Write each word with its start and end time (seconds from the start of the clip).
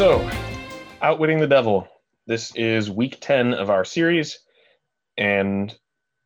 So, 0.00 0.26
Outwitting 1.02 1.40
the 1.40 1.46
Devil. 1.46 1.86
This 2.26 2.56
is 2.56 2.90
week 2.90 3.18
10 3.20 3.52
of 3.52 3.68
our 3.68 3.84
series. 3.84 4.38
And 5.18 5.78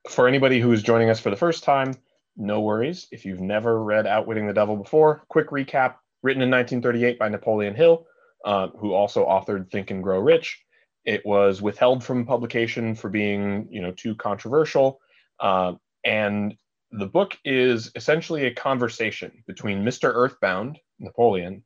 for 0.09 0.29
anybody 0.29 0.61
who 0.61 0.71
is 0.71 0.80
joining 0.80 1.11
us 1.11 1.19
for 1.19 1.30
the 1.30 1.37
first 1.37 1.65
time, 1.65 1.97
no 2.37 2.61
worries. 2.61 3.09
If 3.11 3.25
you've 3.25 3.41
never 3.41 3.83
read 3.83 4.07
Outwitting 4.07 4.47
the 4.47 4.52
Devil 4.52 4.77
before, 4.77 5.25
quick 5.29 5.51
recap 5.51 5.97
written 6.23 6.41
in 6.41 6.52
1938 6.52 7.19
by 7.19 7.29
Napoleon 7.29 7.75
Hill, 7.75 8.07
uh, 8.45 8.69
who 8.79 8.93
also 8.93 9.27
authored 9.27 9.69
Think 9.73 9.91
and 9.91 10.05
Grow 10.05 10.20
Rich. 10.20 10.62
It 11.05 11.27
was 11.27 11.61
withheld 11.61 12.05
from 12.05 12.27
publication 12.27 12.95
for 12.95 13.11
being, 13.11 13.66
you 13.73 13.83
know, 13.83 13.91
too 13.91 14.15
controversial. 14.15 15.01
Uh, 15.41 15.73
and 16.05 16.55
the 16.93 17.06
book 17.06 17.37
is 17.45 17.91
essentially 17.97 18.47
a 18.47 18.55
conversation 18.55 19.43
between 19.48 19.84
Mr. 19.84 20.12
Earthbound, 20.15 20.79
Napoleon, 21.01 21.65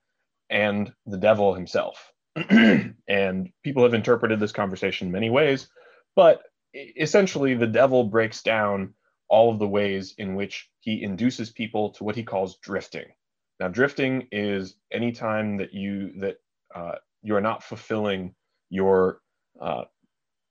and 0.51 0.93
the 1.07 1.19
devil 1.19 1.55
himself. 1.55 2.13
and 3.09 3.51
people 3.65 3.83
have 3.83 3.95
interpreted 3.95 4.39
this 4.39 4.53
conversation 4.53 5.11
many 5.11 5.31
ways, 5.31 5.69
but 6.15 6.43
essentially 6.75 7.55
the 7.55 7.67
devil 7.67 8.05
breaks 8.05 8.43
down 8.43 8.95
all 9.29 9.53
of 9.53 9.59
the 9.59 9.69
ways 9.69 10.15
in 10.19 10.35
which 10.35 10.71
he 10.81 11.03
induces 11.03 11.51
people 11.51 11.91
to 11.91 12.05
what 12.05 12.17
he 12.17 12.23
calls 12.23 12.59
drifting. 12.59 13.07
Now, 13.61 13.69
drifting 13.69 14.29
is 14.31 14.77
any 14.93 15.13
time 15.13 15.57
that 15.59 15.75
you 15.75 16.13
that 16.21 16.37
uh, 16.75 16.97
you 17.23 17.35
are 17.35 17.41
not 17.41 17.63
fulfilling 17.65 18.35
your 18.71 19.21
uh, 19.61 19.85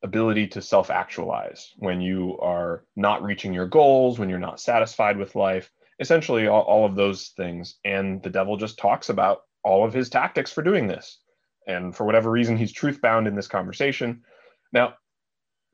ability 0.03 0.47
to 0.47 0.61
self-actualize, 0.61 1.73
when 1.77 2.01
you 2.01 2.37
are 2.39 2.83
not 2.95 3.23
reaching 3.23 3.53
your 3.53 3.67
goals, 3.67 4.19
when 4.19 4.29
you're 4.29 4.39
not 4.39 4.59
satisfied 4.59 5.17
with 5.17 5.35
life, 5.35 5.71
essentially 5.99 6.47
all, 6.47 6.61
all 6.61 6.85
of 6.85 6.95
those 6.95 7.29
things. 7.37 7.79
And 7.85 8.21
the 8.21 8.29
devil 8.29 8.57
just 8.57 8.77
talks 8.77 9.09
about 9.09 9.41
all 9.63 9.85
of 9.85 9.93
his 9.93 10.09
tactics 10.09 10.51
for 10.51 10.61
doing 10.61 10.87
this. 10.87 11.19
And 11.67 11.95
for 11.95 12.05
whatever 12.05 12.31
reason, 12.31 12.57
he's 12.57 12.71
truth 12.71 13.01
bound 13.01 13.27
in 13.27 13.35
this 13.35 13.47
conversation. 13.47 14.23
Now, 14.71 14.95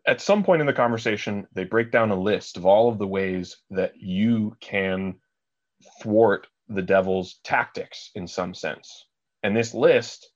at 0.06 0.22
some 0.22 0.44
point 0.44 0.62
in 0.62 0.67
the 0.67 0.73
conversation, 0.73 1.48
they 1.53 1.64
break 1.64 1.92
down 1.92 2.11
a 2.11 2.20
list 2.20 2.58
of 2.58 2.66
all 2.66 2.89
of 2.89 2.98
the 2.98 3.08
ways 3.08 3.58
that 3.70 3.94
you 3.98 4.58
can 4.59 5.16
thwart 6.02 6.48
the 6.67 6.81
devil's 6.81 7.39
tactics 7.44 8.11
in 8.16 8.28
some 8.28 8.54
sense. 8.54 9.06
And 9.44 9.56
this 9.56 9.73
list 9.73 10.30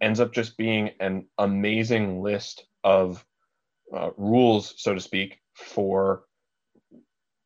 ends 0.00 0.20
up 0.20 0.32
just 0.32 0.56
being 0.56 0.90
an 1.00 1.26
amazing 1.38 2.22
list 2.22 2.64
of 2.84 3.24
uh, 3.94 4.10
rules, 4.16 4.74
so 4.76 4.94
to 4.94 5.00
speak, 5.00 5.40
for 5.54 6.24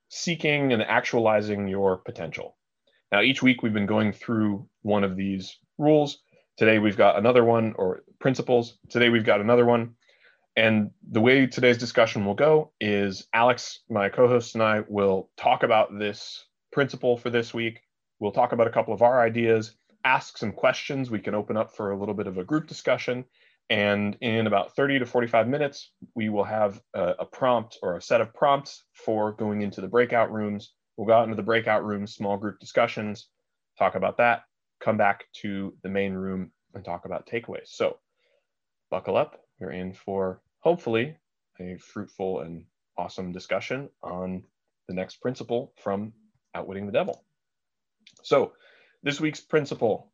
seeking 0.08 0.72
and 0.72 0.82
actualizing 0.82 1.68
your 1.68 1.96
potential. 1.96 2.56
Now, 3.14 3.22
each 3.22 3.44
week 3.44 3.62
we've 3.62 3.72
been 3.72 3.86
going 3.86 4.10
through 4.10 4.68
one 4.82 5.04
of 5.04 5.14
these 5.14 5.60
rules. 5.78 6.18
Today 6.56 6.80
we've 6.80 6.96
got 6.96 7.16
another 7.16 7.44
one, 7.44 7.72
or 7.78 8.02
principles. 8.18 8.76
Today 8.88 9.08
we've 9.08 9.24
got 9.24 9.40
another 9.40 9.64
one. 9.64 9.94
And 10.56 10.90
the 11.12 11.20
way 11.20 11.46
today's 11.46 11.78
discussion 11.78 12.24
will 12.24 12.34
go 12.34 12.72
is 12.80 13.28
Alex, 13.32 13.82
my 13.88 14.08
co 14.08 14.26
host, 14.26 14.56
and 14.56 14.64
I 14.64 14.82
will 14.88 15.30
talk 15.36 15.62
about 15.62 15.96
this 15.96 16.44
principle 16.72 17.16
for 17.16 17.30
this 17.30 17.54
week. 17.54 17.82
We'll 18.18 18.32
talk 18.32 18.50
about 18.50 18.66
a 18.66 18.72
couple 18.72 18.92
of 18.92 19.00
our 19.00 19.22
ideas, 19.22 19.76
ask 20.04 20.36
some 20.36 20.50
questions. 20.50 21.08
We 21.08 21.20
can 21.20 21.36
open 21.36 21.56
up 21.56 21.76
for 21.76 21.92
a 21.92 21.96
little 21.96 22.14
bit 22.14 22.26
of 22.26 22.38
a 22.38 22.44
group 22.44 22.66
discussion. 22.66 23.24
And 23.70 24.16
in 24.22 24.48
about 24.48 24.74
30 24.74 24.98
to 24.98 25.06
45 25.06 25.46
minutes, 25.46 25.92
we 26.16 26.30
will 26.30 26.42
have 26.42 26.82
a, 26.94 27.14
a 27.20 27.24
prompt 27.26 27.78
or 27.80 27.96
a 27.96 28.02
set 28.02 28.20
of 28.20 28.34
prompts 28.34 28.82
for 28.92 29.30
going 29.30 29.62
into 29.62 29.80
the 29.80 29.86
breakout 29.86 30.32
rooms. 30.32 30.72
We'll 30.96 31.06
go 31.06 31.14
out 31.14 31.24
into 31.24 31.36
the 31.36 31.42
breakout 31.42 31.84
rooms, 31.84 32.14
small 32.14 32.36
group 32.36 32.58
discussions, 32.60 33.28
talk 33.78 33.94
about 33.94 34.18
that, 34.18 34.42
come 34.80 34.96
back 34.96 35.24
to 35.42 35.74
the 35.82 35.88
main 35.88 36.12
room 36.12 36.52
and 36.74 36.84
talk 36.84 37.04
about 37.04 37.26
takeaways. 37.26 37.66
So 37.68 37.98
buckle 38.90 39.16
up. 39.16 39.40
You're 39.60 39.72
in 39.72 39.92
for 39.92 40.40
hopefully 40.60 41.16
a 41.60 41.76
fruitful 41.78 42.40
and 42.40 42.64
awesome 42.96 43.32
discussion 43.32 43.88
on 44.02 44.42
the 44.88 44.94
next 44.94 45.16
principle 45.16 45.72
from 45.82 46.12
Outwitting 46.54 46.86
the 46.86 46.92
Devil. 46.92 47.24
So 48.22 48.52
this 49.02 49.20
week's 49.20 49.40
principle 49.40 50.12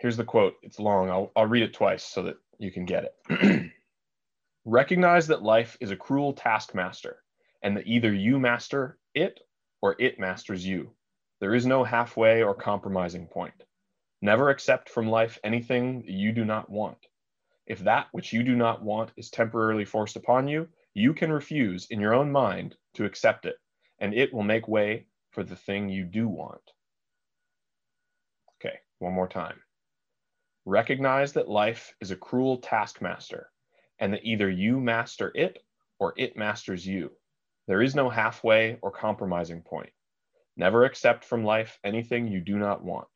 Here's 0.00 0.16
the 0.16 0.24
quote. 0.24 0.54
It's 0.62 0.80
long. 0.80 1.10
I'll, 1.10 1.30
I'll 1.36 1.46
read 1.46 1.62
it 1.62 1.74
twice 1.74 2.02
so 2.02 2.22
that 2.22 2.36
you 2.58 2.72
can 2.72 2.86
get 2.86 3.04
it. 3.28 3.70
Recognize 4.64 5.26
that 5.26 5.42
life 5.42 5.76
is 5.78 5.90
a 5.90 5.96
cruel 5.96 6.32
taskmaster 6.32 7.18
and 7.62 7.76
that 7.76 7.86
either 7.86 8.10
you 8.10 8.38
master 8.38 8.96
it 9.14 9.40
or 9.82 9.96
it 9.98 10.18
masters 10.18 10.66
you. 10.66 10.90
There 11.40 11.54
is 11.54 11.66
no 11.66 11.84
halfway 11.84 12.42
or 12.42 12.54
compromising 12.54 13.26
point. 13.26 13.64
Never 14.22 14.50
accept 14.50 14.90
from 14.90 15.08
life 15.08 15.38
anything 15.42 16.04
you 16.06 16.32
do 16.32 16.44
not 16.44 16.68
want. 16.68 16.98
If 17.66 17.78
that 17.80 18.08
which 18.12 18.32
you 18.32 18.42
do 18.42 18.56
not 18.56 18.82
want 18.82 19.12
is 19.16 19.30
temporarily 19.30 19.84
forced 19.84 20.16
upon 20.16 20.48
you, 20.48 20.68
you 20.92 21.14
can 21.14 21.32
refuse 21.32 21.86
in 21.90 22.00
your 22.00 22.14
own 22.14 22.30
mind 22.30 22.76
to 22.94 23.04
accept 23.04 23.46
it, 23.46 23.56
and 24.00 24.12
it 24.12 24.34
will 24.34 24.42
make 24.42 24.68
way 24.68 25.06
for 25.30 25.44
the 25.44 25.56
thing 25.56 25.88
you 25.88 26.04
do 26.04 26.28
want. 26.28 26.60
Okay, 28.56 28.76
one 28.98 29.12
more 29.12 29.28
time. 29.28 29.62
Recognize 30.66 31.32
that 31.32 31.48
life 31.48 31.94
is 32.00 32.10
a 32.10 32.16
cruel 32.16 32.58
taskmaster 32.58 33.50
and 33.98 34.12
that 34.12 34.24
either 34.24 34.50
you 34.50 34.80
master 34.80 35.32
it 35.34 35.62
or 35.98 36.12
it 36.16 36.36
masters 36.36 36.86
you. 36.86 37.12
There 37.70 37.82
is 37.82 37.94
no 37.94 38.10
halfway 38.10 38.78
or 38.82 38.90
compromising 38.90 39.62
point. 39.62 39.90
Never 40.56 40.84
accept 40.84 41.24
from 41.24 41.44
life 41.44 41.78
anything 41.84 42.26
you 42.26 42.40
do 42.40 42.58
not 42.58 42.82
want. 42.82 43.06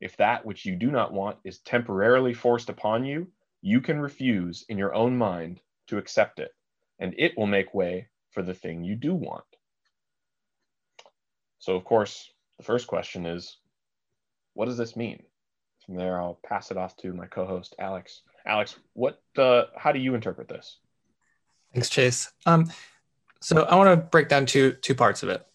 If 0.00 0.16
that 0.16 0.46
which 0.46 0.64
you 0.64 0.74
do 0.74 0.90
not 0.90 1.12
want 1.12 1.36
is 1.44 1.58
temporarily 1.58 2.32
forced 2.32 2.70
upon 2.70 3.04
you, 3.04 3.30
you 3.60 3.82
can 3.82 4.00
refuse 4.00 4.64
in 4.70 4.78
your 4.78 4.94
own 4.94 5.18
mind 5.18 5.60
to 5.88 5.98
accept 5.98 6.40
it, 6.40 6.50
and 6.98 7.14
it 7.18 7.36
will 7.36 7.46
make 7.46 7.74
way 7.74 8.08
for 8.30 8.42
the 8.42 8.54
thing 8.54 8.84
you 8.84 8.96
do 8.96 9.12
want. 9.12 9.44
So, 11.58 11.76
of 11.76 11.84
course, 11.84 12.32
the 12.56 12.64
first 12.64 12.86
question 12.86 13.26
is 13.26 13.58
what 14.54 14.64
does 14.64 14.78
this 14.78 14.96
mean? 14.96 15.22
From 15.84 15.96
there, 15.96 16.18
I'll 16.18 16.40
pass 16.42 16.70
it 16.70 16.78
off 16.78 16.96
to 17.02 17.12
my 17.12 17.26
co-host 17.26 17.74
Alex. 17.78 18.22
Alex, 18.46 18.76
what? 18.94 19.20
Uh, 19.36 19.64
how 19.76 19.92
do 19.92 19.98
you 19.98 20.14
interpret 20.14 20.48
this? 20.48 20.78
Thanks, 21.74 21.90
Chase. 21.90 22.32
Um, 22.46 22.70
so 23.40 23.62
I 23.62 23.74
want 23.76 23.90
to 23.90 23.96
break 23.96 24.28
down 24.28 24.46
two 24.46 24.72
two 24.72 24.94
parts 24.94 25.22
of 25.22 25.28
it. 25.28 25.46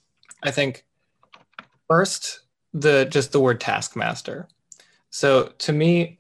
I 0.43 0.51
think 0.51 0.85
first 1.87 2.41
the 2.73 3.05
just 3.05 3.31
the 3.31 3.39
word 3.39 3.59
taskmaster. 3.59 4.47
So 5.09 5.53
to 5.59 5.71
me, 5.71 6.19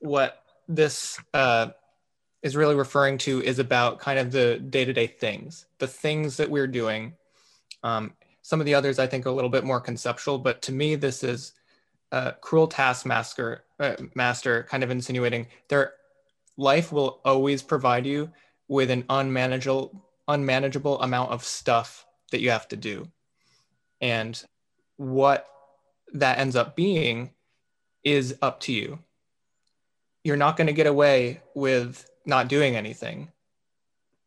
what 0.00 0.44
this 0.68 1.18
uh, 1.32 1.68
is 2.42 2.56
really 2.56 2.74
referring 2.74 3.18
to 3.18 3.42
is 3.42 3.58
about 3.58 3.98
kind 3.98 4.18
of 4.18 4.30
the 4.30 4.58
day 4.58 4.84
to 4.84 4.92
day 4.92 5.06
things, 5.06 5.66
the 5.78 5.86
things 5.86 6.36
that 6.36 6.50
we're 6.50 6.66
doing. 6.66 7.14
Um, 7.82 8.14
some 8.42 8.60
of 8.60 8.66
the 8.66 8.74
others 8.74 8.98
I 8.98 9.06
think 9.06 9.26
are 9.26 9.30
a 9.30 9.32
little 9.32 9.50
bit 9.50 9.64
more 9.64 9.80
conceptual, 9.80 10.38
but 10.38 10.60
to 10.62 10.72
me, 10.72 10.94
this 10.94 11.24
is 11.24 11.52
uh, 12.12 12.32
cruel 12.40 12.68
taskmaster 12.68 13.64
uh, 13.80 13.96
master 14.14 14.64
kind 14.64 14.84
of 14.84 14.90
insinuating 14.90 15.46
their 15.68 15.94
life 16.56 16.92
will 16.92 17.20
always 17.24 17.62
provide 17.62 18.06
you 18.06 18.30
with 18.68 18.90
an 18.90 19.04
unmanageable 19.10 20.03
unmanageable 20.28 21.00
amount 21.00 21.30
of 21.30 21.44
stuff 21.44 22.06
that 22.30 22.40
you 22.40 22.50
have 22.50 22.68
to 22.68 22.76
do. 22.76 23.08
And 24.00 24.42
what 24.96 25.46
that 26.12 26.38
ends 26.38 26.56
up 26.56 26.76
being 26.76 27.30
is 28.02 28.36
up 28.42 28.60
to 28.60 28.72
you. 28.72 28.98
You're 30.22 30.36
not 30.36 30.56
going 30.56 30.66
to 30.68 30.72
get 30.72 30.86
away 30.86 31.42
with 31.54 32.08
not 32.26 32.48
doing 32.48 32.76
anything 32.76 33.32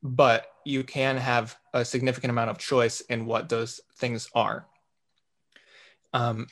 but 0.04 0.52
you 0.66 0.84
can 0.84 1.18
have 1.18 1.58
a 1.74 1.84
significant 1.84 2.32
amount 2.32 2.50
of 2.50 2.58
choice 2.58 3.02
in 3.02 3.26
what 3.26 3.50
those 3.50 3.82
things 3.96 4.30
are. 4.34 4.66
Um, 6.14 6.48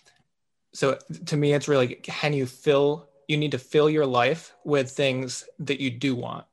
so 0.73 0.97
to 1.27 1.37
me 1.37 1.53
it's 1.53 1.67
really 1.67 1.95
can 1.95 2.33
you 2.33 2.45
fill 2.45 3.07
you 3.27 3.37
need 3.37 3.51
to 3.51 3.57
fill 3.57 3.89
your 3.89 4.05
life 4.05 4.53
with 4.65 4.91
things 4.91 5.45
that 5.59 5.79
you 5.79 5.89
do 5.89 6.15
want 6.15 6.45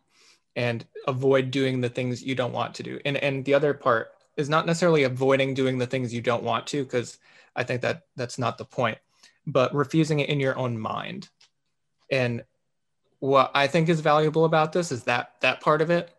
and 0.56 0.84
avoid 1.06 1.50
doing 1.50 1.81
the 1.81 1.88
things 1.88 2.22
you 2.22 2.34
don't 2.34 2.52
want 2.52 2.75
to 2.75 2.82
do 2.82 3.00
and 3.04 3.16
and 3.16 3.44
the 3.44 3.54
other 3.54 3.75
part 3.75 4.12
is 4.37 4.49
not 4.49 4.66
necessarily 4.66 5.04
avoiding 5.04 5.54
doing 5.54 5.78
the 5.78 5.87
things 5.87 6.12
you 6.12 6.20
don't 6.20 6.43
want 6.43 6.66
to 6.66 6.82
because 6.82 7.19
i 7.56 7.62
think 7.62 7.81
that 7.81 8.02
that's 8.16 8.38
not 8.38 8.58
the 8.58 8.64
point 8.64 8.99
but 9.46 9.75
refusing 9.75 10.20
it 10.20 10.28
in 10.28 10.40
your 10.40 10.56
own 10.58 10.78
mind 10.78 11.28
and 12.10 12.44
what 13.20 13.50
i 13.54 13.66
think 13.66 13.88
is 13.88 14.00
valuable 14.00 14.44
about 14.44 14.72
this 14.72 14.93
is 14.93 15.04
that 15.04 15.32
that 15.40 15.60
part 15.60 15.81
of 15.81 15.90
it 15.90 16.10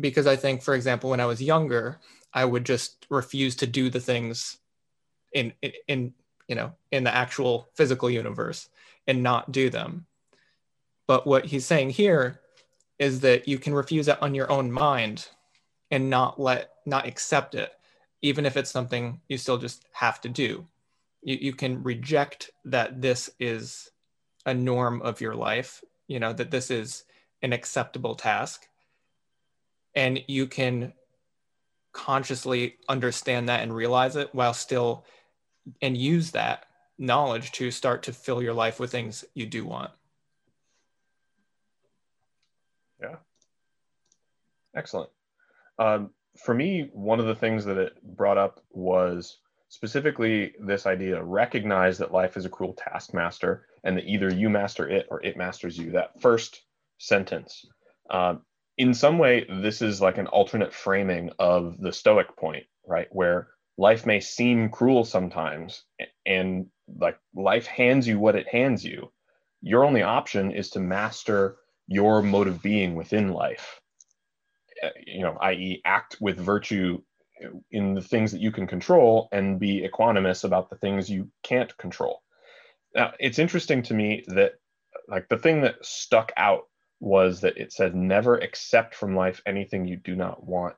because 0.00 0.26
i 0.26 0.36
think 0.36 0.62
for 0.62 0.74
example 0.74 1.10
when 1.10 1.20
i 1.20 1.26
was 1.26 1.42
younger 1.42 1.98
i 2.32 2.44
would 2.44 2.64
just 2.64 3.06
refuse 3.10 3.54
to 3.54 3.66
do 3.66 3.90
the 3.90 4.00
things 4.00 4.58
in 5.32 5.52
in, 5.62 5.72
in 5.86 6.14
you 6.48 6.54
know, 6.54 6.72
in 6.90 7.04
the 7.04 7.14
actual 7.14 7.68
physical 7.74 8.10
universe 8.10 8.68
and 9.06 9.22
not 9.22 9.52
do 9.52 9.70
them. 9.70 10.06
But 11.06 11.26
what 11.26 11.46
he's 11.46 11.66
saying 11.66 11.90
here 11.90 12.40
is 12.98 13.20
that 13.20 13.46
you 13.46 13.58
can 13.58 13.74
refuse 13.74 14.08
it 14.08 14.20
on 14.22 14.34
your 14.34 14.50
own 14.50 14.70
mind 14.70 15.28
and 15.90 16.10
not 16.10 16.40
let, 16.40 16.70
not 16.84 17.06
accept 17.06 17.54
it, 17.54 17.72
even 18.22 18.44
if 18.44 18.56
it's 18.56 18.70
something 18.70 19.20
you 19.28 19.38
still 19.38 19.58
just 19.58 19.86
have 19.92 20.20
to 20.20 20.28
do. 20.28 20.66
You, 21.22 21.38
you 21.40 21.52
can 21.52 21.82
reject 21.82 22.50
that 22.64 23.00
this 23.00 23.30
is 23.38 23.90
a 24.46 24.54
norm 24.54 25.02
of 25.02 25.20
your 25.20 25.34
life, 25.34 25.82
you 26.08 26.18
know, 26.18 26.32
that 26.32 26.50
this 26.50 26.70
is 26.70 27.04
an 27.42 27.52
acceptable 27.52 28.14
task. 28.14 28.66
And 29.94 30.22
you 30.26 30.46
can 30.46 30.92
consciously 31.92 32.76
understand 32.88 33.48
that 33.48 33.62
and 33.62 33.74
realize 33.74 34.16
it 34.16 34.34
while 34.34 34.54
still 34.54 35.04
and 35.82 35.96
use 35.96 36.30
that 36.32 36.66
knowledge 36.98 37.52
to 37.52 37.70
start 37.70 38.02
to 38.04 38.12
fill 38.12 38.42
your 38.42 38.54
life 38.54 38.80
with 38.80 38.90
things 38.90 39.24
you 39.34 39.46
do 39.46 39.64
want. 39.64 39.90
Yeah. 43.00 43.16
Excellent. 44.78 45.10
Um, 45.78 46.10
for 46.36 46.54
me, 46.54 46.88
one 46.92 47.18
of 47.18 47.26
the 47.26 47.34
things 47.34 47.64
that 47.64 47.76
it 47.76 48.00
brought 48.02 48.38
up 48.38 48.62
was 48.70 49.38
specifically 49.68 50.52
this 50.60 50.86
idea 50.86 51.22
recognize 51.22 51.98
that 51.98 52.12
life 52.12 52.36
is 52.36 52.44
a 52.44 52.50
cruel 52.50 52.74
taskmaster 52.74 53.66
and 53.84 53.96
that 53.96 54.06
either 54.06 54.32
you 54.32 54.48
master 54.48 54.88
it 54.88 55.06
or 55.10 55.22
it 55.24 55.36
masters 55.36 55.76
you. 55.76 55.90
That 55.90 56.20
first 56.20 56.62
sentence. 56.98 57.64
Um, 58.08 58.42
in 58.76 58.94
some 58.94 59.18
way, 59.18 59.44
this 59.62 59.82
is 59.82 60.00
like 60.00 60.18
an 60.18 60.28
alternate 60.28 60.72
framing 60.72 61.30
of 61.38 61.78
the 61.80 61.92
Stoic 61.92 62.36
point, 62.36 62.64
right? 62.86 63.08
Where 63.10 63.48
life 63.76 64.06
may 64.06 64.20
seem 64.20 64.70
cruel 64.70 65.04
sometimes 65.04 65.84
and 66.24 66.66
like 66.96 67.18
life 67.34 67.66
hands 67.66 68.06
you 68.06 68.18
what 68.18 68.36
it 68.36 68.48
hands 68.48 68.84
you. 68.84 69.10
Your 69.60 69.84
only 69.84 70.02
option 70.02 70.52
is 70.52 70.70
to 70.70 70.80
master 70.80 71.56
your 71.88 72.22
mode 72.22 72.46
of 72.46 72.62
being 72.62 72.94
within 72.94 73.32
life. 73.32 73.80
Uh, 74.82 74.90
you 75.06 75.22
know, 75.22 75.36
i.e., 75.40 75.82
act 75.84 76.16
with 76.20 76.38
virtue 76.38 77.00
in 77.70 77.94
the 77.94 78.02
things 78.02 78.32
that 78.32 78.40
you 78.40 78.50
can 78.52 78.66
control 78.66 79.28
and 79.32 79.58
be 79.58 79.88
equanimous 79.88 80.44
about 80.44 80.70
the 80.70 80.76
things 80.76 81.10
you 81.10 81.30
can't 81.42 81.76
control. 81.78 82.22
Now, 82.94 83.12
it's 83.18 83.38
interesting 83.38 83.82
to 83.84 83.94
me 83.94 84.24
that, 84.28 84.54
like, 85.08 85.28
the 85.28 85.38
thing 85.38 85.60
that 85.62 85.84
stuck 85.84 86.32
out 86.36 86.64
was 87.00 87.40
that 87.40 87.56
it 87.56 87.72
said, 87.72 87.94
never 87.94 88.36
accept 88.38 88.94
from 88.94 89.14
life 89.14 89.40
anything 89.46 89.86
you 89.86 89.96
do 89.96 90.16
not 90.16 90.44
want. 90.44 90.74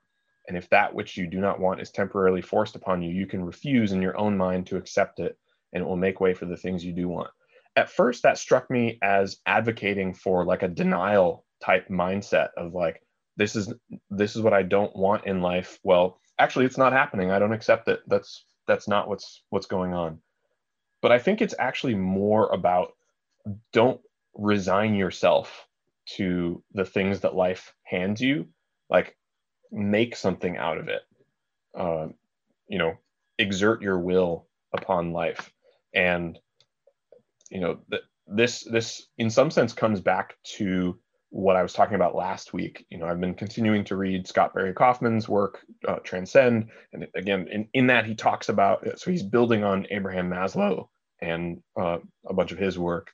And 0.49 0.56
if 0.56 0.69
that 0.70 0.94
which 0.94 1.17
you 1.17 1.26
do 1.26 1.41
not 1.41 1.61
want 1.61 1.81
is 1.81 1.91
temporarily 1.91 2.43
forced 2.43 2.76
upon 2.76 3.03
you, 3.03 3.11
you 3.11 3.26
can 3.26 3.44
refuse 3.44 3.93
in 3.93 4.03
your 4.03 4.19
own 4.19 4.37
mind 4.37 4.67
to 4.67 4.76
accept 4.76 5.20
it, 5.20 5.38
and 5.73 5.82
it 5.82 5.87
will 5.87 5.96
make 5.96 6.20
way 6.20 6.35
for 6.35 6.46
the 6.46 6.56
things 6.56 6.85
you 6.85 6.93
do 6.93 7.08
want. 7.08 7.31
At 7.76 7.91
first, 7.91 8.23
that 8.25 8.37
struck 8.37 8.70
me 8.70 8.99
as 9.03 9.38
advocating 9.46 10.12
for 10.12 10.44
like 10.44 10.62
a 10.62 10.69
denial 10.69 11.46
type 11.62 11.88
mindset 11.88 12.49
of 12.56 12.75
like, 12.75 13.03
this 13.37 13.56
is 13.56 13.73
this 14.11 14.37
is 14.37 14.43
what 14.43 14.53
I 14.53 14.62
don't 14.62 14.94
want 14.94 15.27
in 15.27 15.41
life. 15.43 15.79
Well, 15.82 16.21
actually 16.38 16.65
it's 16.67 16.79
not 16.79 16.93
happening. 16.93 17.31
I 17.31 17.38
don't 17.38 17.53
accept 17.53 17.88
it. 17.88 18.00
That's 18.06 18.44
that's 18.67 18.88
not 18.88 19.09
what's 19.09 19.43
what's 19.50 19.67
going 19.67 19.94
on. 19.94 20.19
But 21.03 21.12
i 21.12 21.19
think 21.19 21.41
it's 21.41 21.55
actually 21.59 21.94
more 21.94 22.53
about 22.53 22.93
don't 23.73 24.00
resign 24.35 24.94
yourself 24.94 25.67
to 26.17 26.62
the 26.73 26.85
things 26.85 27.21
that 27.21 27.35
life 27.35 27.75
hands 27.85 28.21
you. 28.21 28.49
Like 28.88 29.17
make 29.71 30.17
something 30.17 30.56
out 30.56 30.79
of 30.79 30.88
it. 30.88 31.03
Uh, 31.75 32.09
you 32.69 32.79
know 32.79 32.97
exert 33.38 33.82
your 33.82 33.99
will 33.99 34.47
upon 34.75 35.12
life. 35.12 35.53
And 35.94 36.38
you 37.50 37.61
know 37.61 37.79
th- 37.91 38.03
this 38.27 38.65
this 38.65 39.06
in 39.19 39.31
some 39.31 39.50
sense 39.50 39.73
comes 39.73 40.00
back 40.00 40.37
to 40.56 40.99
what 41.31 41.56
I 41.56 41.62
was 41.62 41.73
talking 41.73 41.94
about 41.94 42.15
last 42.15 42.53
week. 42.53 42.85
You 42.91 42.99
know, 42.99 43.06
I've 43.06 43.21
been 43.21 43.35
continuing 43.35 43.85
to 43.85 43.97
read 43.97 44.27
Scott 44.27 44.53
Barry 44.53 44.75
Kaufman's 44.75 45.29
work, 45.29 45.61
uh, 45.87 45.97
Transcend, 46.05 46.71
and 46.93 47.06
again, 47.15 47.49
in, 47.50 47.69
in 47.73 47.87
that 47.87 48.05
he 48.05 48.15
talks 48.15 48.49
about 48.49 48.87
so 48.99 49.11
he's 49.11 49.23
building 49.23 49.65
on 49.65 49.87
Abraham 49.91 50.29
Maslow 50.29 50.88
and 51.21 51.62
uh, 51.81 51.99
a 52.29 52.35
bunch 52.35 52.53
of 52.53 52.59
his 52.59 52.79
work, 52.79 53.12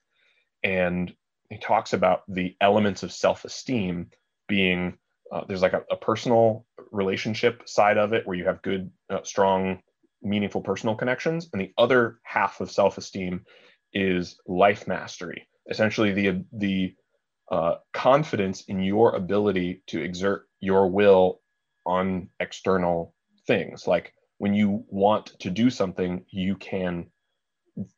and 0.63 1.15
he 1.51 1.59
talks 1.59 1.93
about 1.93 2.23
the 2.27 2.57
elements 2.61 3.03
of 3.03 3.13
self-esteem 3.13 4.09
being 4.49 4.97
uh, 5.31 5.43
there's 5.47 5.63
like 5.63 5.73
a, 5.73 5.83
a, 5.91 5.97
personal 5.97 6.65
relationship 6.93 7.69
side 7.69 7.99
of 7.99 8.13
it 8.13 8.25
where 8.27 8.37
you 8.37 8.45
have 8.45 8.63
good, 8.63 8.89
uh, 9.11 9.19
strong, 9.25 9.81
meaningful 10.23 10.61
personal 10.61 10.95
connections, 10.95 11.49
and 11.53 11.61
the 11.61 11.73
other 11.77 12.21
half 12.23 12.61
of 12.61 12.71
self-esteem 12.71 13.45
is 13.93 14.39
life 14.47 14.87
mastery, 14.87 15.49
essentially 15.69 16.13
the 16.13 16.45
the 16.53 16.95
uh, 17.51 17.77
confidence 17.93 18.63
in 18.63 18.81
your 18.81 19.15
ability 19.15 19.83
to 19.87 20.01
exert 20.01 20.49
your 20.61 20.89
will 20.89 21.41
on 21.85 22.29
external 22.41 23.15
things. 23.47 23.87
Like 23.87 24.13
when 24.39 24.55
you 24.55 24.85
want 24.89 25.39
to 25.41 25.51
do 25.51 25.71
something, 25.71 26.25
you 26.31 26.57
can 26.57 27.07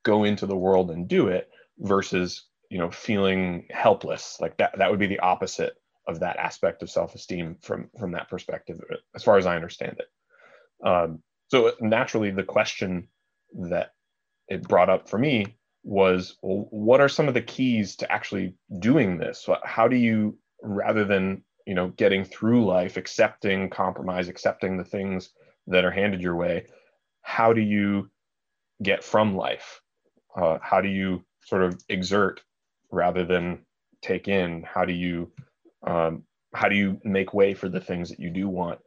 go 0.05 0.25
into 0.25 0.47
the 0.47 0.57
world 0.57 0.91
and 0.91 1.09
do 1.09 1.29
it 1.29 1.49
versus 1.79 2.47
you 2.71 2.79
know 2.79 2.91
feeling 2.91 3.67
helpless 3.71 4.39
like 4.41 4.57
that 4.57 4.77
that 4.79 4.91
would 4.91 4.99
be 4.99 5.07
the 5.07 5.21
opposite 5.21 5.75
of 6.07 6.21
that 6.21 6.37
aspect 6.37 6.83
of 6.83 6.91
self-esteem 6.91 7.57
from 7.61 7.89
from 7.99 8.13
that 8.13 8.29
perspective 8.29 8.81
as 9.15 9.23
far 9.23 9.37
as 9.37 9.47
i 9.47 9.55
understand 9.55 9.97
it 9.99 10.87
um, 10.87 11.23
so 11.49 11.73
naturally 11.81 12.31
the 12.31 12.43
question 12.43 13.09
that 13.55 13.93
it 14.49 14.67
brought 14.67 14.91
up 14.91 15.09
for 15.09 15.19
me 15.19 15.58
was 15.89 16.37
well, 16.43 16.67
what 16.71 17.01
are 17.01 17.09
some 17.09 17.29
of 17.29 17.35
the 17.35 17.43
keys 17.43 17.97
to 17.97 18.13
actually 18.13 18.55
doing 18.79 19.19
this? 19.19 19.49
How 19.65 19.89
do 19.89 19.97
you 19.97 20.39
rather 20.63 21.05
than 21.05 21.43
you 21.67 21.75
know 21.75 21.89
getting 21.89 22.25
through 22.25 22.65
life 22.65 22.97
accepting 22.97 23.71
compromise 23.71 24.29
accepting 24.29 24.77
the 24.77 24.85
things 24.85 25.31
that 25.67 25.85
are 25.85 25.91
handed 25.91 26.21
your 26.21 26.35
way 26.35 26.65
how 27.29 27.53
do 27.53 27.61
you 27.61 28.11
get 28.83 29.05
from 29.05 29.37
life? 29.37 29.83
Uh, 30.35 30.57
how 30.63 30.81
do 30.81 30.89
you 30.89 31.23
sort 31.45 31.63
of 31.63 31.79
exert 31.91 32.41
rather 32.91 33.23
than 33.23 33.67
take 34.01 34.29
in? 34.29 34.63
How 34.63 34.87
do 34.87 34.95
you 34.95 35.31
um, 35.87 36.23
how 36.55 36.71
do 36.71 36.75
you 36.75 36.99
make 37.05 37.35
way 37.35 37.53
for 37.53 37.69
the 37.69 37.81
things 37.81 38.09
that 38.09 38.19
you 38.19 38.31
do 38.31 38.49
want 38.49 38.81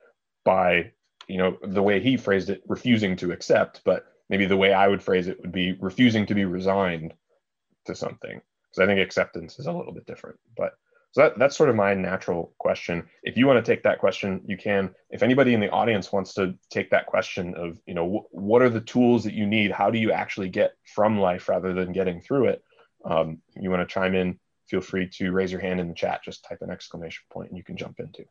by 0.43 0.91
you 1.27 1.37
know 1.37 1.55
the 1.61 1.83
way 1.83 1.99
he 1.99 2.17
phrased 2.17 2.49
it 2.49 2.63
refusing 2.67 3.15
to 3.15 3.31
accept 3.31 3.81
but 3.85 4.05
maybe 4.31 4.45
the 4.45 4.57
way 4.57 4.73
I 4.73 4.87
would 4.87 5.03
phrase 5.03 5.27
it 5.27 5.39
would 5.41 5.51
be 5.51 5.73
refusing 5.73 6.25
to 6.25 6.33
be 6.33 6.45
resigned 6.45 7.13
to 7.85 7.93
something 7.93 8.41
because 8.69 8.81
I 8.81 8.85
think 8.87 9.01
acceptance 9.01 9.59
is 9.59 9.67
a 9.67 9.71
little 9.71 9.93
bit 9.93 10.07
different. 10.07 10.39
But 10.57 10.73
so 11.11 11.23
that, 11.23 11.37
that's 11.37 11.57
sort 11.57 11.69
of 11.69 11.75
my 11.75 11.93
natural 11.93 12.53
question. 12.57 13.05
If 13.23 13.35
you 13.35 13.45
want 13.45 13.63
to 13.63 13.69
take 13.69 13.83
that 13.83 13.99
question, 13.99 14.41
you 14.47 14.55
can. 14.55 14.95
If 15.09 15.21
anybody 15.21 15.53
in 15.53 15.59
the 15.59 15.69
audience 15.69 16.13
wants 16.13 16.33
to 16.35 16.55
take 16.69 16.89
that 16.91 17.05
question 17.05 17.53
of, 17.55 17.77
you 17.85 17.93
know, 17.93 18.05
w- 18.05 18.27
what 18.31 18.61
are 18.61 18.69
the 18.69 18.79
tools 18.79 19.25
that 19.25 19.33
you 19.33 19.45
need? 19.45 19.71
How 19.71 19.91
do 19.91 19.99
you 19.99 20.13
actually 20.13 20.47
get 20.47 20.71
from 20.95 21.19
life 21.19 21.49
rather 21.49 21.73
than 21.73 21.91
getting 21.91 22.21
through 22.21 22.47
it? 22.47 22.63
Um, 23.03 23.41
you 23.59 23.69
want 23.69 23.87
to 23.87 23.93
chime 23.93 24.15
in, 24.15 24.39
feel 24.69 24.79
free 24.79 25.09
to 25.17 25.31
raise 25.31 25.51
your 25.51 25.59
hand 25.59 25.81
in 25.81 25.89
the 25.89 25.93
chat. 25.93 26.23
Just 26.23 26.45
type 26.45 26.59
an 26.61 26.71
exclamation 26.71 27.23
point 27.29 27.49
and 27.49 27.57
you 27.57 27.63
can 27.65 27.75
jump 27.75 27.99
into. 27.99 28.23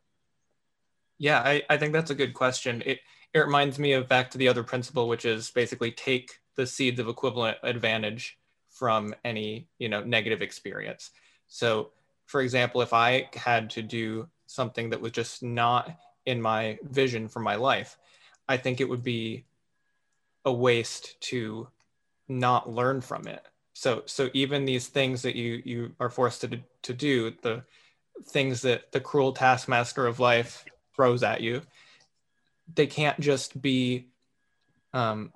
Yeah, 1.21 1.39
I, 1.41 1.61
I 1.69 1.77
think 1.77 1.93
that's 1.93 2.09
a 2.09 2.15
good 2.15 2.33
question. 2.33 2.81
It 2.83 2.99
it 3.31 3.39
reminds 3.39 3.77
me 3.77 3.93
of 3.93 4.07
back 4.07 4.31
to 4.31 4.39
the 4.39 4.47
other 4.47 4.63
principle, 4.63 5.07
which 5.07 5.23
is 5.23 5.51
basically 5.51 5.91
take 5.91 6.39
the 6.55 6.65
seeds 6.65 6.99
of 6.99 7.07
equivalent 7.07 7.59
advantage 7.61 8.39
from 8.71 9.13
any 9.23 9.67
you 9.77 9.87
know 9.87 10.01
negative 10.03 10.41
experience. 10.41 11.11
So, 11.47 11.91
for 12.25 12.41
example, 12.41 12.81
if 12.81 12.91
I 12.91 13.29
had 13.35 13.69
to 13.71 13.83
do 13.83 14.29
something 14.47 14.89
that 14.89 14.99
was 14.99 15.11
just 15.11 15.43
not 15.43 15.95
in 16.25 16.41
my 16.41 16.79
vision 16.81 17.27
for 17.27 17.39
my 17.39 17.53
life, 17.53 17.99
I 18.49 18.57
think 18.57 18.81
it 18.81 18.89
would 18.89 19.03
be 19.03 19.45
a 20.43 20.51
waste 20.51 21.21
to 21.29 21.67
not 22.27 22.67
learn 22.67 22.99
from 22.99 23.27
it. 23.27 23.45
So, 23.73 24.01
so 24.07 24.31
even 24.33 24.65
these 24.65 24.87
things 24.87 25.21
that 25.21 25.35
you 25.35 25.61
you 25.65 25.91
are 25.99 26.09
forced 26.09 26.41
to 26.41 26.59
to 26.81 26.93
do, 26.93 27.31
the 27.43 27.61
things 28.25 28.63
that 28.63 28.91
the 28.91 28.99
cruel 28.99 29.33
taskmaster 29.33 30.07
of 30.07 30.19
life 30.19 30.65
throws 30.95 31.23
at 31.23 31.41
you 31.41 31.61
they 32.75 32.87
can't 32.87 33.19
just 33.19 33.61
be 33.61 34.07
um 34.93 35.31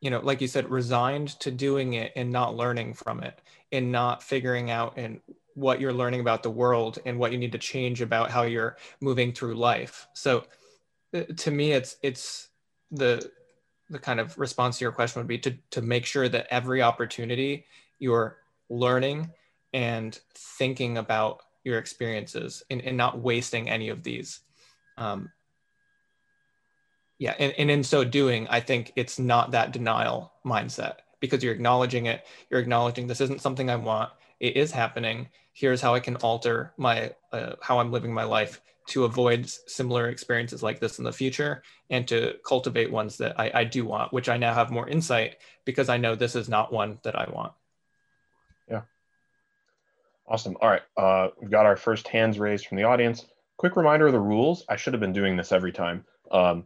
you 0.00 0.10
know 0.10 0.20
like 0.20 0.40
you 0.40 0.48
said 0.48 0.70
resigned 0.70 1.28
to 1.40 1.50
doing 1.50 1.94
it 1.94 2.12
and 2.16 2.30
not 2.30 2.56
learning 2.56 2.94
from 2.94 3.22
it 3.22 3.40
and 3.72 3.90
not 3.90 4.22
figuring 4.22 4.70
out 4.70 4.94
and 4.96 5.20
what 5.54 5.80
you're 5.80 5.92
learning 5.92 6.20
about 6.20 6.42
the 6.42 6.50
world 6.50 6.98
and 7.06 7.18
what 7.18 7.32
you 7.32 7.38
need 7.38 7.52
to 7.52 7.58
change 7.58 8.00
about 8.00 8.30
how 8.30 8.42
you're 8.42 8.76
moving 9.00 9.32
through 9.32 9.54
life. 9.54 10.06
So 10.12 10.44
uh, 11.14 11.22
to 11.36 11.50
me 11.50 11.72
it's 11.72 11.96
it's 12.02 12.48
the 12.90 13.30
the 13.90 13.98
kind 13.98 14.18
of 14.20 14.36
response 14.38 14.78
to 14.78 14.84
your 14.84 14.92
question 14.92 15.20
would 15.20 15.28
be 15.28 15.38
to 15.38 15.56
to 15.70 15.82
make 15.82 16.06
sure 16.06 16.28
that 16.28 16.46
every 16.50 16.82
opportunity 16.82 17.66
you're 17.98 18.38
learning 18.68 19.30
and 19.72 20.18
thinking 20.34 20.98
about 20.98 21.42
your 21.64 21.78
experiences 21.78 22.62
and, 22.70 22.82
and 22.82 22.96
not 22.96 23.18
wasting 23.18 23.68
any 23.68 23.88
of 23.88 24.02
these 24.02 24.40
um, 24.96 25.30
yeah, 27.18 27.34
and, 27.38 27.54
and 27.56 27.70
in 27.70 27.84
so 27.84 28.04
doing, 28.04 28.48
I 28.48 28.60
think 28.60 28.92
it's 28.96 29.18
not 29.18 29.52
that 29.52 29.72
denial 29.72 30.32
mindset 30.44 30.96
because 31.20 31.42
you're 31.42 31.54
acknowledging 31.54 32.06
it. 32.06 32.26
You're 32.50 32.60
acknowledging 32.60 33.06
this 33.06 33.20
isn't 33.20 33.40
something 33.40 33.70
I 33.70 33.76
want. 33.76 34.10
It 34.40 34.56
is 34.56 34.70
happening. 34.70 35.28
Here's 35.52 35.80
how 35.80 35.94
I 35.94 36.00
can 36.00 36.16
alter 36.16 36.72
my 36.76 37.12
uh, 37.32 37.54
how 37.62 37.78
I'm 37.78 37.92
living 37.92 38.12
my 38.12 38.24
life 38.24 38.60
to 38.88 39.04
avoid 39.04 39.48
similar 39.48 40.08
experiences 40.08 40.62
like 40.62 40.80
this 40.80 40.98
in 40.98 41.04
the 41.04 41.12
future 41.12 41.62
and 41.88 42.06
to 42.08 42.34
cultivate 42.46 42.90
ones 42.90 43.16
that 43.16 43.38
I, 43.40 43.50
I 43.54 43.64
do 43.64 43.86
want, 43.86 44.12
which 44.12 44.28
I 44.28 44.36
now 44.36 44.52
have 44.52 44.70
more 44.70 44.88
insight 44.88 45.36
because 45.64 45.88
I 45.88 45.96
know 45.96 46.14
this 46.14 46.36
is 46.36 46.48
not 46.48 46.72
one 46.72 46.98
that 47.04 47.18
I 47.18 47.30
want. 47.30 47.52
Yeah. 48.68 48.82
Awesome. 50.28 50.56
All 50.60 50.68
right. 50.68 50.82
Uh, 50.96 51.28
we've 51.40 51.50
got 51.50 51.64
our 51.64 51.76
first 51.76 52.08
hands 52.08 52.38
raised 52.38 52.66
from 52.66 52.76
the 52.76 52.84
audience. 52.84 53.24
Quick 53.56 53.76
reminder 53.76 54.06
of 54.06 54.12
the 54.12 54.20
rules. 54.20 54.64
I 54.68 54.76
should 54.76 54.92
have 54.92 55.00
been 55.00 55.12
doing 55.12 55.36
this 55.36 55.52
every 55.52 55.72
time. 55.72 56.04
Um, 56.30 56.64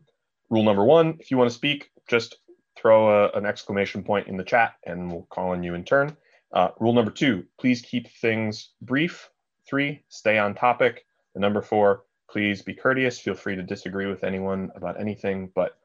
rule 0.50 0.64
number 0.64 0.84
one 0.84 1.16
if 1.20 1.30
you 1.30 1.36
want 1.36 1.50
to 1.50 1.54
speak, 1.54 1.90
just 2.08 2.36
throw 2.76 3.26
a, 3.26 3.30
an 3.32 3.44
exclamation 3.44 4.02
point 4.02 4.28
in 4.28 4.36
the 4.36 4.44
chat 4.44 4.74
and 4.86 5.10
we'll 5.10 5.26
call 5.30 5.50
on 5.50 5.62
you 5.62 5.74
in 5.74 5.84
turn. 5.84 6.16
Uh, 6.52 6.68
rule 6.80 6.94
number 6.94 7.10
two 7.10 7.44
please 7.60 7.82
keep 7.82 8.08
things 8.08 8.70
brief. 8.80 9.30
Three, 9.68 10.02
stay 10.08 10.38
on 10.38 10.54
topic. 10.54 11.04
And 11.34 11.42
number 11.42 11.60
four, 11.60 12.04
please 12.30 12.62
be 12.62 12.74
courteous. 12.74 13.18
Feel 13.18 13.34
free 13.34 13.56
to 13.56 13.62
disagree 13.62 14.06
with 14.06 14.24
anyone 14.24 14.70
about 14.74 14.98
anything, 14.98 15.50
but 15.54 15.76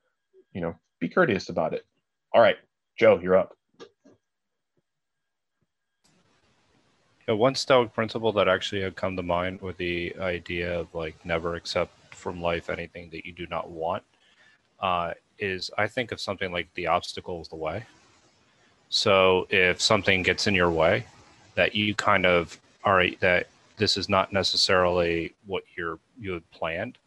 you 0.53 0.61
know, 0.61 0.75
be 0.99 1.09
courteous 1.09 1.49
about 1.49 1.73
it. 1.73 1.85
All 2.33 2.41
right, 2.41 2.57
Joe, 2.97 3.19
you're 3.21 3.37
up. 3.37 3.57
Yeah, 7.27 7.35
one 7.35 7.55
Stoic 7.55 7.93
principle 7.93 8.33
that 8.33 8.49
actually 8.49 8.81
had 8.81 8.95
come 8.95 9.15
to 9.15 9.23
mind 9.23 9.61
with 9.61 9.77
the 9.77 10.13
idea 10.19 10.79
of 10.79 10.93
like 10.93 11.15
never 11.25 11.55
accept 11.55 11.91
from 12.13 12.41
life 12.41 12.69
anything 12.69 13.09
that 13.11 13.25
you 13.25 13.31
do 13.31 13.47
not 13.47 13.69
want 13.69 14.03
uh, 14.79 15.13
is 15.39 15.71
I 15.77 15.87
think 15.87 16.11
of 16.11 16.19
something 16.19 16.51
like 16.51 16.73
the 16.73 16.87
obstacle 16.87 17.41
is 17.41 17.47
the 17.47 17.55
way. 17.55 17.85
So 18.89 19.47
if 19.49 19.81
something 19.81 20.21
gets 20.23 20.47
in 20.47 20.53
your 20.53 20.69
way, 20.69 21.05
that 21.55 21.75
you 21.75 21.95
kind 21.95 22.25
of 22.25 22.59
all 22.83 22.93
right 22.93 23.17
that 23.21 23.47
this 23.77 23.95
is 23.95 24.09
not 24.09 24.33
necessarily 24.33 25.33
what 25.45 25.63
you're 25.77 25.99
you 26.19 26.33
had 26.33 26.51
planned, 26.51 26.97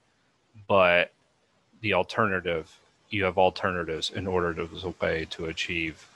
but 0.67 1.13
the 1.83 1.93
alternative 1.93 2.75
you 3.11 3.25
have 3.25 3.39
alternatives 3.39 4.11
in 4.11 4.27
order 4.27 4.55
to 4.55 4.69
as 4.75 4.85
a 4.85 4.95
way 5.01 5.27
to 5.31 5.47
achieve 5.47 6.09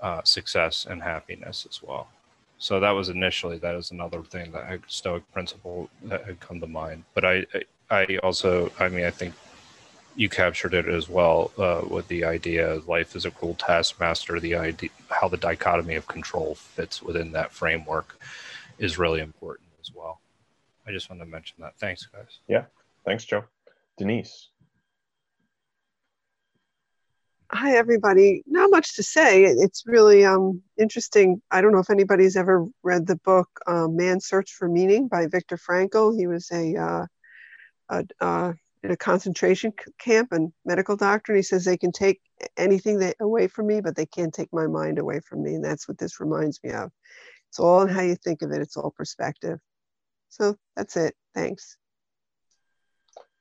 uh, 0.00 0.22
success 0.22 0.86
and 0.88 1.02
happiness 1.02 1.66
as 1.68 1.82
well. 1.82 2.08
So 2.62 2.78
that 2.78 2.92
was 2.92 3.08
initially 3.08 3.58
that 3.58 3.74
is 3.74 3.90
another 3.90 4.22
thing 4.22 4.52
that 4.52 4.82
Stoic 4.86 5.28
principle 5.32 5.90
that 6.04 6.24
had 6.24 6.38
come 6.38 6.60
to 6.60 6.68
mind. 6.68 7.02
But 7.12 7.24
I, 7.24 7.44
I 7.90 8.18
also, 8.22 8.70
I 8.78 8.88
mean, 8.88 9.04
I 9.04 9.10
think 9.10 9.34
you 10.14 10.28
captured 10.28 10.72
it 10.72 10.86
as 10.86 11.08
well 11.08 11.50
uh, 11.58 11.82
with 11.90 12.06
the 12.06 12.24
idea 12.24 12.80
life 12.86 13.16
is 13.16 13.24
a 13.24 13.32
cruel 13.32 13.54
taskmaster. 13.54 14.38
The 14.38 14.54
idea 14.54 14.90
how 15.08 15.26
the 15.26 15.38
dichotomy 15.38 15.96
of 15.96 16.06
control 16.06 16.54
fits 16.54 17.02
within 17.02 17.32
that 17.32 17.50
framework 17.50 18.16
is 18.78 18.96
really 18.96 19.20
important 19.20 19.70
as 19.80 19.90
well. 19.92 20.20
I 20.86 20.92
just 20.92 21.10
wanted 21.10 21.24
to 21.24 21.30
mention 21.30 21.56
that. 21.62 21.76
Thanks, 21.80 22.06
guys. 22.06 22.38
Yeah, 22.46 22.66
thanks, 23.04 23.24
Joe. 23.24 23.42
Denise. 23.98 24.50
Hi, 27.54 27.76
everybody. 27.76 28.42
Not 28.46 28.70
much 28.70 28.96
to 28.96 29.02
say. 29.02 29.44
It's 29.44 29.82
really 29.84 30.24
um, 30.24 30.62
interesting. 30.78 31.42
I 31.50 31.60
don't 31.60 31.72
know 31.72 31.80
if 31.80 31.90
anybody's 31.90 32.34
ever 32.34 32.66
read 32.82 33.06
the 33.06 33.16
book 33.16 33.48
uh, 33.66 33.88
Man's 33.88 34.26
Search 34.26 34.52
for 34.52 34.70
Meaning 34.70 35.06
by 35.06 35.26
Viktor 35.26 35.58
Frankl. 35.58 36.16
He 36.18 36.26
was 36.26 36.50
a, 36.50 36.74
uh, 36.76 37.06
a 37.90 38.04
uh, 38.24 38.52
in 38.82 38.90
a 38.90 38.96
concentration 38.96 39.74
camp 40.00 40.32
and 40.32 40.50
medical 40.64 40.96
doctor. 40.96 41.32
And 41.32 41.38
he 41.38 41.42
says 41.42 41.66
they 41.66 41.76
can 41.76 41.92
take 41.92 42.22
anything 42.56 43.12
away 43.20 43.48
from 43.48 43.66
me, 43.66 43.82
but 43.82 43.96
they 43.96 44.06
can't 44.06 44.32
take 44.32 44.50
my 44.50 44.66
mind 44.66 44.98
away 44.98 45.20
from 45.20 45.42
me. 45.42 45.54
And 45.54 45.64
that's 45.64 45.86
what 45.86 45.98
this 45.98 46.20
reminds 46.20 46.58
me 46.64 46.70
of. 46.70 46.90
It's 47.50 47.60
all 47.60 47.82
in 47.82 47.88
how 47.88 48.00
you 48.00 48.16
think 48.16 48.40
of 48.40 48.50
it. 48.50 48.62
It's 48.62 48.78
all 48.78 48.94
perspective. 48.96 49.58
So 50.30 50.56
that's 50.74 50.96
it. 50.96 51.14
Thanks. 51.34 51.76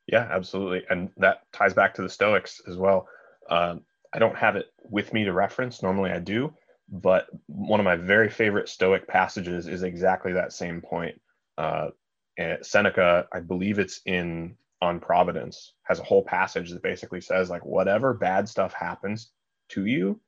Yeah, 0.06 0.28
absolutely. 0.30 0.84
And 0.90 1.12
that 1.16 1.44
ties 1.54 1.74
back 1.74 1.94
to 1.94 2.02
the 2.02 2.10
Stoics 2.10 2.62
as 2.68 2.76
well. 2.76 3.08
Um, 3.50 3.86
I 4.14 4.20
don't 4.20 4.38
have 4.38 4.56
it 4.56 4.68
with 4.84 5.14
me 5.14 5.24
to 5.26 5.34
reference. 5.34 5.82
Normally 5.82 6.12
I 6.12 6.20
do, 6.20 6.54
but 6.90 7.28
one 7.48 7.80
of 7.80 7.86
my 7.86 7.96
very 7.96 8.30
favorite 8.30 8.70
Stoic 8.70 9.08
passages 9.08 9.68
is 9.68 9.84
exactly 9.84 10.34
that 10.34 10.54
same 10.54 10.82
point. 10.82 11.20
Uh, 11.58 11.90
Seneca, 12.62 13.28
I 13.32 13.40
believe 13.40 13.80
it's 13.80 14.02
in 14.06 14.56
on 14.82 15.00
Providence, 15.00 15.74
has 15.84 16.00
a 16.00 16.04
whole 16.04 16.24
passage 16.24 16.72
that 16.72 16.82
basically 16.82 17.22
says 17.22 17.50
like 17.50 17.64
whatever 17.66 18.14
bad 18.14 18.50
stuff 18.50 18.74
happens 18.74 19.32
to 19.70 19.86
you, 19.86 20.20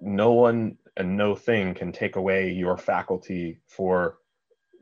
no 0.00 0.32
one 0.32 0.76
and 0.96 1.16
no 1.16 1.34
thing 1.34 1.74
can 1.74 1.90
take 1.90 2.16
away 2.16 2.52
your 2.52 2.76
faculty 2.76 3.60
for 3.66 4.18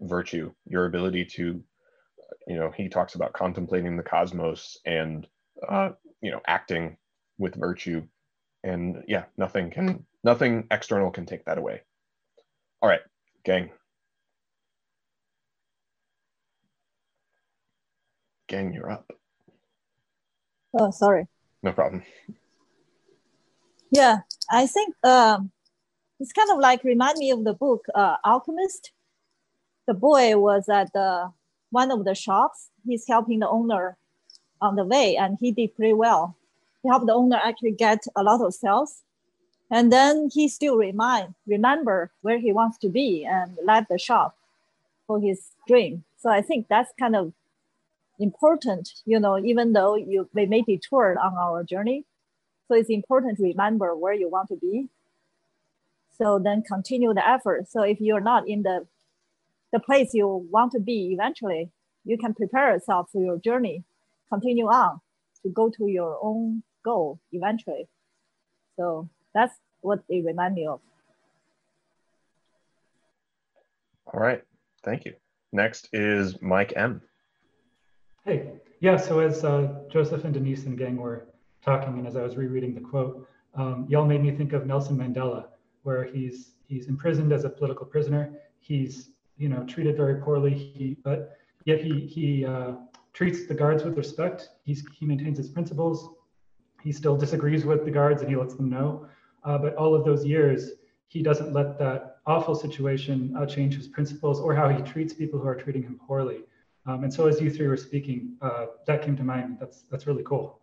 virtue, 0.00 0.52
your 0.66 0.86
ability 0.86 1.24
to, 1.24 1.62
you 2.48 2.56
know, 2.56 2.70
he 2.70 2.88
talks 2.88 3.14
about 3.14 3.32
contemplating 3.32 3.96
the 3.96 4.02
cosmos 4.02 4.76
and, 4.84 5.26
uh, 5.68 5.90
you 6.20 6.30
know, 6.32 6.40
acting 6.46 6.96
with 7.42 7.56
virtue. 7.56 8.02
And 8.64 9.02
yeah 9.08 9.24
nothing 9.36 9.70
can 9.70 10.06
nothing 10.22 10.66
external 10.70 11.10
can 11.10 11.26
take 11.26 11.44
that 11.44 11.58
away. 11.58 11.82
All 12.80 12.88
right 12.88 13.00
gang. 13.44 13.70
Gang 18.48 18.72
you're 18.72 18.90
up. 18.90 19.10
Oh 20.78 20.90
sorry. 20.90 21.26
No 21.62 21.72
problem. 21.72 22.02
Yeah 23.90 24.20
i 24.50 24.66
think 24.66 24.94
um 25.04 25.50
it's 26.22 26.32
kind 26.32 26.50
of 26.52 26.58
like 26.58 26.84
remind 26.84 27.18
me 27.18 27.32
of 27.32 27.42
the 27.42 27.52
book 27.52 27.84
uh, 27.96 28.16
alchemist. 28.24 28.92
The 29.88 29.94
boy 29.94 30.38
was 30.38 30.68
at 30.68 30.92
the, 30.92 31.32
one 31.70 31.90
of 31.90 32.04
the 32.04 32.14
shops. 32.14 32.70
He's 32.86 33.04
helping 33.08 33.40
the 33.40 33.48
owner 33.48 33.98
on 34.60 34.76
the 34.76 34.84
way 34.84 35.16
and 35.16 35.36
he 35.40 35.50
did 35.50 35.74
pretty 35.74 35.94
well 35.94 36.36
he 36.82 36.88
helped 36.88 37.06
the 37.06 37.14
owner 37.14 37.40
actually 37.42 37.72
get 37.72 38.04
a 38.16 38.22
lot 38.22 38.40
of 38.40 38.54
sales. 38.54 39.02
And 39.70 39.90
then 39.90 40.28
he 40.32 40.48
still 40.48 40.76
remind, 40.76 41.34
remember 41.46 42.10
where 42.20 42.38
he 42.38 42.52
wants 42.52 42.78
to 42.78 42.88
be 42.88 43.24
and 43.24 43.56
left 43.64 43.88
the 43.88 43.98
shop 43.98 44.36
for 45.06 45.20
his 45.20 45.52
dream. 45.66 46.04
So 46.18 46.30
I 46.30 46.42
think 46.42 46.68
that's 46.68 46.92
kind 46.98 47.16
of 47.16 47.32
important, 48.18 48.90
you 49.06 49.18
know, 49.18 49.38
even 49.38 49.72
though 49.72 49.94
you 49.96 50.28
we 50.34 50.46
may 50.46 50.62
detour 50.62 51.16
on 51.18 51.34
our 51.36 51.64
journey. 51.64 52.04
So 52.68 52.74
it's 52.74 52.90
important 52.90 53.38
to 53.38 53.44
remember 53.44 53.96
where 53.96 54.12
you 54.12 54.28
want 54.28 54.48
to 54.48 54.56
be. 54.56 54.88
So 56.18 56.38
then 56.38 56.62
continue 56.62 57.14
the 57.14 57.26
effort. 57.26 57.70
So 57.70 57.82
if 57.82 58.00
you're 58.00 58.20
not 58.20 58.48
in 58.48 58.62
the 58.62 58.86
the 59.72 59.80
place 59.80 60.12
you 60.12 60.26
want 60.50 60.72
to 60.72 60.80
be 60.80 61.12
eventually, 61.14 61.70
you 62.04 62.18
can 62.18 62.34
prepare 62.34 62.72
yourself 62.72 63.08
for 63.10 63.22
your 63.22 63.38
journey, 63.38 63.84
continue 64.28 64.66
on 64.66 65.00
to 65.42 65.48
go 65.48 65.70
to 65.70 65.86
your 65.88 66.18
own 66.22 66.62
goal 66.84 67.20
eventually. 67.32 67.88
So 68.76 69.08
that's 69.34 69.54
what 69.80 70.00
they 70.08 70.20
remind 70.20 70.54
me 70.54 70.66
of. 70.66 70.80
All 74.12 74.20
right. 74.20 74.42
Thank 74.84 75.04
you. 75.04 75.14
Next 75.52 75.88
is 75.92 76.40
Mike 76.40 76.72
M. 76.76 77.02
Hey, 78.24 78.52
yeah. 78.80 78.96
So 78.96 79.20
as 79.20 79.44
uh, 79.44 79.80
Joseph 79.90 80.24
and 80.24 80.34
Denise 80.34 80.64
and 80.66 80.78
gang 80.78 80.96
were 80.96 81.26
talking, 81.64 81.98
and 81.98 82.06
as 82.06 82.16
I 82.16 82.22
was 82.22 82.36
rereading 82.36 82.74
the 82.74 82.80
quote, 82.80 83.26
um, 83.54 83.86
y'all 83.88 84.06
made 84.06 84.22
me 84.22 84.30
think 84.30 84.52
of 84.52 84.66
Nelson 84.66 84.96
Mandela, 84.96 85.46
where 85.82 86.04
he's 86.04 86.52
he's 86.68 86.88
imprisoned 86.88 87.32
as 87.32 87.44
a 87.44 87.50
political 87.50 87.86
prisoner. 87.86 88.32
He's 88.60 89.10
you 89.36 89.48
know 89.48 89.64
treated 89.64 89.96
very 89.96 90.20
poorly. 90.20 90.54
He 90.54 90.96
but 91.04 91.36
yet 91.64 91.80
he 91.80 92.06
he 92.06 92.44
uh, 92.44 92.72
treats 93.12 93.46
the 93.46 93.54
guards 93.54 93.84
with 93.84 93.96
respect. 93.96 94.50
He's 94.64 94.84
he 94.98 95.04
maintains 95.04 95.38
his 95.38 95.48
principles 95.48 96.08
he 96.82 96.92
still 96.92 97.16
disagrees 97.16 97.64
with 97.64 97.84
the 97.84 97.90
guards 97.90 98.22
and 98.22 98.30
he 98.30 98.36
lets 98.36 98.54
them 98.54 98.68
know. 98.68 99.06
Uh, 99.44 99.58
but 99.58 99.74
all 99.76 99.94
of 99.94 100.04
those 100.04 100.24
years, 100.24 100.72
he 101.08 101.22
doesn't 101.22 101.52
let 101.52 101.78
that 101.78 102.18
awful 102.26 102.54
situation 102.54 103.34
uh, 103.36 103.44
change 103.44 103.76
his 103.76 103.88
principles 103.88 104.40
or 104.40 104.54
how 104.54 104.68
he 104.68 104.82
treats 104.82 105.12
people 105.12 105.38
who 105.38 105.46
are 105.46 105.54
treating 105.54 105.82
him 105.82 106.00
poorly. 106.06 106.40
Um, 106.86 107.04
and 107.04 107.12
so, 107.12 107.26
as 107.26 107.40
you 107.40 107.50
three 107.50 107.68
were 107.68 107.76
speaking, 107.76 108.36
uh, 108.40 108.66
that 108.86 109.02
came 109.02 109.16
to 109.16 109.22
mind. 109.22 109.58
That's 109.60 109.84
that's 109.90 110.06
really 110.06 110.24
cool. 110.24 110.58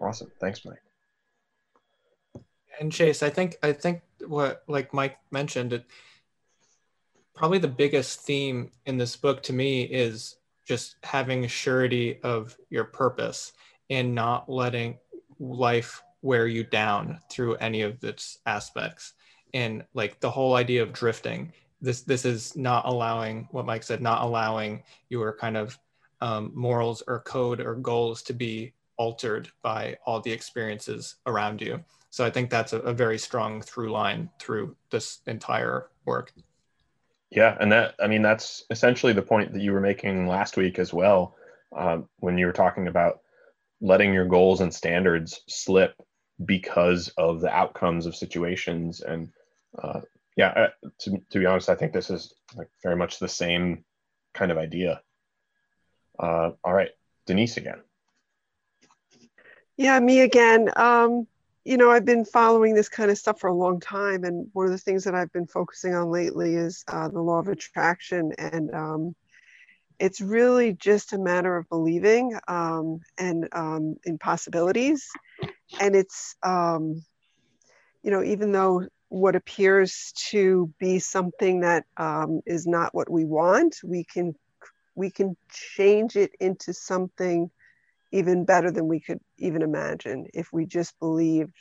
Awesome, 0.00 0.30
thanks, 0.40 0.64
Mike. 0.64 0.82
And 2.80 2.90
Chase, 2.90 3.22
I 3.22 3.30
think 3.30 3.56
I 3.62 3.72
think 3.72 4.00
what 4.26 4.62
like 4.66 4.94
Mike 4.94 5.18
mentioned, 5.30 5.74
it 5.74 5.84
probably 7.34 7.58
the 7.58 7.68
biggest 7.68 8.20
theme 8.20 8.70
in 8.86 8.96
this 8.96 9.16
book 9.16 9.42
to 9.42 9.52
me 9.52 9.82
is 9.82 10.36
just 10.64 10.96
having 11.02 11.44
a 11.44 11.48
surety 11.48 12.18
of 12.22 12.56
your 12.70 12.84
purpose 12.84 13.52
and 13.90 14.14
not 14.14 14.48
letting 14.48 14.98
life 15.38 16.02
wear 16.22 16.46
you 16.46 16.64
down 16.64 17.20
through 17.30 17.54
any 17.56 17.82
of 17.82 18.02
its 18.02 18.38
aspects. 18.46 19.12
And 19.52 19.84
like 19.94 20.20
the 20.20 20.30
whole 20.30 20.54
idea 20.54 20.82
of 20.82 20.92
drifting 20.92 21.52
this 21.84 22.00
this 22.00 22.24
is 22.24 22.56
not 22.56 22.86
allowing 22.86 23.46
what 23.50 23.66
mike 23.66 23.82
said 23.82 24.00
not 24.00 24.22
allowing 24.22 24.82
your 25.10 25.36
kind 25.36 25.56
of 25.56 25.78
um, 26.20 26.50
morals 26.54 27.02
or 27.06 27.20
code 27.20 27.60
or 27.60 27.74
goals 27.74 28.22
to 28.22 28.32
be 28.32 28.72
altered 28.96 29.50
by 29.62 29.96
all 30.06 30.20
the 30.20 30.32
experiences 30.32 31.16
around 31.26 31.60
you. 31.60 31.84
So 32.10 32.24
i 32.24 32.30
think 32.30 32.48
that's 32.48 32.72
a, 32.72 32.78
a 32.80 32.94
very 32.94 33.18
strong 33.18 33.60
through 33.60 33.90
line 33.90 34.30
through 34.38 34.76
this 34.90 35.20
entire 35.26 35.90
work. 36.06 36.32
Yeah 37.30 37.56
and 37.60 37.70
that 37.72 37.94
i 38.00 38.06
mean 38.06 38.22
that's 38.22 38.64
essentially 38.70 39.12
the 39.12 39.22
point 39.22 39.52
that 39.52 39.60
you 39.60 39.72
were 39.72 39.80
making 39.80 40.26
last 40.26 40.56
week 40.56 40.78
as 40.78 40.92
well 40.92 41.34
um, 41.76 42.08
when 42.20 42.38
you 42.38 42.46
were 42.46 42.52
talking 42.52 42.86
about 42.86 43.20
letting 43.80 44.12
your 44.12 44.26
goals 44.26 44.60
and 44.60 44.72
standards 44.72 45.40
slip 45.48 45.94
because 46.44 47.08
of 47.16 47.40
the 47.40 47.50
outcomes 47.50 48.06
of 48.06 48.16
situations 48.16 49.00
and 49.00 49.30
uh, 49.78 50.00
yeah, 50.36 50.48
uh, 50.48 50.88
to, 51.00 51.18
to 51.30 51.38
be 51.38 51.46
honest, 51.46 51.68
I 51.68 51.74
think 51.74 51.92
this 51.92 52.10
is 52.10 52.34
like 52.56 52.68
very 52.82 52.96
much 52.96 53.18
the 53.18 53.28
same 53.28 53.84
kind 54.32 54.50
of 54.50 54.58
idea. 54.58 55.00
Uh, 56.18 56.50
all 56.62 56.72
right, 56.72 56.90
Denise 57.26 57.56
again. 57.56 57.80
Yeah, 59.76 59.98
me 60.00 60.20
again. 60.20 60.70
Um, 60.76 61.26
you 61.64 61.76
know, 61.76 61.90
I've 61.90 62.04
been 62.04 62.24
following 62.24 62.74
this 62.74 62.88
kind 62.88 63.10
of 63.10 63.18
stuff 63.18 63.40
for 63.40 63.48
a 63.48 63.54
long 63.54 63.80
time, 63.80 64.24
and 64.24 64.48
one 64.52 64.66
of 64.66 64.72
the 64.72 64.78
things 64.78 65.04
that 65.04 65.14
I've 65.14 65.32
been 65.32 65.46
focusing 65.46 65.94
on 65.94 66.10
lately 66.10 66.54
is 66.56 66.84
uh, 66.88 67.08
the 67.08 67.20
law 67.20 67.38
of 67.38 67.48
attraction, 67.48 68.32
and 68.38 68.72
um, 68.74 69.14
it's 69.98 70.20
really 70.20 70.72
just 70.72 71.12
a 71.12 71.18
matter 71.18 71.56
of 71.56 71.68
believing 71.68 72.38
um, 72.48 73.00
and 73.18 73.48
um, 73.52 73.96
in 74.04 74.18
possibilities, 74.18 75.08
and 75.80 75.94
it's 75.94 76.36
um, 76.42 77.02
you 78.02 78.10
know, 78.10 78.22
even 78.22 78.52
though 78.52 78.86
what 79.08 79.36
appears 79.36 80.12
to 80.30 80.72
be 80.78 80.98
something 80.98 81.60
that 81.60 81.84
um, 81.96 82.40
is 82.46 82.66
not 82.66 82.94
what 82.94 83.10
we 83.10 83.24
want, 83.24 83.76
we 83.82 84.04
can 84.04 84.34
we 84.94 85.10
can 85.10 85.36
change 85.76 86.16
it 86.16 86.32
into 86.38 86.72
something 86.72 87.50
even 88.12 88.44
better 88.44 88.70
than 88.70 88.86
we 88.86 89.00
could 89.00 89.18
even 89.38 89.62
imagine 89.62 90.26
if 90.34 90.52
we 90.52 90.66
just 90.66 90.98
believed 91.00 91.54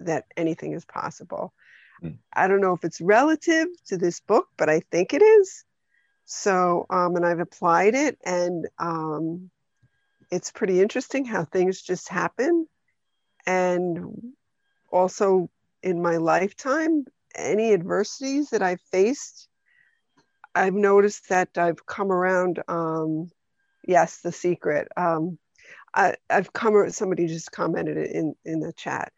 that 0.00 0.24
anything 0.36 0.72
is 0.72 0.84
possible. 0.86 1.52
Mm. 2.02 2.18
I 2.32 2.48
don't 2.48 2.62
know 2.62 2.72
if 2.72 2.84
it's 2.84 3.00
relative 3.00 3.66
to 3.88 3.98
this 3.98 4.20
book, 4.20 4.46
but 4.56 4.70
I 4.70 4.80
think 4.90 5.12
it 5.12 5.22
is. 5.22 5.64
So, 6.32 6.86
um, 6.90 7.16
and 7.16 7.26
I've 7.26 7.40
applied 7.40 7.96
it, 7.96 8.16
and 8.24 8.68
um, 8.78 9.50
it's 10.30 10.52
pretty 10.52 10.80
interesting 10.80 11.24
how 11.24 11.44
things 11.44 11.82
just 11.82 12.08
happen. 12.08 12.68
And 13.46 14.32
also 14.92 15.50
in 15.82 16.00
my 16.00 16.18
lifetime, 16.18 17.04
any 17.34 17.72
adversities 17.74 18.50
that 18.50 18.62
I've 18.62 18.80
faced, 18.92 19.48
I've 20.54 20.74
noticed 20.74 21.30
that 21.30 21.58
I've 21.58 21.84
come 21.84 22.12
around. 22.12 22.62
Um, 22.68 23.32
yes, 23.84 24.18
the 24.18 24.30
secret. 24.30 24.86
Um, 24.96 25.36
I, 25.92 26.14
have 26.30 26.52
come. 26.52 26.90
Somebody 26.90 27.26
just 27.26 27.50
commented 27.50 27.96
in 27.96 28.36
in 28.44 28.60
the 28.60 28.72
chat. 28.72 29.12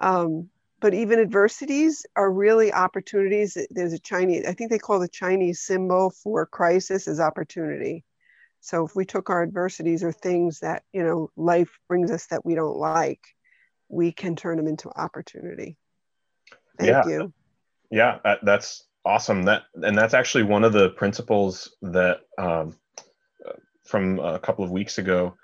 Um, 0.00 0.50
but 0.86 0.94
even 0.94 1.18
adversities 1.18 2.06
are 2.14 2.30
really 2.30 2.72
opportunities. 2.72 3.58
There's 3.70 3.92
a 3.92 3.98
Chinese. 3.98 4.46
I 4.46 4.52
think 4.52 4.70
they 4.70 4.78
call 4.78 5.00
the 5.00 5.08
Chinese 5.08 5.60
symbol 5.60 6.10
for 6.10 6.46
crisis 6.46 7.08
is 7.08 7.18
opportunity. 7.18 8.04
So 8.60 8.86
if 8.86 8.94
we 8.94 9.04
took 9.04 9.28
our 9.28 9.42
adversities 9.42 10.04
or 10.04 10.12
things 10.12 10.60
that 10.60 10.84
you 10.92 11.02
know 11.02 11.28
life 11.36 11.70
brings 11.88 12.12
us 12.12 12.26
that 12.26 12.46
we 12.46 12.54
don't 12.54 12.76
like, 12.76 13.18
we 13.88 14.12
can 14.12 14.36
turn 14.36 14.58
them 14.58 14.68
into 14.68 14.88
opportunity. 14.88 15.76
Thank 16.78 16.90
yeah. 16.90 17.08
you. 17.08 17.32
Yeah, 17.90 18.36
that's 18.44 18.84
awesome. 19.04 19.42
That 19.42 19.62
and 19.74 19.98
that's 19.98 20.14
actually 20.14 20.44
one 20.44 20.62
of 20.62 20.72
the 20.72 20.90
principles 20.90 21.74
that 21.82 22.20
um, 22.38 22.76
from 23.84 24.20
a 24.20 24.38
couple 24.38 24.64
of 24.64 24.70
weeks 24.70 24.98
ago 24.98 25.34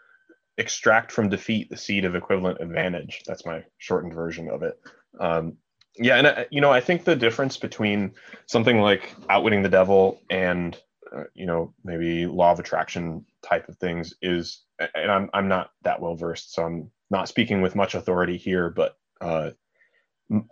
extract 0.57 1.11
from 1.11 1.29
defeat 1.29 1.69
the 1.69 1.77
seed 1.77 2.05
of 2.05 2.15
equivalent 2.15 2.61
advantage. 2.61 3.23
That's 3.27 3.45
my 3.45 3.65
shortened 3.79 4.15
version 4.15 4.49
of 4.49 4.63
it. 4.63 4.79
Um, 5.21 5.57
yeah, 5.97 6.17
and 6.17 6.27
uh, 6.27 6.45
you 6.51 6.61
know, 6.61 6.73
I 6.73 6.81
think 6.81 7.05
the 7.05 7.17
difference 7.17 7.57
between 7.57 8.13
something 8.47 8.81
like 8.81 9.15
outwitting 9.29 9.63
the 9.63 9.69
devil 9.69 10.21
and 10.31 10.79
uh, 11.15 11.25
you 11.35 11.47
know 11.47 11.75
maybe 11.85 12.27
law 12.27 12.53
of 12.53 12.61
attraction 12.61 13.27
type 13.43 13.69
of 13.69 13.77
things 13.77 14.15
is, 14.23 14.63
and 14.95 15.11
I'm 15.11 15.31
I'm 15.35 15.49
not 15.49 15.71
that 15.83 16.01
well 16.01 16.17
versed, 16.17 16.55
so 16.55 16.65
I'm 16.65 16.91
not 17.11 17.29
speaking 17.29 17.61
with 17.61 17.77
much 17.77 17.95
authority 17.95 18.39
here, 18.39 18.71
but 18.71 18.97
uh, 19.21 19.51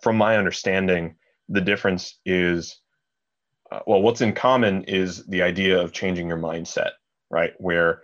from 0.02 0.16
my 0.16 0.36
understanding, 0.36 1.16
the 1.48 1.60
difference 1.60 2.18
is, 2.26 2.78
uh, 3.72 3.80
well, 3.86 4.02
what's 4.02 4.20
in 4.20 4.34
common 4.34 4.84
is 4.84 5.26
the 5.26 5.42
idea 5.42 5.80
of 5.80 5.92
changing 5.92 6.28
your 6.28 6.38
mindset, 6.38 6.90
right? 7.30 7.52
Where 7.58 8.02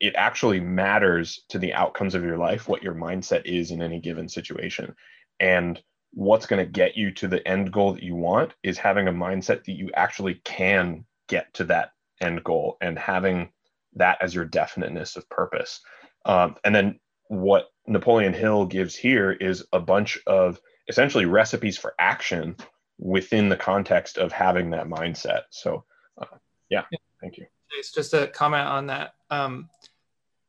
it 0.00 0.14
actually 0.16 0.60
matters 0.60 1.44
to 1.48 1.58
the 1.58 1.74
outcomes 1.74 2.14
of 2.14 2.24
your 2.24 2.38
life 2.38 2.68
what 2.68 2.82
your 2.82 2.94
mindset 2.94 3.44
is 3.46 3.70
in 3.70 3.82
any 3.82 4.00
given 4.00 4.28
situation. 4.28 4.94
And 5.40 5.80
what's 6.12 6.46
going 6.46 6.64
to 6.64 6.70
get 6.70 6.96
you 6.96 7.10
to 7.10 7.28
the 7.28 7.46
end 7.46 7.72
goal 7.72 7.94
that 7.94 8.02
you 8.02 8.14
want 8.14 8.52
is 8.62 8.78
having 8.78 9.08
a 9.08 9.12
mindset 9.12 9.64
that 9.64 9.72
you 9.72 9.90
actually 9.94 10.34
can 10.44 11.04
get 11.28 11.52
to 11.54 11.64
that 11.64 11.92
end 12.20 12.44
goal 12.44 12.76
and 12.80 12.98
having 12.98 13.48
that 13.94 14.18
as 14.20 14.34
your 14.34 14.44
definiteness 14.44 15.16
of 15.16 15.28
purpose. 15.28 15.80
Um, 16.24 16.56
and 16.64 16.74
then 16.74 17.00
what 17.28 17.70
Napoleon 17.86 18.32
Hill 18.32 18.66
gives 18.66 18.94
here 18.94 19.32
is 19.32 19.64
a 19.72 19.80
bunch 19.80 20.18
of 20.26 20.60
essentially 20.88 21.24
recipes 21.24 21.78
for 21.78 21.94
action 21.98 22.56
within 22.98 23.48
the 23.48 23.56
context 23.56 24.18
of 24.18 24.32
having 24.32 24.70
that 24.70 24.86
mindset. 24.86 25.42
So, 25.50 25.84
uh, 26.20 26.26
yeah, 26.68 26.82
thank 27.20 27.38
you. 27.38 27.46
It's 27.78 27.92
just 27.92 28.14
a 28.14 28.26
comment 28.28 28.68
on 28.68 28.86
that. 28.88 29.14
Um, 29.30 29.68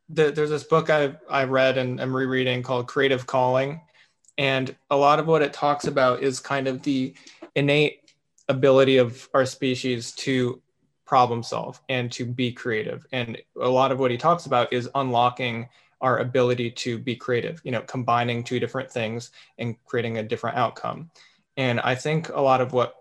the, 0.09 0.31
there's 0.31 0.49
this 0.49 0.65
book 0.65 0.89
I 0.89 1.15
I 1.29 1.45
read 1.45 1.77
and 1.77 2.01
I'm 2.01 2.15
rereading 2.15 2.61
called 2.61 2.87
Creative 2.87 3.25
Calling, 3.25 3.81
and 4.37 4.75
a 4.89 4.95
lot 4.95 5.19
of 5.19 5.27
what 5.27 5.41
it 5.41 5.53
talks 5.53 5.85
about 5.85 6.23
is 6.23 6.39
kind 6.39 6.67
of 6.67 6.81
the 6.83 7.13
innate 7.55 8.11
ability 8.49 8.97
of 8.97 9.29
our 9.33 9.45
species 9.45 10.11
to 10.11 10.61
problem 11.05 11.43
solve 11.43 11.79
and 11.89 12.11
to 12.11 12.25
be 12.25 12.51
creative. 12.51 13.05
And 13.11 13.37
a 13.59 13.69
lot 13.69 13.91
of 13.91 13.99
what 13.99 14.11
he 14.11 14.17
talks 14.17 14.45
about 14.45 14.71
is 14.73 14.89
unlocking 14.95 15.69
our 16.01 16.19
ability 16.19 16.71
to 16.71 16.97
be 16.97 17.15
creative, 17.15 17.61
you 17.63 17.71
know, 17.71 17.81
combining 17.81 18.43
two 18.43 18.59
different 18.59 18.91
things 18.91 19.31
and 19.57 19.75
creating 19.85 20.17
a 20.17 20.23
different 20.23 20.57
outcome. 20.57 21.09
And 21.55 21.79
I 21.81 21.95
think 21.95 22.29
a 22.29 22.41
lot 22.41 22.61
of 22.61 22.73
what 22.73 22.95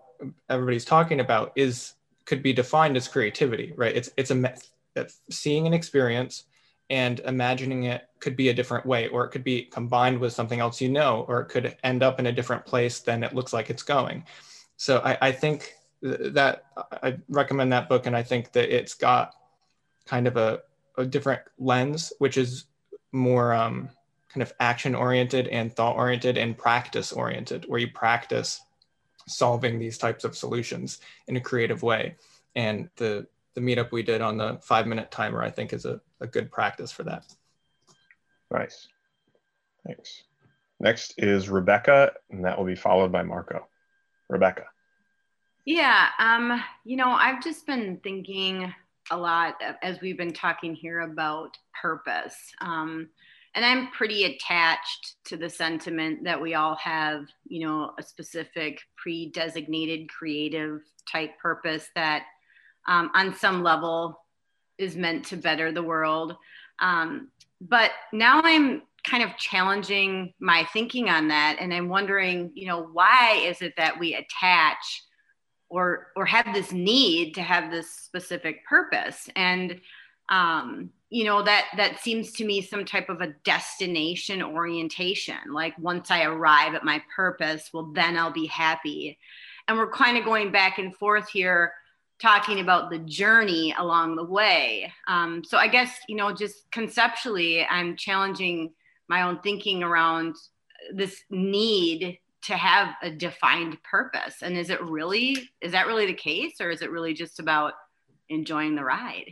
everybody's 0.49 0.85
talking 0.85 1.19
about 1.19 1.51
is 1.55 1.93
could 2.25 2.41
be 2.41 2.53
defined 2.53 2.95
as 2.95 3.07
creativity, 3.07 3.73
right? 3.75 3.95
It's 3.95 4.09
it's 4.15 4.31
a 4.31 4.53
seeing 5.29 5.67
an 5.67 5.73
experience 5.73 6.45
and 6.89 7.19
imagining 7.21 7.83
it 7.83 8.03
could 8.19 8.35
be 8.35 8.49
a 8.49 8.53
different 8.53 8.85
way, 8.85 9.07
or 9.07 9.25
it 9.25 9.29
could 9.29 9.43
be 9.43 9.63
combined 9.63 10.19
with 10.19 10.33
something 10.33 10.59
else 10.59 10.81
you 10.81 10.89
know, 10.89 11.25
or 11.27 11.41
it 11.41 11.47
could 11.47 11.75
end 11.83 12.03
up 12.03 12.19
in 12.19 12.27
a 12.27 12.31
different 12.31 12.65
place 12.65 12.99
than 12.99 13.23
it 13.23 13.33
looks 13.33 13.53
like 13.53 13.69
it's 13.69 13.83
going. 13.83 14.25
So 14.77 14.99
I, 14.99 15.17
I 15.21 15.31
think 15.31 15.73
that 16.01 16.65
I 17.01 17.17
recommend 17.29 17.71
that 17.71 17.87
book, 17.87 18.05
and 18.05 18.15
I 18.15 18.23
think 18.23 18.51
that 18.51 18.75
it's 18.75 18.93
got 18.93 19.33
kind 20.05 20.27
of 20.27 20.37
a, 20.37 20.61
a 20.97 21.05
different 21.05 21.41
lens, 21.57 22.11
which 22.19 22.37
is 22.37 22.65
more 23.11 23.53
um, 23.53 23.89
kind 24.29 24.41
of 24.41 24.53
action 24.59 24.95
oriented 24.95 25.47
and 25.47 25.73
thought 25.73 25.95
oriented 25.95 26.37
and 26.37 26.57
practice 26.57 27.13
oriented, 27.13 27.65
where 27.67 27.79
you 27.79 27.87
practice 27.91 28.61
solving 29.27 29.79
these 29.79 29.97
types 29.97 30.25
of 30.25 30.35
solutions 30.35 30.99
in 31.27 31.37
a 31.37 31.41
creative 31.41 31.81
way. 31.83 32.15
And 32.55 32.89
the 32.97 33.25
the 33.55 33.61
meetup 33.61 33.91
we 33.91 34.03
did 34.03 34.21
on 34.21 34.37
the 34.37 34.59
five 34.61 34.87
minute 34.87 35.11
timer, 35.11 35.41
I 35.41 35.49
think, 35.49 35.73
is 35.73 35.85
a, 35.85 36.01
a 36.19 36.27
good 36.27 36.51
practice 36.51 36.91
for 36.91 37.03
that. 37.03 37.25
Nice. 38.51 38.87
Thanks. 39.85 40.23
Next 40.79 41.13
is 41.17 41.49
Rebecca, 41.49 42.13
and 42.29 42.43
that 42.45 42.57
will 42.57 42.65
be 42.65 42.75
followed 42.75 43.11
by 43.11 43.23
Marco. 43.23 43.67
Rebecca. 44.29 44.65
Yeah, 45.65 46.07
um, 46.19 46.61
you 46.83 46.97
know, 46.97 47.09
I've 47.09 47.41
just 47.41 47.65
been 47.65 47.99
thinking 48.03 48.73
a 49.11 49.17
lot 49.17 49.55
as 49.81 50.01
we've 50.01 50.17
been 50.17 50.33
talking 50.33 50.75
here 50.75 51.01
about 51.01 51.57
purpose. 51.81 52.35
Um, 52.61 53.09
and 53.55 53.63
I'm 53.63 53.91
pretty 53.91 54.23
attached 54.23 55.15
to 55.25 55.37
the 55.37 55.49
sentiment 55.49 56.23
that 56.23 56.41
we 56.41 56.55
all 56.55 56.75
have, 56.75 57.25
you 57.47 57.65
know, 57.65 57.91
a 57.99 58.03
specific 58.03 58.81
pre 58.97 59.29
designated 59.29 60.09
creative 60.09 60.81
type 61.09 61.37
purpose 61.39 61.87
that 61.95 62.23
um, 62.87 63.11
on 63.13 63.35
some 63.35 63.63
level 63.63 64.19
is 64.77 64.95
meant 64.95 65.25
to 65.25 65.37
better 65.37 65.71
the 65.71 65.83
world. 65.83 66.35
Um, 66.79 67.29
but 67.61 67.91
now 68.11 68.41
I'm 68.43 68.83
kind 69.05 69.23
of 69.23 69.37
challenging 69.37 70.33
my 70.39 70.67
thinking 70.73 71.09
on 71.09 71.27
that. 71.27 71.57
And 71.59 71.73
I'm 71.73 71.89
wondering, 71.89 72.51
you 72.53 72.67
know, 72.67 72.83
why 72.91 73.41
is 73.45 73.61
it 73.61 73.73
that 73.77 73.99
we 73.99 74.15
attach 74.15 75.03
or 75.73 76.07
or 76.15 76.25
have 76.25 76.53
this 76.53 76.71
need 76.71 77.33
to 77.33 77.41
have 77.41 77.71
this 77.71 77.89
specific 77.89 78.65
purpose 78.65 79.27
and 79.35 79.81
um, 80.29 80.91
you 81.09 81.25
know 81.25 81.41
that 81.41 81.65
that 81.75 81.99
seems 81.99 82.31
to 82.33 82.45
me 82.45 82.61
some 82.61 82.85
type 82.85 83.09
of 83.09 83.21
a 83.21 83.33
destination 83.43 84.41
orientation 84.41 85.37
like 85.51 85.77
once 85.77 86.09
i 86.11 86.23
arrive 86.23 86.75
at 86.75 86.85
my 86.85 87.01
purpose 87.15 87.69
well 87.73 87.91
then 87.93 88.15
i'll 88.15 88.31
be 88.31 88.45
happy 88.45 89.17
and 89.67 89.77
we're 89.77 89.91
kind 89.91 90.17
of 90.17 90.25
going 90.25 90.51
back 90.51 90.77
and 90.77 90.95
forth 90.95 91.27
here 91.29 91.73
talking 92.21 92.59
about 92.59 92.89
the 92.89 92.99
journey 92.99 93.73
along 93.77 94.15
the 94.15 94.23
way. 94.23 94.91
Um, 95.07 95.43
so 95.43 95.57
i 95.57 95.67
guess 95.67 95.91
you 96.07 96.15
know 96.15 96.33
just 96.33 96.71
conceptually 96.71 97.65
i'm 97.65 97.95
challenging 97.95 98.73
my 99.09 99.23
own 99.23 99.39
thinking 99.41 99.83
around 99.83 100.35
this 100.93 101.23
need 101.29 102.19
to 102.43 102.57
have 102.57 102.95
a 103.01 103.09
defined 103.09 103.81
purpose. 103.83 104.41
And 104.41 104.57
is 104.57 104.69
it 104.69 104.81
really 104.83 105.49
is 105.61 105.71
that 105.71 105.87
really 105.87 106.05
the 106.05 106.13
case 106.13 106.59
or 106.59 106.69
is 106.69 106.81
it 106.81 106.91
really 106.91 107.13
just 107.13 107.39
about 107.39 107.73
enjoying 108.29 108.75
the 108.75 108.83
ride? 108.83 109.31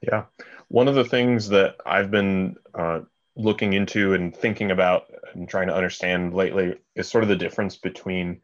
Yeah. 0.00 0.24
One 0.68 0.88
of 0.88 0.94
the 0.94 1.04
things 1.04 1.48
that 1.48 1.76
i've 1.84 2.10
been 2.10 2.56
uh, 2.74 3.00
looking 3.36 3.72
into 3.72 4.14
and 4.14 4.36
thinking 4.36 4.70
about 4.70 5.06
and 5.34 5.48
trying 5.48 5.68
to 5.68 5.74
understand 5.74 6.34
lately 6.34 6.74
is 6.94 7.08
sort 7.08 7.24
of 7.24 7.28
the 7.28 7.36
difference 7.36 7.76
between 7.76 8.40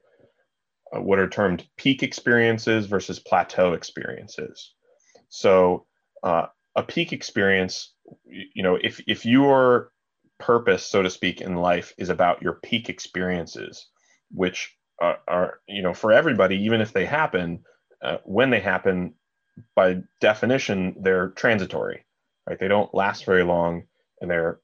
what 0.93 1.19
are 1.19 1.29
termed 1.29 1.67
peak 1.77 2.03
experiences 2.03 2.87
versus 2.87 3.19
plateau 3.19 3.73
experiences. 3.73 4.73
So, 5.29 5.87
uh, 6.23 6.47
a 6.75 6.83
peak 6.83 7.13
experience, 7.13 7.95
you 8.27 8.63
know, 8.63 8.79
if 8.81 9.01
if 9.07 9.25
your 9.27 9.91
purpose, 10.39 10.85
so 10.85 11.03
to 11.03 11.11
speak, 11.11 11.41
in 11.41 11.57
life 11.57 11.95
is 11.99 12.11
about 12.11 12.43
your 12.43 12.55
peak 12.63 12.89
experiences, 12.89 13.89
which 14.31 14.77
are, 15.01 15.19
are 15.27 15.61
you 15.67 15.83
know, 15.83 15.95
for 15.95 16.13
everybody, 16.13 16.65
even 16.65 16.81
if 16.81 16.93
they 16.93 17.07
happen, 17.07 17.65
uh, 18.03 18.19
when 18.25 18.51
they 18.51 18.61
happen, 18.61 19.15
by 19.75 20.03
definition, 20.21 20.97
they're 21.01 21.31
transitory, 21.31 22.05
right? 22.47 22.59
They 22.59 22.69
don't 22.69 22.95
last 22.95 23.25
very 23.25 23.43
long, 23.43 23.85
and 24.21 24.31
they're 24.31 24.61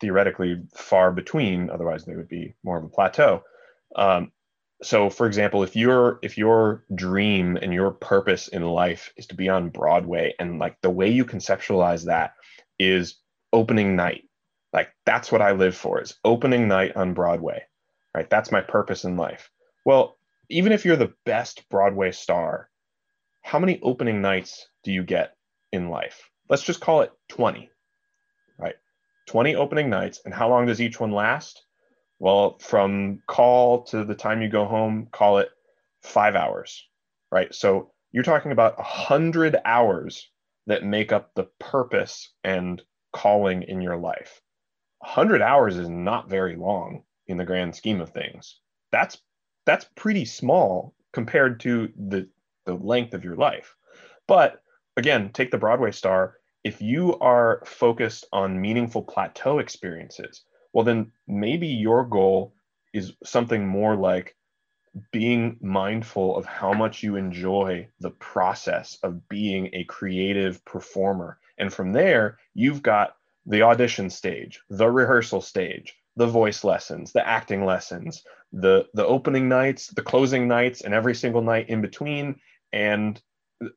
theoretically 0.00 0.62
far 0.74 1.12
between. 1.12 1.68
Otherwise, 1.70 2.04
they 2.04 2.16
would 2.16 2.28
be 2.28 2.54
more 2.64 2.78
of 2.78 2.84
a 2.84 2.88
plateau. 2.88 3.42
Um, 3.96 4.32
so 4.82 5.10
for 5.10 5.26
example 5.26 5.62
if 5.62 5.76
your 5.76 6.18
if 6.22 6.38
your 6.38 6.84
dream 6.94 7.56
and 7.56 7.72
your 7.72 7.90
purpose 7.90 8.48
in 8.48 8.62
life 8.62 9.12
is 9.16 9.26
to 9.26 9.34
be 9.34 9.48
on 9.48 9.68
broadway 9.68 10.34
and 10.38 10.58
like 10.58 10.76
the 10.80 10.90
way 10.90 11.08
you 11.08 11.24
conceptualize 11.24 12.04
that 12.04 12.32
is 12.78 13.16
opening 13.52 13.94
night 13.96 14.24
like 14.72 14.88
that's 15.04 15.30
what 15.30 15.42
i 15.42 15.52
live 15.52 15.76
for 15.76 16.00
is 16.00 16.18
opening 16.24 16.68
night 16.68 16.96
on 16.96 17.14
broadway 17.14 17.62
right? 18.14 18.28
That's 18.28 18.52
my 18.52 18.60
purpose 18.60 19.04
in 19.04 19.16
life. 19.16 19.50
Well 19.84 20.16
even 20.48 20.72
if 20.72 20.84
you're 20.84 20.96
the 20.96 21.14
best 21.24 21.68
broadway 21.68 22.10
star 22.10 22.68
how 23.42 23.58
many 23.58 23.80
opening 23.82 24.20
nights 24.20 24.68
do 24.84 24.92
you 24.92 25.02
get 25.02 25.34
in 25.72 25.88
life? 25.88 26.28
Let's 26.48 26.62
just 26.62 26.80
call 26.80 27.02
it 27.02 27.12
20 27.28 27.70
right? 28.58 28.74
20 29.28 29.54
opening 29.56 29.88
nights 29.88 30.20
and 30.24 30.34
how 30.34 30.48
long 30.48 30.66
does 30.66 30.80
each 30.80 31.00
one 31.00 31.12
last 31.12 31.64
well, 32.20 32.58
from 32.58 33.22
call 33.26 33.84
to 33.84 34.04
the 34.04 34.14
time 34.14 34.42
you 34.42 34.48
go 34.48 34.66
home, 34.66 35.08
call 35.10 35.38
it 35.38 35.48
five 36.02 36.36
hours, 36.36 36.86
right? 37.32 37.52
So 37.54 37.92
you're 38.12 38.22
talking 38.22 38.52
about 38.52 38.78
a 38.78 38.82
hundred 38.82 39.56
hours 39.64 40.30
that 40.66 40.84
make 40.84 41.12
up 41.12 41.34
the 41.34 41.48
purpose 41.58 42.32
and 42.44 42.80
calling 43.12 43.62
in 43.62 43.80
your 43.80 43.96
life. 43.96 44.42
A 45.02 45.08
hundred 45.08 45.40
hours 45.40 45.78
is 45.78 45.88
not 45.88 46.28
very 46.28 46.56
long 46.56 47.04
in 47.26 47.38
the 47.38 47.46
grand 47.46 47.74
scheme 47.74 48.02
of 48.02 48.10
things. 48.10 48.60
That's 48.92 49.18
that's 49.64 49.86
pretty 49.96 50.26
small 50.26 50.94
compared 51.12 51.60
to 51.60 51.90
the 51.96 52.28
the 52.66 52.74
length 52.74 53.14
of 53.14 53.24
your 53.24 53.36
life. 53.36 53.74
But 54.26 54.60
again, 54.98 55.30
take 55.32 55.50
the 55.50 55.58
Broadway 55.58 55.92
star. 55.92 56.36
If 56.64 56.82
you 56.82 57.18
are 57.20 57.62
focused 57.64 58.26
on 58.30 58.60
meaningful 58.60 59.04
plateau 59.04 59.58
experiences, 59.58 60.42
well 60.72 60.84
then 60.84 61.12
maybe 61.26 61.66
your 61.66 62.04
goal 62.04 62.54
is 62.92 63.12
something 63.24 63.66
more 63.66 63.96
like 63.96 64.36
being 65.12 65.56
mindful 65.60 66.36
of 66.36 66.44
how 66.44 66.72
much 66.72 67.02
you 67.02 67.16
enjoy 67.16 67.86
the 68.00 68.10
process 68.10 68.98
of 69.02 69.28
being 69.28 69.70
a 69.72 69.84
creative 69.84 70.64
performer. 70.64 71.38
And 71.58 71.72
from 71.72 71.92
there 71.92 72.38
you've 72.54 72.82
got 72.82 73.16
the 73.46 73.62
audition 73.62 74.10
stage 74.10 74.60
the 74.68 74.90
rehearsal 74.90 75.40
stage 75.40 75.96
the 76.16 76.26
voice 76.26 76.62
lessons 76.62 77.12
the 77.12 77.26
acting 77.26 77.64
lessons 77.64 78.22
the 78.52 78.86
the 78.92 79.06
opening 79.06 79.48
nights 79.48 79.88
the 79.88 80.02
closing 80.02 80.46
nights 80.46 80.82
and 80.82 80.92
every 80.92 81.14
single 81.14 81.42
night 81.42 81.68
in 81.68 81.80
between. 81.80 82.40
And 82.72 83.20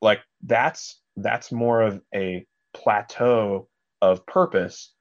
like 0.02 0.22
that's 0.42 1.00
that's 1.18 1.52
more 1.52 1.82
of 1.82 2.02
a 2.14 2.46
plateau 2.74 3.68
of 4.02 4.26
purpose 4.26 4.94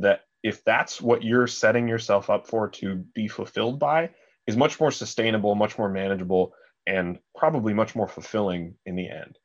that 0.00 0.22
if 0.42 0.64
that's 0.64 1.00
what 1.00 1.22
you're 1.22 1.46
setting 1.46 1.88
yourself 1.88 2.30
up 2.30 2.46
for 2.46 2.68
to 2.68 2.96
be 3.14 3.28
fulfilled 3.28 3.78
by 3.78 4.10
is 4.46 4.56
much 4.56 4.80
more 4.80 4.90
sustainable 4.90 5.54
much 5.54 5.78
more 5.78 5.88
manageable 5.88 6.54
and 6.86 7.18
probably 7.36 7.74
much 7.74 7.94
more 7.94 8.08
fulfilling 8.08 8.74
in 8.86 8.96
the 8.96 9.08
end. 9.08 9.38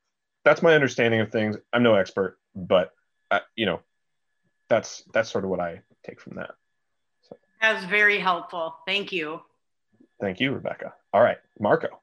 That's 0.45 0.61
my 0.61 0.75
understanding 0.75 1.19
of 1.19 1.31
things. 1.31 1.57
I'm 1.73 1.83
no 1.83 1.95
expert 1.95 2.37
but 2.55 2.91
uh, 3.31 3.39
you 3.55 3.65
know 3.65 3.81
that's 4.69 5.03
that's 5.13 5.29
sort 5.29 5.43
of 5.43 5.49
what 5.49 5.59
i 5.59 5.81
take 6.05 6.19
from 6.19 6.35
that. 6.35 6.51
So. 7.27 7.35
that 7.61 7.75
was 7.75 7.85
very 7.85 8.19
helpful. 8.19 8.75
Thank 8.85 9.11
you. 9.11 9.41
Thank 10.19 10.39
you 10.39 10.53
rebecca. 10.53 10.93
All 11.13 11.21
right 11.21 11.37
marco. 11.59 11.99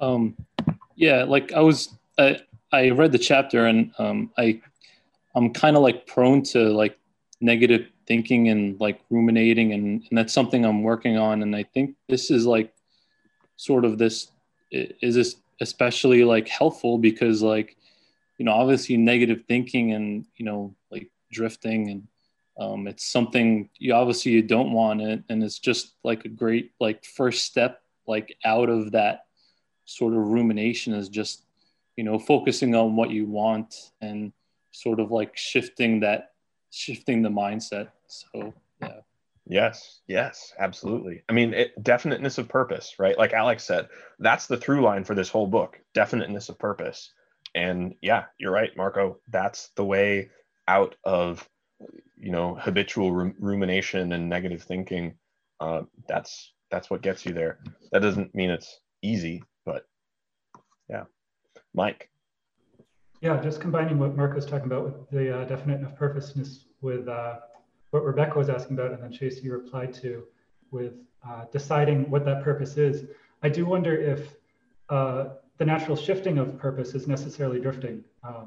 Um 0.00 0.36
yeah 0.96 1.24
like 1.24 1.52
i 1.52 1.60
was 1.60 1.94
i 2.18 2.40
i 2.72 2.90
read 2.90 3.12
the 3.12 3.18
chapter 3.18 3.66
and 3.66 3.92
um 3.98 4.30
i 4.38 4.60
I'm 5.34 5.52
kind 5.52 5.76
of 5.76 5.82
like 5.82 6.06
prone 6.06 6.42
to 6.44 6.70
like 6.70 6.98
negative 7.40 7.88
thinking 8.06 8.48
and 8.48 8.78
like 8.80 9.00
ruminating 9.10 9.72
and, 9.72 10.04
and 10.08 10.18
that's 10.18 10.32
something 10.32 10.64
I'm 10.64 10.82
working 10.82 11.16
on 11.16 11.42
and 11.42 11.54
I 11.56 11.62
think 11.62 11.96
this 12.08 12.30
is 12.30 12.46
like 12.46 12.72
sort 13.56 13.84
of 13.84 13.98
this 13.98 14.30
is 14.70 15.14
this 15.14 15.36
especially 15.60 16.24
like 16.24 16.48
helpful 16.48 16.98
because 16.98 17.42
like 17.42 17.76
you 18.38 18.44
know 18.44 18.52
obviously 18.52 18.96
negative 18.96 19.44
thinking 19.48 19.92
and 19.92 20.26
you 20.36 20.44
know 20.44 20.74
like 20.90 21.10
drifting 21.30 21.90
and 21.90 22.08
um, 22.58 22.86
it's 22.86 23.06
something 23.06 23.68
you 23.78 23.94
obviously 23.94 24.32
you 24.32 24.42
don't 24.42 24.72
want 24.72 25.00
it 25.00 25.22
and 25.28 25.42
it's 25.42 25.58
just 25.58 25.94
like 26.04 26.24
a 26.24 26.28
great 26.28 26.72
like 26.80 27.04
first 27.04 27.44
step 27.44 27.82
like 28.06 28.36
out 28.44 28.68
of 28.68 28.92
that 28.92 29.26
sort 29.86 30.14
of 30.14 30.20
rumination 30.20 30.92
is 30.94 31.08
just 31.08 31.44
you 31.96 32.04
know 32.04 32.18
focusing 32.18 32.74
on 32.74 32.96
what 32.96 33.10
you 33.10 33.26
want 33.26 33.90
and 34.00 34.32
sort 34.74 35.00
of 35.00 35.10
like 35.10 35.36
shifting 35.36 36.00
that 36.00 36.32
shifting 36.70 37.22
the 37.22 37.28
mindset. 37.28 37.88
So 38.08 38.52
yeah. 38.82 39.00
Yes 39.46 40.00
yes 40.08 40.52
absolutely. 40.58 41.22
I 41.28 41.32
mean 41.32 41.54
it, 41.54 41.82
definiteness 41.82 42.38
of 42.38 42.48
purpose 42.48 42.96
right? 42.98 43.16
Like 43.16 43.32
alex 43.32 43.64
said 43.64 43.88
that's 44.18 44.46
the 44.46 44.56
through 44.56 44.82
line 44.82 45.04
for 45.04 45.14
this 45.14 45.28
whole 45.28 45.46
book 45.46 45.80
definiteness 45.94 46.48
of 46.48 46.58
purpose. 46.58 47.12
And 47.54 47.94
yeah 48.02 48.24
you're 48.38 48.52
right 48.52 48.76
marco. 48.76 49.18
That's 49.28 49.68
the 49.76 49.84
way 49.84 50.30
out 50.66 50.96
of 51.04 51.48
you 52.16 52.32
know 52.32 52.54
habitual 52.54 53.12
rumination 53.12 54.12
and 54.12 54.28
negative 54.28 54.62
thinking. 54.62 55.14
Uh, 55.60 55.82
that's 56.08 56.52
that's 56.70 56.90
what 56.90 57.02
gets 57.02 57.24
you 57.24 57.32
there. 57.32 57.60
That 57.92 58.02
doesn't 58.02 58.34
mean 58.34 58.50
it's 58.50 58.80
easy 59.02 59.44
but 59.64 59.86
yeah. 60.88 61.04
Mike 61.74 62.10
yeah, 63.24 63.40
just 63.40 63.58
combining 63.58 63.98
what 63.98 64.14
Mark 64.14 64.34
was 64.34 64.44
talking 64.44 64.66
about 64.66 64.84
with 64.84 65.10
the 65.10 65.34
uh, 65.34 65.44
definite 65.46 65.82
of 65.82 65.96
purposeness 65.96 66.66
with 66.82 67.08
uh, 67.08 67.36
what 67.88 68.04
Rebecca 68.04 68.36
was 68.36 68.50
asking 68.50 68.78
about, 68.78 68.92
and 68.92 69.02
then 69.02 69.10
Chase, 69.10 69.42
you 69.42 69.50
replied 69.50 69.94
to 69.94 70.24
with 70.70 70.92
uh, 71.26 71.46
deciding 71.50 72.10
what 72.10 72.26
that 72.26 72.44
purpose 72.44 72.76
is. 72.76 73.06
I 73.42 73.48
do 73.48 73.64
wonder 73.64 73.98
if 73.98 74.34
uh, 74.90 75.28
the 75.56 75.64
natural 75.64 75.96
shifting 75.96 76.36
of 76.36 76.58
purpose 76.58 76.94
is 76.94 77.08
necessarily 77.08 77.60
drifting. 77.60 78.04
Uh, 78.22 78.44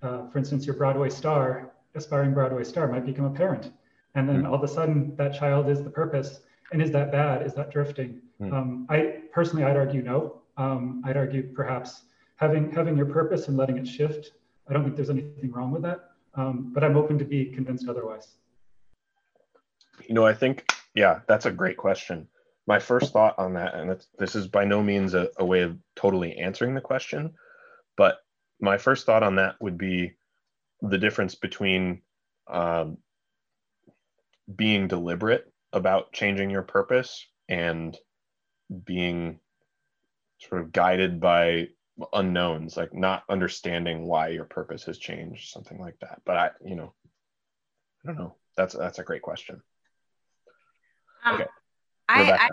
uh, 0.00 0.30
for 0.30 0.38
instance, 0.38 0.64
your 0.64 0.76
Broadway 0.76 1.10
star, 1.10 1.74
aspiring 1.94 2.32
Broadway 2.32 2.64
star, 2.64 2.88
might 2.88 3.04
become 3.04 3.26
a 3.26 3.30
parent, 3.30 3.72
and 4.14 4.26
then 4.26 4.44
mm. 4.44 4.48
all 4.48 4.54
of 4.54 4.62
a 4.62 4.68
sudden 4.68 5.14
that 5.16 5.34
child 5.34 5.68
is 5.68 5.82
the 5.82 5.90
purpose. 5.90 6.40
And 6.72 6.80
is 6.80 6.90
that 6.92 7.12
bad? 7.12 7.46
Is 7.46 7.52
that 7.54 7.70
drifting? 7.70 8.22
Mm. 8.40 8.52
Um, 8.54 8.86
I 8.88 9.20
personally, 9.32 9.64
I'd 9.64 9.76
argue 9.76 10.00
no. 10.00 10.40
Um, 10.56 11.02
I'd 11.04 11.18
argue 11.18 11.42
perhaps 11.42 12.04
having 12.36 12.70
having 12.70 12.96
your 12.96 13.06
purpose 13.06 13.48
and 13.48 13.56
letting 13.56 13.78
it 13.78 13.86
shift. 13.86 14.32
I 14.68 14.72
don't 14.72 14.84
think 14.84 14.96
there's 14.96 15.10
anything 15.10 15.52
wrong 15.52 15.70
with 15.70 15.82
that, 15.82 16.10
um, 16.34 16.72
but 16.74 16.82
I'm 16.82 16.96
open 16.96 17.18
to 17.18 17.24
be 17.24 17.46
convinced 17.46 17.88
otherwise. 17.88 18.36
You 20.06 20.14
know, 20.14 20.26
I 20.26 20.34
think 20.34 20.72
yeah, 20.94 21.20
that's 21.26 21.46
a 21.46 21.50
great 21.50 21.76
question. 21.76 22.28
My 22.66 22.78
first 22.78 23.12
thought 23.12 23.38
on 23.38 23.54
that, 23.54 23.74
and 23.74 24.00
this 24.18 24.34
is 24.34 24.48
by 24.48 24.64
no 24.64 24.82
means 24.82 25.14
a, 25.14 25.28
a 25.36 25.44
way 25.44 25.60
of 25.60 25.76
totally 25.96 26.36
answering 26.36 26.74
the 26.74 26.80
question, 26.80 27.34
but 27.96 28.18
my 28.60 28.78
first 28.78 29.04
thought 29.04 29.22
on 29.22 29.36
that 29.36 29.56
would 29.60 29.76
be 29.76 30.14
the 30.80 30.96
difference 30.96 31.34
between 31.34 32.00
um, 32.46 32.98
being 34.54 34.88
deliberate 34.88 35.52
about 35.72 36.12
changing 36.12 36.50
your 36.50 36.62
purpose 36.62 37.26
and 37.48 37.98
being 38.84 39.40
sort 40.38 40.62
of 40.62 40.72
guided 40.72 41.20
by 41.20 41.68
unknowns, 42.12 42.76
like 42.76 42.92
not 42.94 43.24
understanding 43.28 44.06
why 44.06 44.28
your 44.28 44.44
purpose 44.44 44.84
has 44.84 44.98
changed, 44.98 45.50
something 45.50 45.78
like 45.78 45.98
that. 46.00 46.20
But 46.24 46.36
I, 46.36 46.50
you 46.64 46.74
know, 46.74 46.92
I 48.04 48.08
don't 48.08 48.18
know. 48.18 48.34
That's 48.56 48.74
that's 48.74 48.98
a 48.98 49.04
great 49.04 49.22
question. 49.22 49.62
Um, 51.24 51.34
okay. 51.36 51.46
I, 52.08 52.32
I, 52.32 52.48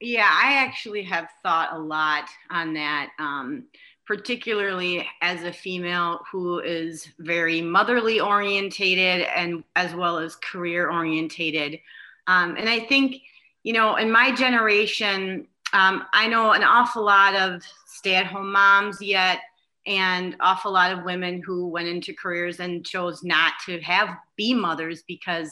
yeah, 0.00 0.28
I 0.30 0.54
actually 0.54 1.02
have 1.02 1.28
thought 1.42 1.72
a 1.72 1.78
lot 1.78 2.28
on 2.50 2.74
that, 2.74 3.10
um, 3.18 3.64
particularly 4.06 5.08
as 5.20 5.42
a 5.42 5.52
female 5.52 6.20
who 6.30 6.60
is 6.60 7.08
very 7.18 7.60
motherly 7.60 8.20
orientated 8.20 9.26
and 9.34 9.64
as 9.74 9.94
well 9.94 10.18
as 10.18 10.36
career 10.36 10.90
orientated. 10.90 11.80
Um, 12.26 12.56
and 12.56 12.68
I 12.68 12.80
think, 12.80 13.16
you 13.62 13.72
know, 13.72 13.96
in 13.96 14.10
my 14.10 14.32
generation, 14.32 15.46
um, 15.72 16.04
I 16.12 16.28
know 16.28 16.52
an 16.52 16.64
awful 16.64 17.04
lot 17.04 17.34
of 17.34 17.62
stay 17.86 18.16
at 18.16 18.26
home 18.26 18.52
moms 18.52 19.00
yet 19.00 19.40
and 19.86 20.36
awful 20.40 20.72
lot 20.72 20.92
of 20.92 21.04
women 21.04 21.42
who 21.44 21.68
went 21.68 21.88
into 21.88 22.14
careers 22.14 22.60
and 22.60 22.86
chose 22.86 23.24
not 23.24 23.54
to 23.66 23.80
have 23.80 24.10
be 24.36 24.54
mothers 24.54 25.02
because 25.08 25.50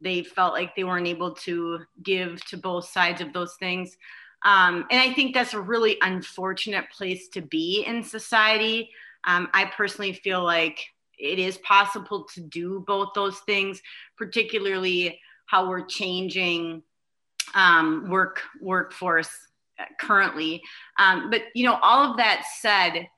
they 0.00 0.22
felt 0.22 0.54
like 0.54 0.74
they 0.74 0.84
weren't 0.84 1.06
able 1.06 1.34
to 1.34 1.80
give 2.02 2.44
to 2.46 2.56
both 2.56 2.88
sides 2.88 3.20
of 3.20 3.32
those 3.32 3.54
things. 3.60 3.96
Um, 4.44 4.86
and 4.90 4.98
I 4.98 5.12
think 5.12 5.34
that's 5.34 5.54
a 5.54 5.60
really 5.60 5.98
unfortunate 6.00 6.90
place 6.90 7.28
to 7.28 7.42
be 7.42 7.84
in 7.86 8.02
society. 8.02 8.90
Um, 9.24 9.48
I 9.52 9.66
personally 9.66 10.14
feel 10.14 10.42
like 10.42 10.80
it 11.18 11.38
is 11.38 11.58
possible 11.58 12.24
to 12.34 12.40
do 12.40 12.82
both 12.86 13.10
those 13.14 13.40
things, 13.40 13.82
particularly 14.16 15.20
how 15.44 15.68
we're 15.68 15.84
changing 15.84 16.82
um, 17.54 18.08
work 18.08 18.40
workforce 18.62 19.30
currently. 19.98 20.62
Um, 20.98 21.30
but 21.30 21.42
you 21.54 21.64
know, 21.64 21.78
all 21.82 22.10
of 22.10 22.16
that 22.18 22.44
said, 22.60 23.08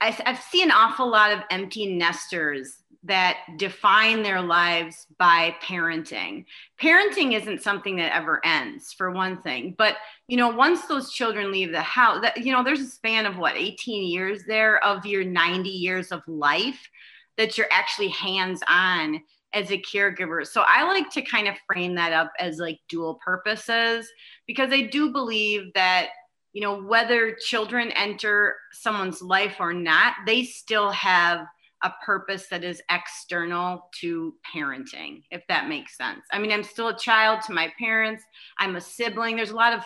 I, 0.00 0.16
I've 0.26 0.40
seen 0.40 0.64
an 0.64 0.72
awful 0.72 1.08
lot 1.08 1.32
of 1.32 1.40
empty 1.50 1.94
nesters 1.96 2.82
that 3.04 3.38
define 3.56 4.22
their 4.22 4.42
lives 4.42 5.06
by 5.18 5.54
parenting. 5.62 6.44
Parenting 6.80 7.34
isn't 7.34 7.62
something 7.62 7.96
that 7.96 8.14
ever 8.14 8.44
ends, 8.44 8.92
for 8.92 9.10
one 9.10 9.40
thing. 9.42 9.74
But 9.78 9.96
you 10.28 10.36
know, 10.36 10.48
once 10.48 10.86
those 10.86 11.12
children 11.12 11.52
leave 11.52 11.72
the 11.72 11.80
house, 11.80 12.20
that 12.22 12.38
you 12.38 12.52
know, 12.52 12.62
there's 12.62 12.80
a 12.80 12.86
span 12.86 13.26
of 13.26 13.38
what 13.38 13.56
18 13.56 14.02
years 14.08 14.42
there 14.46 14.82
of 14.84 15.06
your 15.06 15.24
90 15.24 15.68
years 15.68 16.12
of 16.12 16.22
life 16.26 16.90
that 17.36 17.56
you're 17.56 17.68
actually 17.70 18.08
hands-on 18.08 19.20
as 19.56 19.70
a 19.70 19.80
caregiver. 19.80 20.46
So 20.46 20.62
I 20.66 20.84
like 20.84 21.10
to 21.10 21.22
kind 21.22 21.48
of 21.48 21.54
frame 21.66 21.94
that 21.94 22.12
up 22.12 22.30
as 22.38 22.58
like 22.58 22.78
dual 22.90 23.18
purposes 23.24 24.06
because 24.46 24.70
I 24.70 24.82
do 24.82 25.10
believe 25.10 25.72
that 25.74 26.08
you 26.52 26.60
know 26.60 26.82
whether 26.82 27.34
children 27.34 27.90
enter 27.92 28.56
someone's 28.72 29.22
life 29.22 29.56
or 29.58 29.72
not, 29.72 30.14
they 30.26 30.44
still 30.44 30.90
have 30.90 31.46
a 31.82 31.92
purpose 32.04 32.48
that 32.48 32.64
is 32.64 32.82
external 32.90 33.88
to 34.00 34.34
parenting, 34.54 35.22
if 35.30 35.42
that 35.48 35.68
makes 35.68 35.96
sense. 35.96 36.22
I 36.32 36.38
mean, 36.38 36.52
I'm 36.52 36.62
still 36.62 36.88
a 36.88 36.98
child 36.98 37.40
to 37.42 37.52
my 37.52 37.72
parents, 37.78 38.24
I'm 38.58 38.76
a 38.76 38.80
sibling. 38.80 39.36
There's 39.36 39.50
a 39.50 39.56
lot 39.56 39.72
of 39.72 39.84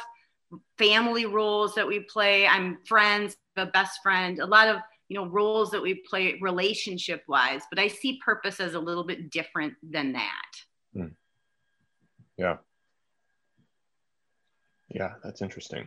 family 0.79 1.27
roles 1.27 1.75
that 1.77 1.87
we 1.87 2.01
play. 2.01 2.47
I'm 2.47 2.79
friends, 2.87 3.37
a 3.57 3.67
best 3.67 4.01
friend, 4.03 4.41
a 4.41 4.47
lot 4.47 4.69
of 4.69 4.81
you 5.11 5.17
know 5.17 5.27
roles 5.27 5.73
that 5.73 5.83
we 5.83 5.95
play 6.09 6.39
relationship 6.41 7.25
wise 7.29 7.63
but 7.69 7.79
i 7.79 7.89
see 7.89 8.19
purpose 8.25 8.61
as 8.61 8.75
a 8.75 8.81
little 8.81 9.05
bit 9.05 9.31
different 9.31 9.75
than 9.83 10.13
that. 10.13 10.53
Hmm. 10.95 11.09
yeah. 12.39 12.57
Yeah 14.89 15.15
that's 15.23 15.43
interesting. 15.43 15.87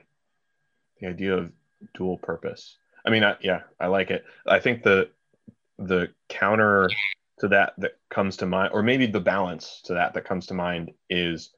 The 1.00 1.08
idea 1.08 1.36
of 1.36 1.52
dual 1.96 2.18
purpose. 2.18 2.78
I 3.06 3.10
mean 3.10 3.24
I, 3.24 3.36
yeah 3.42 3.62
i 3.80 3.88
like 3.88 4.12
it. 4.12 4.26
I 4.46 4.60
think 4.60 4.84
the 4.84 5.10
the 5.80 6.10
counter 6.30 6.90
to 7.40 7.48
that 7.48 7.74
that 7.78 7.94
comes 8.10 8.38
to 8.38 8.46
mind, 8.46 8.72
or 8.74 8.84
maybe 8.84 9.08
the 9.08 9.20
balance 9.20 9.82
to 9.86 9.94
that 9.96 10.14
that 10.14 10.26
comes 10.26 10.48
to 10.48 10.54
mind 10.54 10.92
is 11.10 11.52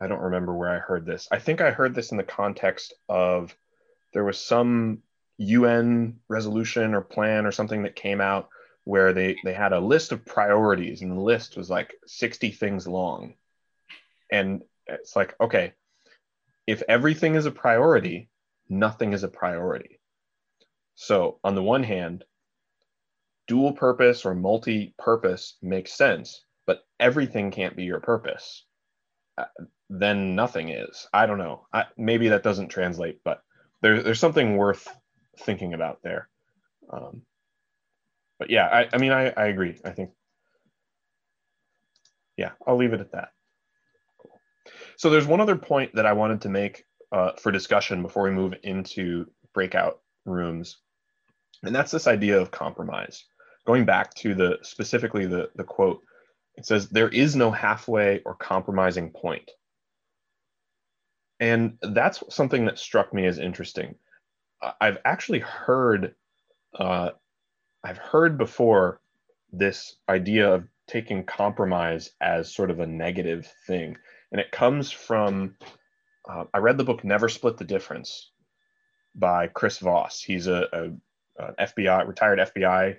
I 0.00 0.06
don't 0.06 0.20
remember 0.20 0.54
where 0.54 0.70
I 0.70 0.78
heard 0.78 1.06
this. 1.06 1.26
I 1.30 1.38
think 1.38 1.60
I 1.60 1.70
heard 1.70 1.94
this 1.94 2.10
in 2.10 2.18
the 2.18 2.22
context 2.22 2.94
of 3.08 3.56
there 4.12 4.24
was 4.24 4.38
some 4.38 5.02
UN 5.38 6.18
resolution 6.28 6.94
or 6.94 7.00
plan 7.00 7.46
or 7.46 7.52
something 7.52 7.84
that 7.84 7.96
came 7.96 8.20
out 8.20 8.48
where 8.84 9.12
they 9.12 9.36
they 9.44 9.52
had 9.52 9.72
a 9.72 9.80
list 9.80 10.12
of 10.12 10.24
priorities 10.24 11.02
and 11.02 11.12
the 11.12 11.20
list 11.20 11.56
was 11.56 11.70
like 11.70 11.94
60 12.06 12.50
things 12.50 12.86
long. 12.86 13.34
And 14.30 14.62
it's 14.86 15.14
like, 15.14 15.34
okay, 15.40 15.74
if 16.66 16.82
everything 16.88 17.34
is 17.34 17.46
a 17.46 17.50
priority, 17.50 18.28
nothing 18.68 19.12
is 19.12 19.22
a 19.22 19.28
priority. 19.28 20.00
So, 20.94 21.38
on 21.44 21.54
the 21.54 21.62
one 21.62 21.82
hand, 21.82 22.24
dual 23.46 23.72
purpose 23.72 24.24
or 24.24 24.34
multi 24.34 24.94
purpose 24.98 25.56
makes 25.62 25.92
sense, 25.92 26.44
but 26.66 26.82
everything 26.98 27.50
can't 27.50 27.76
be 27.76 27.84
your 27.84 28.00
purpose. 28.00 28.64
Uh, 29.36 29.44
then 29.88 30.34
nothing 30.34 30.68
is. 30.70 31.06
I 31.12 31.26
don't 31.26 31.38
know. 31.38 31.66
I, 31.72 31.84
maybe 31.96 32.28
that 32.28 32.42
doesn't 32.42 32.68
translate, 32.68 33.20
but 33.24 33.42
there, 33.80 34.02
there's 34.02 34.20
something 34.20 34.56
worth 34.56 34.88
thinking 35.40 35.74
about 35.74 36.02
there. 36.02 36.28
Um, 36.90 37.22
but 38.38 38.50
yeah, 38.50 38.66
I, 38.66 38.88
I 38.92 38.98
mean, 38.98 39.12
I, 39.12 39.30
I 39.30 39.46
agree. 39.46 39.80
I 39.84 39.90
think, 39.90 40.10
yeah, 42.36 42.52
I'll 42.66 42.76
leave 42.76 42.92
it 42.92 43.00
at 43.00 43.12
that. 43.12 43.32
So 44.96 45.10
there's 45.10 45.26
one 45.26 45.40
other 45.40 45.56
point 45.56 45.94
that 45.94 46.06
I 46.06 46.12
wanted 46.12 46.42
to 46.42 46.48
make 46.48 46.84
uh, 47.10 47.32
for 47.32 47.50
discussion 47.50 48.02
before 48.02 48.24
we 48.24 48.30
move 48.30 48.54
into 48.62 49.26
breakout 49.54 50.00
rooms, 50.24 50.78
and 51.62 51.74
that's 51.74 51.90
this 51.90 52.06
idea 52.06 52.40
of 52.40 52.50
compromise 52.50 53.24
going 53.68 53.84
back 53.84 54.14
to 54.14 54.34
the 54.34 54.58
specifically 54.62 55.26
the, 55.26 55.50
the 55.54 55.62
quote, 55.62 56.00
it 56.56 56.64
says, 56.64 56.88
There 56.88 57.10
is 57.10 57.36
no 57.36 57.50
halfway 57.50 58.22
or 58.24 58.34
compromising 58.34 59.10
point. 59.10 59.50
And 61.38 61.76
that's 61.82 62.24
something 62.30 62.64
that 62.64 62.78
struck 62.78 63.12
me 63.12 63.26
as 63.26 63.38
interesting. 63.38 63.96
I've 64.80 64.98
actually 65.04 65.40
heard, 65.40 66.14
uh, 66.78 67.10
I've 67.84 67.98
heard 67.98 68.38
before 68.38 69.00
this 69.52 69.96
idea 70.08 70.52
of 70.52 70.68
taking 70.86 71.24
compromise 71.24 72.10
as 72.20 72.52
sort 72.52 72.70
of 72.70 72.80
a 72.80 72.86
negative 72.86 73.50
thing. 73.66 73.96
And 74.32 74.40
it 74.40 74.50
comes 74.50 74.90
from, 74.90 75.56
uh, 76.28 76.44
I 76.52 76.58
read 76.58 76.78
the 76.78 76.84
book 76.84 77.04
Never 77.04 77.28
Split 77.28 77.56
the 77.56 77.64
Difference 77.64 78.30
by 79.14 79.48
Chris 79.48 79.78
Voss. 79.78 80.20
He's 80.20 80.46
a, 80.46 80.66
a, 80.72 81.44
a 81.44 81.66
FBI, 81.66 82.06
retired 82.06 82.38
FBI 82.38 82.96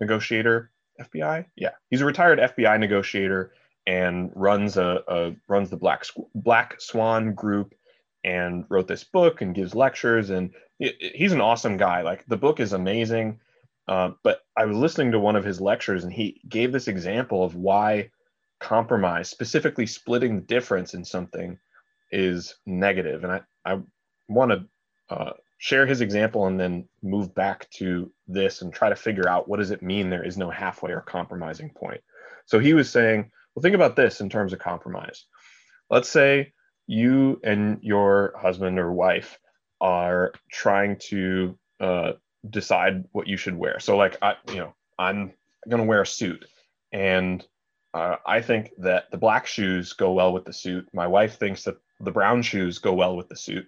negotiator. 0.00 0.70
FBI, 1.00 1.44
yeah, 1.56 1.72
he's 1.90 2.00
a 2.00 2.06
retired 2.06 2.38
FBI 2.38 2.80
negotiator 2.80 3.52
and 3.86 4.30
runs 4.34 4.76
a, 4.76 5.02
a 5.08 5.36
runs 5.46 5.70
the 5.70 5.76
Black 5.76 6.04
Black 6.34 6.80
Swan 6.80 7.34
Group 7.34 7.74
and 8.26 8.64
wrote 8.68 8.88
this 8.88 9.04
book 9.04 9.40
and 9.40 9.54
gives 9.54 9.74
lectures 9.74 10.30
and 10.30 10.50
he's 10.78 11.32
an 11.32 11.40
awesome 11.40 11.76
guy. 11.76 12.02
Like 12.02 12.26
the 12.26 12.36
book 12.36 12.60
is 12.60 12.72
amazing. 12.72 13.38
Uh, 13.88 14.10
but 14.24 14.40
I 14.56 14.64
was 14.64 14.76
listening 14.76 15.12
to 15.12 15.20
one 15.20 15.36
of 15.36 15.44
his 15.44 15.60
lectures 15.60 16.02
and 16.02 16.12
he 16.12 16.40
gave 16.48 16.72
this 16.72 16.88
example 16.88 17.44
of 17.44 17.54
why 17.54 18.10
compromise, 18.58 19.30
specifically 19.30 19.86
splitting 19.86 20.34
the 20.34 20.42
difference 20.42 20.92
in 20.92 21.04
something, 21.04 21.56
is 22.10 22.56
negative. 22.66 23.22
And 23.22 23.32
I, 23.32 23.40
I 23.64 23.80
want 24.28 24.50
to 24.50 24.64
uh, 25.08 25.32
share 25.58 25.86
his 25.86 26.00
example 26.00 26.46
and 26.46 26.58
then 26.58 26.88
move 27.04 27.32
back 27.32 27.70
to 27.70 28.10
this 28.26 28.60
and 28.60 28.72
try 28.72 28.88
to 28.88 28.96
figure 28.96 29.28
out 29.28 29.48
what 29.48 29.58
does 29.58 29.70
it 29.70 29.82
mean 29.82 30.10
there 30.10 30.26
is 30.26 30.36
no 30.36 30.50
halfway 30.50 30.90
or 30.90 31.00
compromising 31.00 31.70
point. 31.70 32.00
So 32.46 32.58
he 32.58 32.74
was 32.74 32.90
saying, 32.90 33.30
well, 33.54 33.62
think 33.62 33.76
about 33.76 33.94
this 33.94 34.20
in 34.20 34.28
terms 34.28 34.52
of 34.52 34.58
compromise. 34.58 35.26
Let's 35.90 36.08
say 36.08 36.52
you 36.86 37.40
and 37.42 37.78
your 37.82 38.34
husband 38.38 38.78
or 38.78 38.92
wife 38.92 39.38
are 39.80 40.32
trying 40.50 40.96
to 41.08 41.58
uh, 41.80 42.12
decide 42.48 43.04
what 43.12 43.26
you 43.26 43.36
should 43.36 43.56
wear. 43.56 43.80
So, 43.80 43.96
like, 43.96 44.16
I, 44.22 44.34
you 44.48 44.56
know, 44.56 44.74
I'm 44.98 45.32
going 45.68 45.82
to 45.82 45.88
wear 45.88 46.02
a 46.02 46.06
suit, 46.06 46.44
and 46.92 47.44
uh, 47.92 48.16
I 48.26 48.40
think 48.40 48.70
that 48.78 49.10
the 49.10 49.18
black 49.18 49.46
shoes 49.46 49.92
go 49.92 50.12
well 50.12 50.32
with 50.32 50.44
the 50.44 50.52
suit. 50.52 50.88
My 50.92 51.06
wife 51.06 51.38
thinks 51.38 51.64
that 51.64 51.76
the 52.00 52.12
brown 52.12 52.42
shoes 52.42 52.78
go 52.78 52.92
well 52.92 53.16
with 53.16 53.28
the 53.28 53.36
suit 53.36 53.66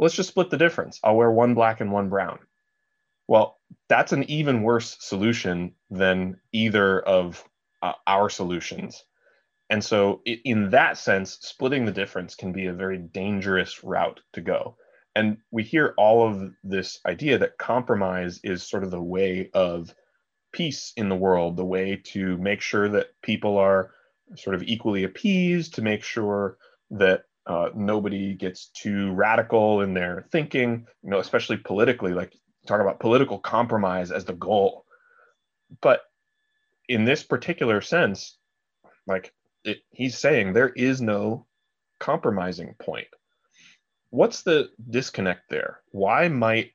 let's 0.00 0.14
just 0.14 0.30
split 0.30 0.50
the 0.50 0.56
difference. 0.56 0.98
I'll 1.04 1.14
wear 1.14 1.30
one 1.30 1.54
black 1.54 1.80
and 1.80 1.92
one 1.92 2.08
brown. 2.08 2.38
Well, 3.28 3.58
that's 3.88 4.12
an 4.12 4.28
even 4.28 4.62
worse 4.62 4.96
solution 4.98 5.74
than 5.90 6.40
either 6.52 7.00
of 7.00 7.44
uh, 7.82 7.92
our 8.06 8.30
solutions. 8.30 9.04
And 9.70 9.84
so, 9.84 10.20
in 10.24 10.70
that 10.70 10.98
sense, 10.98 11.38
splitting 11.42 11.84
the 11.84 11.92
difference 11.92 12.34
can 12.34 12.52
be 12.52 12.66
a 12.66 12.72
very 12.72 12.98
dangerous 12.98 13.84
route 13.84 14.20
to 14.32 14.40
go. 14.40 14.76
And 15.14 15.38
we 15.52 15.62
hear 15.62 15.94
all 15.96 16.28
of 16.28 16.52
this 16.64 16.98
idea 17.06 17.38
that 17.38 17.56
compromise 17.56 18.40
is 18.42 18.68
sort 18.68 18.82
of 18.82 18.90
the 18.90 19.00
way 19.00 19.48
of 19.54 19.94
peace 20.52 20.92
in 20.96 21.08
the 21.08 21.16
world, 21.16 21.56
the 21.56 21.64
way 21.64 22.00
to 22.06 22.36
make 22.38 22.60
sure 22.60 22.88
that 22.88 23.10
people 23.22 23.58
are 23.58 23.92
sort 24.36 24.56
of 24.56 24.64
equally 24.64 25.04
appeased, 25.04 25.74
to 25.74 25.82
make 25.82 26.02
sure 26.02 26.58
that 26.90 27.22
uh, 27.46 27.70
nobody 27.74 28.34
gets 28.34 28.66
too 28.68 29.12
radical 29.12 29.82
in 29.82 29.94
their 29.94 30.26
thinking, 30.32 30.86
you 31.02 31.10
know, 31.10 31.18
especially 31.20 31.56
politically, 31.56 32.12
like 32.12 32.32
talk 32.66 32.80
about 32.80 33.00
political 33.00 33.38
compromise 33.38 34.10
as 34.10 34.24
the 34.24 34.32
goal. 34.32 34.84
But 35.80 36.00
in 36.88 37.04
this 37.04 37.22
particular 37.22 37.80
sense, 37.80 38.36
like 39.06 39.32
it, 39.64 39.78
he's 39.90 40.18
saying, 40.18 40.52
there 40.52 40.68
is 40.68 41.00
no 41.00 41.46
compromising 41.98 42.74
point. 42.78 43.08
What's 44.10 44.42
the 44.42 44.70
disconnect 44.88 45.50
there? 45.50 45.80
Why 45.92 46.28
might 46.28 46.72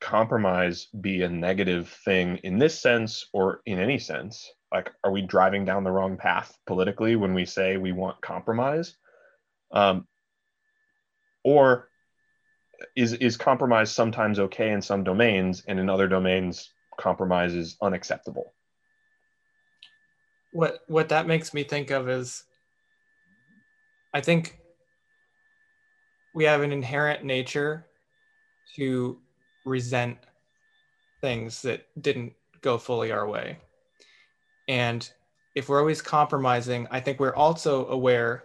compromise 0.00 0.86
be 1.00 1.22
a 1.22 1.28
negative 1.28 1.88
thing 2.04 2.38
in 2.38 2.58
this 2.58 2.78
sense 2.78 3.26
or 3.32 3.60
in 3.66 3.78
any 3.78 3.98
sense? 3.98 4.50
Like, 4.72 4.92
are 5.02 5.10
we 5.10 5.22
driving 5.22 5.64
down 5.64 5.84
the 5.84 5.90
wrong 5.90 6.16
path 6.16 6.56
politically 6.66 7.16
when 7.16 7.34
we 7.34 7.44
say 7.44 7.76
we 7.76 7.92
want 7.92 8.20
compromise? 8.20 8.96
Um, 9.72 10.06
or 11.44 11.88
is 12.94 13.14
is 13.14 13.36
compromise 13.36 13.90
sometimes 13.90 14.38
okay 14.38 14.70
in 14.70 14.82
some 14.82 15.04
domains 15.04 15.62
and 15.66 15.78
in 15.78 15.88
other 15.88 16.08
domains 16.08 16.72
compromise 16.98 17.54
is 17.54 17.76
unacceptable 17.80 18.54
what 20.56 20.80
what 20.86 21.10
that 21.10 21.26
makes 21.26 21.52
me 21.52 21.62
think 21.62 21.90
of 21.90 22.08
is 22.08 22.44
I 24.14 24.22
think 24.22 24.58
we 26.34 26.44
have 26.44 26.62
an 26.62 26.72
inherent 26.72 27.24
nature 27.24 27.86
to 28.76 29.18
resent 29.66 30.16
things 31.20 31.60
that 31.62 31.86
didn't 32.00 32.32
go 32.62 32.78
fully 32.78 33.12
our 33.12 33.28
way. 33.28 33.58
And 34.66 35.08
if 35.54 35.68
we're 35.68 35.80
always 35.80 36.00
compromising, 36.00 36.86
I 36.90 37.00
think 37.00 37.20
we're 37.20 37.34
also 37.34 37.86
aware 37.88 38.44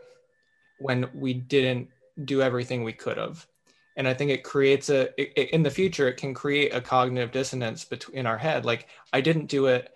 when 0.80 1.10
we 1.14 1.34
didn't 1.34 1.88
do 2.26 2.42
everything 2.42 2.84
we 2.84 2.94
could 2.94 3.18
have. 3.18 3.46
And 3.98 4.08
I 4.08 4.14
think 4.14 4.32
it 4.32 4.44
creates 4.44 4.90
a, 4.90 5.10
it, 5.22 5.50
in 5.52 5.64
the 5.64 5.70
future, 5.70 6.08
it 6.08 6.18
can 6.18 6.34
create 6.34 6.74
a 6.74 6.82
cognitive 6.82 7.32
dissonance 7.32 7.86
between 7.86 8.20
in 8.20 8.26
our 8.26 8.38
head. 8.38 8.66
Like, 8.66 8.88
I 9.14 9.22
didn't 9.22 9.48
do 9.48 9.68
it. 9.68 9.92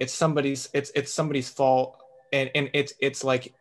It's 0.00 0.14
somebody's, 0.14 0.68
it's, 0.72 0.90
it's 0.96 1.12
somebody's 1.12 1.48
fault. 1.48 1.96
And, 2.32 2.50
and 2.54 2.70
it's, 2.72 2.94
it's 3.00 3.22
like, 3.22 3.54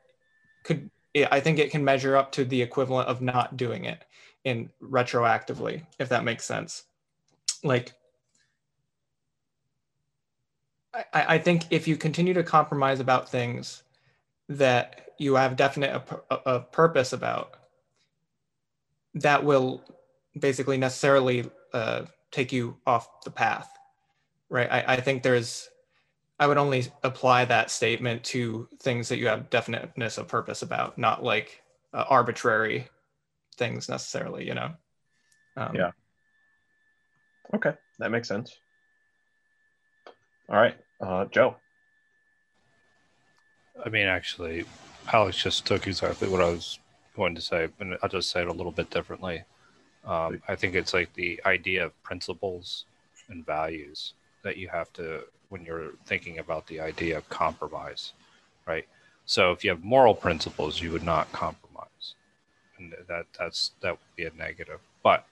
could, 0.63 0.89
I 1.31 1.39
think 1.39 1.59
it 1.59 1.71
can 1.71 1.83
measure 1.83 2.15
up 2.15 2.31
to 2.33 2.45
the 2.45 2.61
equivalent 2.61 3.09
of 3.09 3.21
not 3.21 3.57
doing 3.57 3.85
it 3.85 4.03
in 4.45 4.69
retroactively, 4.81 5.83
if 5.99 6.09
that 6.09 6.23
makes 6.23 6.45
sense. 6.45 6.83
Like, 7.63 7.93
I, 10.93 11.35
I 11.35 11.37
think 11.37 11.65
if 11.71 11.87
you 11.87 11.97
continue 11.97 12.33
to 12.33 12.43
compromise 12.43 12.99
about 12.99 13.29
things 13.29 13.83
that 14.47 15.11
you 15.17 15.35
have 15.35 15.55
definite 15.55 16.01
a, 16.31 16.35
a 16.45 16.59
purpose 16.59 17.11
about, 17.13 17.55
that 19.15 19.43
will 19.43 19.83
basically 20.39 20.77
necessarily 20.77 21.49
uh, 21.73 22.03
take 22.31 22.51
you 22.51 22.77
off 22.85 23.23
the 23.23 23.31
path, 23.31 23.69
right? 24.49 24.71
I, 24.71 24.93
I 24.93 25.01
think 25.01 25.23
there's, 25.23 25.69
I 26.39 26.47
would 26.47 26.57
only 26.57 26.85
apply 27.03 27.45
that 27.45 27.69
statement 27.69 28.23
to 28.25 28.67
things 28.81 29.09
that 29.09 29.17
you 29.17 29.27
have 29.27 29.49
definiteness 29.49 30.17
of 30.17 30.27
purpose 30.27 30.61
about, 30.61 30.97
not 30.97 31.21
like 31.23 31.61
uh, 31.93 32.05
arbitrary 32.09 32.87
things 33.57 33.89
necessarily, 33.89 34.47
you 34.47 34.53
know? 34.53 34.71
Um, 35.57 35.75
yeah. 35.75 35.91
Okay, 37.53 37.73
that 37.97 38.11
makes 38.11 38.27
sense. 38.27 38.55
All 40.47 40.55
right, 40.55 40.77
uh, 41.01 41.25
Joe. 41.25 41.55
I 43.85 43.89
mean, 43.89 44.07
actually, 44.07 44.65
Alex 45.11 45.43
just 45.43 45.65
took 45.65 45.87
exactly 45.87 46.29
what 46.29 46.41
I 46.41 46.49
was 46.49 46.79
going 47.15 47.35
to 47.35 47.41
say, 47.41 47.67
and 47.79 47.97
I'll 48.01 48.09
just 48.09 48.31
say 48.31 48.41
it 48.41 48.47
a 48.47 48.53
little 48.53 48.71
bit 48.71 48.89
differently. 48.89 49.43
Um, 50.05 50.41
I 50.47 50.55
think 50.55 50.75
it's 50.75 50.93
like 50.93 51.13
the 51.13 51.41
idea 51.45 51.85
of 51.85 52.03
principles 52.03 52.85
and 53.27 53.45
values 53.45 54.13
that 54.43 54.57
you 54.57 54.69
have 54.69 54.91
to 54.93 55.23
when 55.49 55.65
you're 55.65 55.91
thinking 56.05 56.39
about 56.39 56.67
the 56.67 56.79
idea 56.79 57.17
of 57.17 57.27
compromise, 57.29 58.13
right? 58.65 58.85
So 59.25 59.51
if 59.51 59.63
you 59.63 59.69
have 59.71 59.83
moral 59.83 60.15
principles, 60.15 60.81
you 60.81 60.91
would 60.91 61.03
not 61.03 61.31
compromise, 61.31 62.15
and 62.77 62.93
that 63.07 63.25
that's 63.37 63.71
that 63.81 63.91
would 63.91 64.15
be 64.15 64.25
a 64.25 64.31
negative. 64.37 64.79
But 65.03 65.25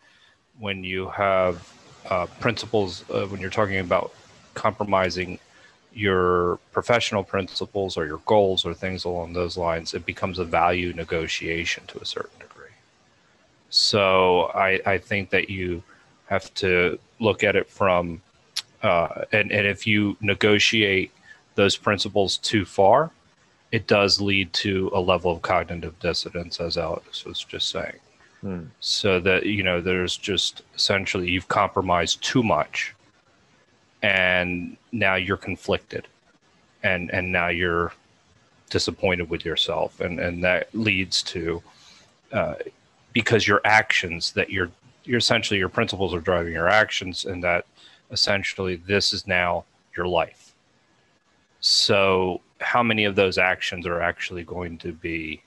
when 0.60 0.84
you 0.84 1.10
have 1.10 1.74
uh, 2.10 2.26
principles, 2.40 3.04
uh, 3.10 3.26
when 3.26 3.42
you're 3.42 3.50
talking 3.50 3.80
about 3.80 4.14
compromising 4.54 5.40
your 5.94 6.58
professional 6.72 7.24
principles 7.24 7.98
or 7.98 8.06
your 8.06 8.22
goals 8.26 8.66
or 8.66 8.74
things 8.74 9.06
along 9.06 9.34
those 9.34 9.58
lines, 9.58 9.94
it 9.94 10.06
becomes 10.06 10.38
a 10.38 10.46
value 10.46 10.94
negotiation 10.94 11.84
to 11.88 12.00
a 12.00 12.06
certain 12.06 12.38
degree. 12.40 12.76
So 13.70 14.52
I, 14.54 14.80
I 14.86 14.98
think 15.00 15.32
that 15.32 15.50
you 15.50 15.84
have 16.28 16.54
to 16.56 17.00
look 17.20 17.44
at 17.44 17.56
it 17.56 17.68
from, 17.70 18.22
uh, 18.88 19.26
and, 19.32 19.52
and 19.52 19.68
if 19.68 19.86
you 19.86 20.16
negotiate 20.22 21.12
those 21.56 21.76
principles 21.76 22.38
too 22.38 22.64
far, 22.66 23.12
it 23.72 23.86
does 23.88 24.22
lead 24.22 24.54
to 24.54 24.90
a 24.94 25.00
level 25.00 25.32
of 25.32 25.42
cognitive 25.42 26.00
dissonance, 26.00 26.62
as 26.62 26.78
Alex 26.78 27.26
was 27.26 27.44
just 27.44 27.70
saying. 27.70 28.00
Hmm. 28.42 28.64
So 28.80 29.20
that, 29.20 29.46
you 29.46 29.64
know, 29.64 29.82
there's 29.82 30.16
just 30.16 30.62
essentially 30.76 31.30
you've 31.30 31.48
compromised 31.48 32.24
too 32.24 32.44
much 32.44 32.96
and 34.02 34.78
now 34.92 35.16
you're 35.16 35.38
conflicted 35.38 36.08
and 36.84 37.10
and 37.10 37.32
now 37.32 37.48
you're 37.48 37.92
disappointed 38.70 39.30
with 39.30 39.44
yourself 39.44 40.00
and 40.00 40.20
and 40.20 40.44
that 40.44 40.74
leads 40.76 41.24
to 41.24 41.64
uh, 42.32 42.54
because 43.12 43.48
your 43.48 43.60
actions 43.66 44.34
that 44.34 44.52
you're 44.52 44.70
you're 45.04 45.18
essentially 45.18 45.58
your 45.58 45.70
principles 45.70 46.14
are 46.14 46.22
driving 46.22 46.54
your 46.54 46.68
actions 46.68 47.26
and 47.26 47.44
that 47.44 47.66
essentially 48.12 48.76
this 48.76 49.14
is 49.14 49.28
now 49.28 49.64
your 49.96 50.08
life 50.08 50.54
so 51.60 52.42
how 52.62 52.82
many 52.84 53.06
of 53.06 53.16
those 53.16 53.38
actions 53.38 53.86
are 53.86 54.02
actually 54.02 54.44
going 54.44 54.78
to 54.78 54.92
be 54.92 55.42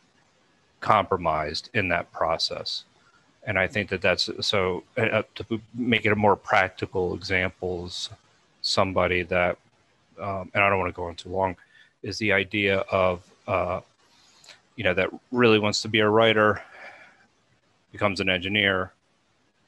compromised 0.81 1.71
in 1.75 1.89
that 1.89 2.11
process 2.13 2.85
and 3.45 3.59
i 3.59 3.67
think 3.67 3.89
that 3.89 4.03
that's 4.03 4.29
so 4.41 4.83
uh, 4.97 5.23
to 5.35 5.61
make 5.75 6.05
it 6.05 6.13
a 6.13 6.17
more 6.17 6.37
practical 6.37 7.15
examples 7.15 8.11
somebody 8.63 9.23
that, 9.25 9.59
um, 10.21 10.51
and 10.55 10.63
I 10.63 10.69
don't 10.69 10.79
want 10.79 10.93
to 10.93 10.97
go 10.97 11.05
on 11.05 11.15
too 11.15 11.31
long, 11.31 11.57
is 12.03 12.19
the 12.19 12.33
idea 12.33 12.79
of, 12.91 13.23
uh, 13.47 13.81
you 14.77 14.85
know, 14.85 14.95
that 14.95 15.11
really 15.31 15.59
wants 15.59 15.83
to 15.83 15.89
be 15.89 16.01
a 16.01 16.09
writer, 16.09 16.63
becomes 17.93 18.21
an 18.21 18.29
engineer 18.29 18.93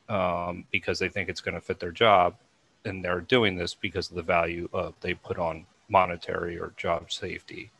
um, 0.09 0.65
because 0.71 0.99
they 0.99 1.09
think 1.09 1.29
it's 1.29 1.41
going 1.41 1.55
to 1.55 1.61
fit 1.61 1.81
their 1.81 1.91
job. 1.91 2.37
And 2.85 3.05
they're 3.05 3.21
doing 3.21 3.57
this 3.57 3.75
because 3.75 4.11
of 4.11 4.17
the 4.17 4.23
value 4.23 4.69
of 4.73 4.95
they 5.01 5.15
put 5.15 5.39
on 5.39 5.67
monetary 5.89 6.59
or 6.59 6.73
job 6.77 7.13
safety 7.13 7.71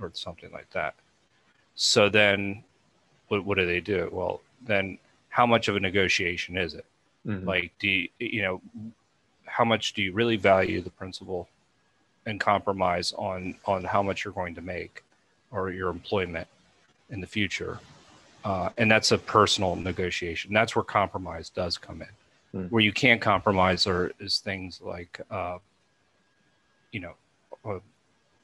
or 0.00 0.10
something 0.14 0.52
like 0.52 0.70
that. 0.70 0.94
So 1.74 2.08
then 2.08 2.62
what, 3.28 3.44
what 3.44 3.58
do 3.58 3.66
they 3.66 3.80
do? 3.80 4.08
Well, 4.12 4.40
then 4.64 4.98
how 5.28 5.46
much 5.46 5.68
of 5.68 5.76
a 5.76 5.80
negotiation 5.80 6.56
is 6.56 6.74
it? 6.74 6.84
Mm-hmm. 7.26 7.46
Like, 7.46 7.72
do 7.78 7.88
you, 7.88 8.08
you 8.18 8.42
know, 8.42 8.60
how 9.46 9.64
much 9.64 9.94
do 9.94 10.02
you 10.02 10.12
really 10.12 10.36
value 10.36 10.80
the 10.80 10.90
principle 10.90 11.48
and 12.26 12.40
compromise 12.40 13.12
on 13.16 13.54
on 13.64 13.84
how 13.84 14.02
much 14.02 14.24
you're 14.24 14.34
going 14.34 14.54
to 14.54 14.60
make 14.60 15.02
or 15.50 15.70
your 15.70 15.88
employment 15.88 16.48
in 17.08 17.20
the 17.20 17.26
future 17.26 17.78
uh, 18.44 18.68
and 18.76 18.90
that's 18.90 19.12
a 19.12 19.18
personal 19.18 19.76
negotiation 19.76 20.52
that's 20.52 20.74
where 20.74 20.82
compromise 20.82 21.48
does 21.48 21.78
come 21.78 22.02
in 22.02 22.08
mm. 22.56 22.70
where 22.70 22.82
you 22.82 22.92
can't 22.92 23.20
compromise 23.20 23.86
or 23.86 24.12
is 24.18 24.38
things 24.38 24.80
like 24.82 25.20
uh, 25.30 25.58
you 26.92 27.00
know 27.00 27.12
uh, 27.64 27.80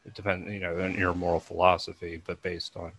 it 0.04 0.14
depends 0.14 0.50
you 0.50 0.60
know 0.60 0.80
on 0.80 0.94
your 0.94 1.14
moral 1.14 1.40
philosophy 1.40 2.20
but 2.26 2.42
based 2.42 2.76
on 2.76 2.92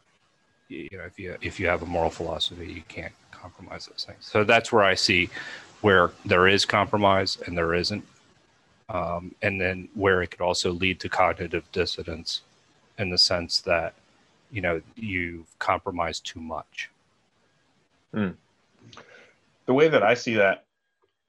you 0.70 0.90
know 0.94 1.04
if 1.04 1.20
you 1.20 1.36
if 1.42 1.60
you 1.60 1.68
have 1.68 1.84
a 1.84 1.86
moral 1.86 2.10
philosophy 2.10 2.72
you 2.72 2.84
can't 2.88 3.14
compromise 3.32 3.88
those 3.88 4.06
things 4.06 4.26
so 4.26 4.44
that's 4.44 4.72
where 4.72 4.84
i 4.84 4.96
see 4.96 5.30
where 5.84 6.12
there 6.26 6.48
is 6.48 6.64
compromise 6.64 7.38
and 7.46 7.58
there 7.58 7.74
isn't, 7.74 8.06
um, 8.88 9.36
and 9.42 9.60
then 9.60 9.90
where 9.96 10.24
it 10.24 10.28
could 10.32 10.40
also 10.40 10.72
lead 10.72 10.98
to 11.02 11.10
cognitive 11.10 11.70
dissonance 11.74 12.42
in 12.98 13.10
the 13.10 13.18
sense 13.18 13.60
that 13.62 13.94
you 14.50 14.62
know 14.62 14.82
you've 14.96 15.48
compromised 15.60 16.26
too 16.26 16.40
much. 16.40 16.90
Mm. 18.16 18.36
The 19.66 19.74
way 19.74 19.90
that 19.90 20.04
I 20.04 20.14
see 20.14 20.36
that, 20.36 20.64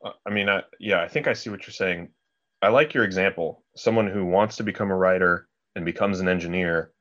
I 0.04 0.30
mean, 0.30 0.48
I, 0.48 0.62
yeah, 0.78 1.00
I 1.00 1.08
think 1.08 1.26
I 1.26 1.32
see 1.32 1.50
what 1.50 1.66
you're 1.66 1.72
saying. 1.72 2.08
I 2.60 2.68
like 2.68 2.94
your 2.94 3.04
example. 3.04 3.64
Someone 3.76 4.08
who 4.08 4.24
wants 4.24 4.56
to 4.56 4.62
become 4.62 4.90
a 4.90 4.96
writer 4.96 5.48
and 5.74 5.84
becomes 5.84 6.20
an 6.20 6.28
engineer 6.28 6.92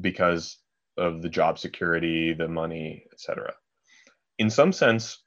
because 0.00 0.58
of 0.96 1.22
the 1.22 1.28
job 1.28 1.58
security, 1.58 2.34
the 2.34 2.48
money, 2.48 3.04
etc. 3.12 3.54
In 4.38 4.50
some 4.50 4.72
sense, 4.72 5.18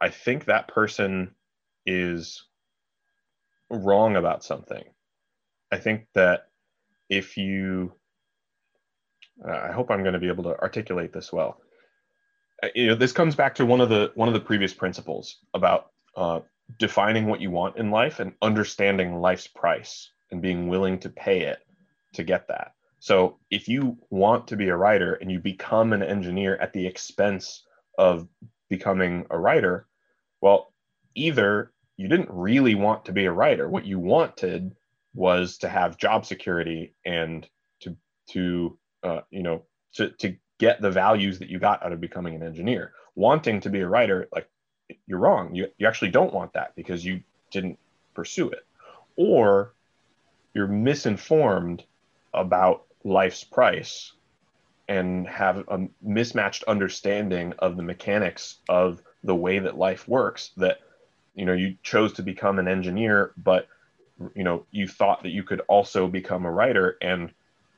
I 0.00 0.10
think 0.10 0.44
that 0.44 0.68
person 0.68 1.34
is 1.86 2.44
wrong 3.70 4.16
about 4.16 4.44
something. 4.44 4.84
I 5.72 5.78
think 5.78 6.06
that 6.14 6.48
if 7.08 7.36
you, 7.36 7.92
uh, 9.46 9.52
I 9.52 9.72
hope 9.72 9.90
I'm 9.90 10.02
going 10.02 10.14
to 10.14 10.20
be 10.20 10.28
able 10.28 10.44
to 10.44 10.58
articulate 10.58 11.12
this 11.12 11.32
well. 11.32 11.60
Uh, 12.62 12.68
you 12.74 12.88
know, 12.88 12.94
this 12.94 13.12
comes 13.12 13.34
back 13.34 13.56
to 13.56 13.66
one 13.66 13.80
of 13.80 13.88
the 13.88 14.12
one 14.14 14.28
of 14.28 14.34
the 14.34 14.40
previous 14.40 14.74
principles 14.74 15.38
about 15.54 15.90
uh, 16.18 16.40
defining 16.78 17.26
what 17.26 17.40
you 17.40 17.50
want 17.50 17.76
in 17.76 17.92
life 17.92 18.18
and 18.18 18.34
understanding 18.42 19.20
life's 19.20 19.46
price 19.46 20.10
and 20.32 20.42
being 20.42 20.66
willing 20.66 20.98
to 20.98 21.08
pay 21.08 21.42
it 21.42 21.60
to 22.12 22.24
get 22.24 22.48
that. 22.48 22.72
So 22.98 23.38
if 23.50 23.68
you 23.68 23.96
want 24.10 24.48
to 24.48 24.56
be 24.56 24.68
a 24.68 24.76
writer 24.76 25.14
and 25.14 25.30
you 25.30 25.38
become 25.38 25.92
an 25.92 26.02
engineer 26.02 26.56
at 26.56 26.72
the 26.72 26.86
expense 26.86 27.62
of 27.96 28.26
becoming 28.68 29.26
a 29.30 29.38
writer, 29.38 29.86
well, 30.40 30.72
either 31.14 31.70
you 31.96 32.08
didn't 32.08 32.30
really 32.32 32.74
want 32.74 33.04
to 33.04 33.12
be 33.12 33.26
a 33.26 33.32
writer. 33.32 33.68
What 33.68 33.86
you 33.86 34.00
wanted 34.00 34.74
was 35.14 35.58
to 35.58 35.68
have 35.68 35.98
job 35.98 36.26
security 36.26 36.94
and 37.06 37.48
to 37.80 37.96
to 38.30 38.76
uh, 39.04 39.20
you 39.30 39.44
know 39.44 39.62
to 39.94 40.10
to 40.18 40.36
get 40.58 40.80
the 40.80 40.90
values 40.90 41.38
that 41.38 41.48
you 41.48 41.60
got 41.60 41.84
out 41.84 41.92
of 41.92 42.00
becoming 42.00 42.34
an 42.34 42.42
engineer. 42.42 42.92
Wanting 43.14 43.60
to 43.60 43.70
be 43.70 43.80
a 43.80 43.88
writer, 43.88 44.28
like 44.32 44.48
you're 45.06 45.18
wrong. 45.18 45.54
You 45.54 45.68
you 45.78 45.86
actually 45.86 46.10
don't 46.10 46.32
want 46.32 46.52
that 46.54 46.74
because 46.76 47.04
you 47.04 47.22
didn't 47.50 47.78
pursue 48.14 48.50
it, 48.50 48.64
or 49.16 49.72
you're 50.54 50.66
misinformed 50.66 51.84
about 52.34 52.84
life's 53.04 53.44
price 53.44 54.12
and 54.88 55.26
have 55.28 55.58
a 55.68 55.86
mismatched 56.02 56.64
understanding 56.64 57.52
of 57.58 57.76
the 57.76 57.82
mechanics 57.82 58.56
of 58.68 59.02
the 59.24 59.34
way 59.34 59.58
that 59.58 59.76
life 59.76 60.08
works 60.08 60.50
that 60.56 60.80
you 61.34 61.44
know 61.44 61.52
you 61.52 61.76
chose 61.82 62.12
to 62.14 62.22
become 62.22 62.58
an 62.58 62.68
engineer 62.68 63.32
but 63.36 63.68
you 64.34 64.44
know 64.44 64.64
you 64.70 64.86
thought 64.86 65.22
that 65.22 65.30
you 65.30 65.42
could 65.42 65.60
also 65.68 66.06
become 66.06 66.44
a 66.44 66.50
writer 66.50 66.96
and 67.00 67.32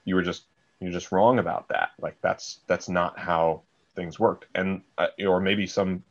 you 0.04 0.14
were 0.14 0.22
just 0.22 0.44
you're 0.80 0.92
just 0.92 1.12
wrong 1.12 1.38
about 1.38 1.68
that. 1.68 1.90
Like 2.00 2.16
that's 2.22 2.60
that's 2.66 2.88
not 2.88 3.18
how 3.18 3.62
things 3.94 4.18
worked. 4.18 4.46
And 4.54 4.82
uh, 4.98 5.08
or 5.26 5.40
maybe 5.40 5.66
some 5.66 6.02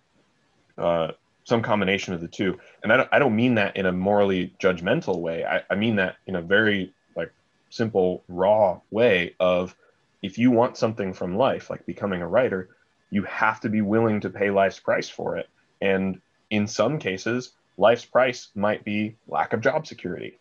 uh, 0.80 1.11
some 1.43 1.61
combination 1.61 2.13
of 2.13 2.21
the 2.21 2.27
two. 2.27 2.59
And 2.84 2.93
I 2.93 2.97
don't, 2.97 3.09
I 3.11 3.19
don't 3.19 3.36
mean 3.36 3.55
that 3.55 3.75
in 3.75 3.86
a 3.86 3.91
morally 3.91 4.53
judgmental 4.61 5.19
way. 5.19 5.45
I, 5.45 5.63
I 5.69 5.75
mean 5.75 5.95
that 5.97 6.17
in 6.27 6.36
a 6.36 6.41
very 6.41 6.93
like 7.15 7.32
simple 7.69 8.23
raw 8.27 8.80
way 8.91 9.36
of 9.39 9.75
if 10.21 10.38
you 10.38 10.51
want 10.51 10.77
something 10.77 11.13
from 11.13 11.36
life 11.36 11.69
like 11.69 11.86
becoming 11.86 12.21
a 12.21 12.27
writer 12.27 12.69
you 13.09 13.23
have 13.23 13.59
to 13.61 13.69
be 13.69 13.82
willing 13.82 14.21
to 14.21 14.30
pay 14.30 14.51
life's 14.51 14.80
price 14.80 15.09
for 15.09 15.38
it. 15.38 15.49
And 15.82 16.21
in 16.49 16.67
some 16.67 16.99
cases 16.99 17.53
life's 17.77 18.05
price 18.05 18.49
might 18.55 18.84
be 18.84 19.15
lack 19.27 19.53
of 19.53 19.61
job 19.61 19.88
security. 19.88 20.38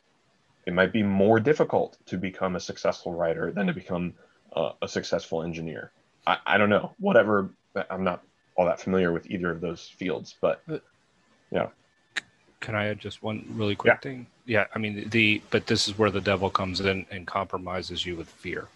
It 0.66 0.74
might 0.74 0.92
be 0.92 1.02
more 1.02 1.40
difficult 1.40 1.96
to 2.06 2.18
become 2.18 2.56
a 2.56 2.60
successful 2.60 3.14
writer 3.14 3.50
than 3.50 3.68
to 3.68 3.72
become 3.72 4.12
uh, 4.54 4.72
a 4.82 4.88
successful 4.88 5.42
engineer. 5.42 5.92
I, 6.26 6.36
I 6.44 6.58
don't 6.58 6.68
know. 6.68 6.92
Whatever 6.98 7.50
i'm 7.90 8.04
not 8.04 8.22
all 8.58 8.66
that 8.66 8.80
familiar 8.80 9.12
with 9.12 9.30
either 9.30 9.50
of 9.50 9.60
those 9.62 9.88
fields 9.88 10.34
but 10.40 10.62
yeah 11.50 11.68
can 12.60 12.74
I 12.74 12.88
add 12.88 12.98
just 12.98 13.22
one 13.22 13.46
really 13.50 13.76
quick 13.76 13.94
Yeah. 13.94 13.98
thing? 13.98 14.26
Yeah, 14.44 14.66
I 14.74 14.78
mean 14.78 15.08
the 15.10 15.40
but 15.50 15.66
this 15.66 15.86
is 15.86 15.96
where 15.96 16.10
the 16.10 16.20
devil 16.20 16.50
comes 16.50 16.80
in 16.80 17.06
and 17.10 17.26
compromises 17.26 18.04
you 18.04 18.16
with 18.16 18.28
fear. 18.28 18.66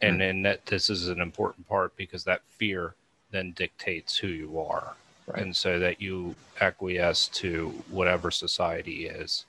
And 0.00 0.20
then 0.20 0.42
that 0.42 0.66
this 0.66 0.90
is 0.90 1.08
an 1.08 1.20
important 1.20 1.68
part 1.68 1.94
because 1.96 2.24
that 2.24 2.40
fear 2.48 2.94
then 3.30 3.52
dictates 3.52 4.16
who 4.16 4.28
you 4.28 4.58
are. 4.58 4.94
Right. 5.26 5.42
And 5.42 5.56
so 5.56 5.78
that 5.78 6.00
you 6.00 6.34
acquiesce 6.60 7.28
to 7.28 7.68
whatever 7.90 8.30
society 8.30 9.06
is 9.06 9.44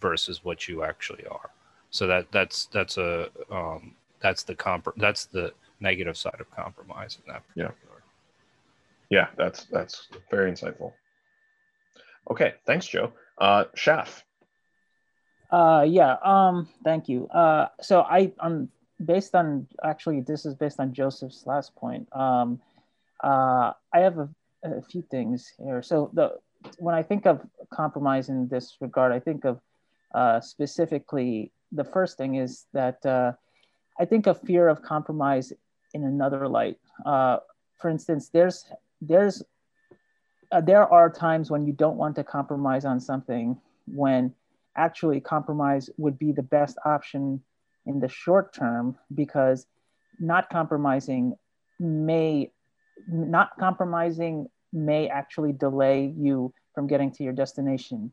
versus 0.00 0.44
what 0.44 0.68
you 0.68 0.84
actually 0.84 1.26
are. 1.26 1.50
So 1.90 2.06
that 2.06 2.30
that's 2.30 2.66
that's 2.66 2.98
a 2.98 3.30
um 3.50 3.94
that's 4.20 4.42
the 4.42 4.54
comp 4.54 4.88
that's 4.96 5.24
the 5.24 5.52
negative 5.80 6.16
side 6.16 6.40
of 6.40 6.50
compromise 6.54 7.18
in 7.24 7.32
that 7.32 7.42
Yeah. 7.54 7.70
Yeah 9.14 9.28
that's 9.36 9.60
that's 9.76 10.08
very 10.30 10.50
insightful 10.50 10.90
okay 12.30 12.50
thanks 12.66 12.86
joe 12.86 13.12
uh 13.38 13.64
Shaf. 13.76 14.22
Uh, 15.54 15.84
yeah. 15.86 16.16
Um, 16.24 16.68
thank 16.82 17.08
you. 17.08 17.28
Uh, 17.28 17.68
so 17.80 18.02
I, 18.02 18.32
um, 18.40 18.68
based 19.04 19.36
on 19.36 19.68
actually, 19.84 20.20
this 20.20 20.44
is 20.46 20.56
based 20.56 20.80
on 20.80 20.92
Joseph's 20.92 21.46
last 21.46 21.76
point. 21.76 22.08
Um, 22.12 22.60
uh, 23.22 23.72
I 23.92 24.00
have 24.00 24.18
a, 24.18 24.28
a 24.64 24.82
few 24.82 25.02
things 25.02 25.52
here. 25.62 25.80
So 25.80 26.10
the 26.12 26.38
when 26.78 26.96
I 26.96 27.04
think 27.04 27.26
of 27.26 27.46
compromise 27.70 28.30
in 28.30 28.48
this 28.48 28.76
regard, 28.80 29.12
I 29.12 29.20
think 29.20 29.44
of 29.44 29.60
uh, 30.12 30.40
specifically 30.40 31.52
the 31.70 31.84
first 31.84 32.16
thing 32.16 32.34
is 32.34 32.66
that 32.72 33.04
uh, 33.06 33.32
I 34.00 34.06
think 34.06 34.26
of 34.26 34.40
fear 34.40 34.66
of 34.66 34.82
compromise 34.82 35.52
in 35.92 36.02
another 36.02 36.48
light. 36.48 36.78
Uh, 37.06 37.38
for 37.78 37.90
instance, 37.90 38.28
there's 38.28 38.64
there's 39.00 39.42
uh, 40.52 40.60
there 40.60 40.86
are 40.86 41.10
times 41.10 41.50
when 41.50 41.66
you 41.66 41.72
don't 41.72 41.96
want 41.96 42.14
to 42.16 42.24
compromise 42.24 42.84
on 42.84 43.00
something 43.00 43.58
when 43.86 44.32
actually 44.76 45.20
compromise 45.20 45.90
would 45.96 46.18
be 46.18 46.32
the 46.32 46.42
best 46.42 46.78
option 46.84 47.40
in 47.86 48.00
the 48.00 48.08
short 48.08 48.54
term 48.54 48.96
because 49.14 49.66
not 50.20 50.48
compromising 50.50 51.36
may 51.78 52.50
not 53.08 53.50
compromising 53.58 54.48
may 54.72 55.08
actually 55.08 55.52
delay 55.52 56.12
you 56.16 56.52
from 56.74 56.86
getting 56.86 57.10
to 57.12 57.22
your 57.22 57.32
destination. 57.32 58.12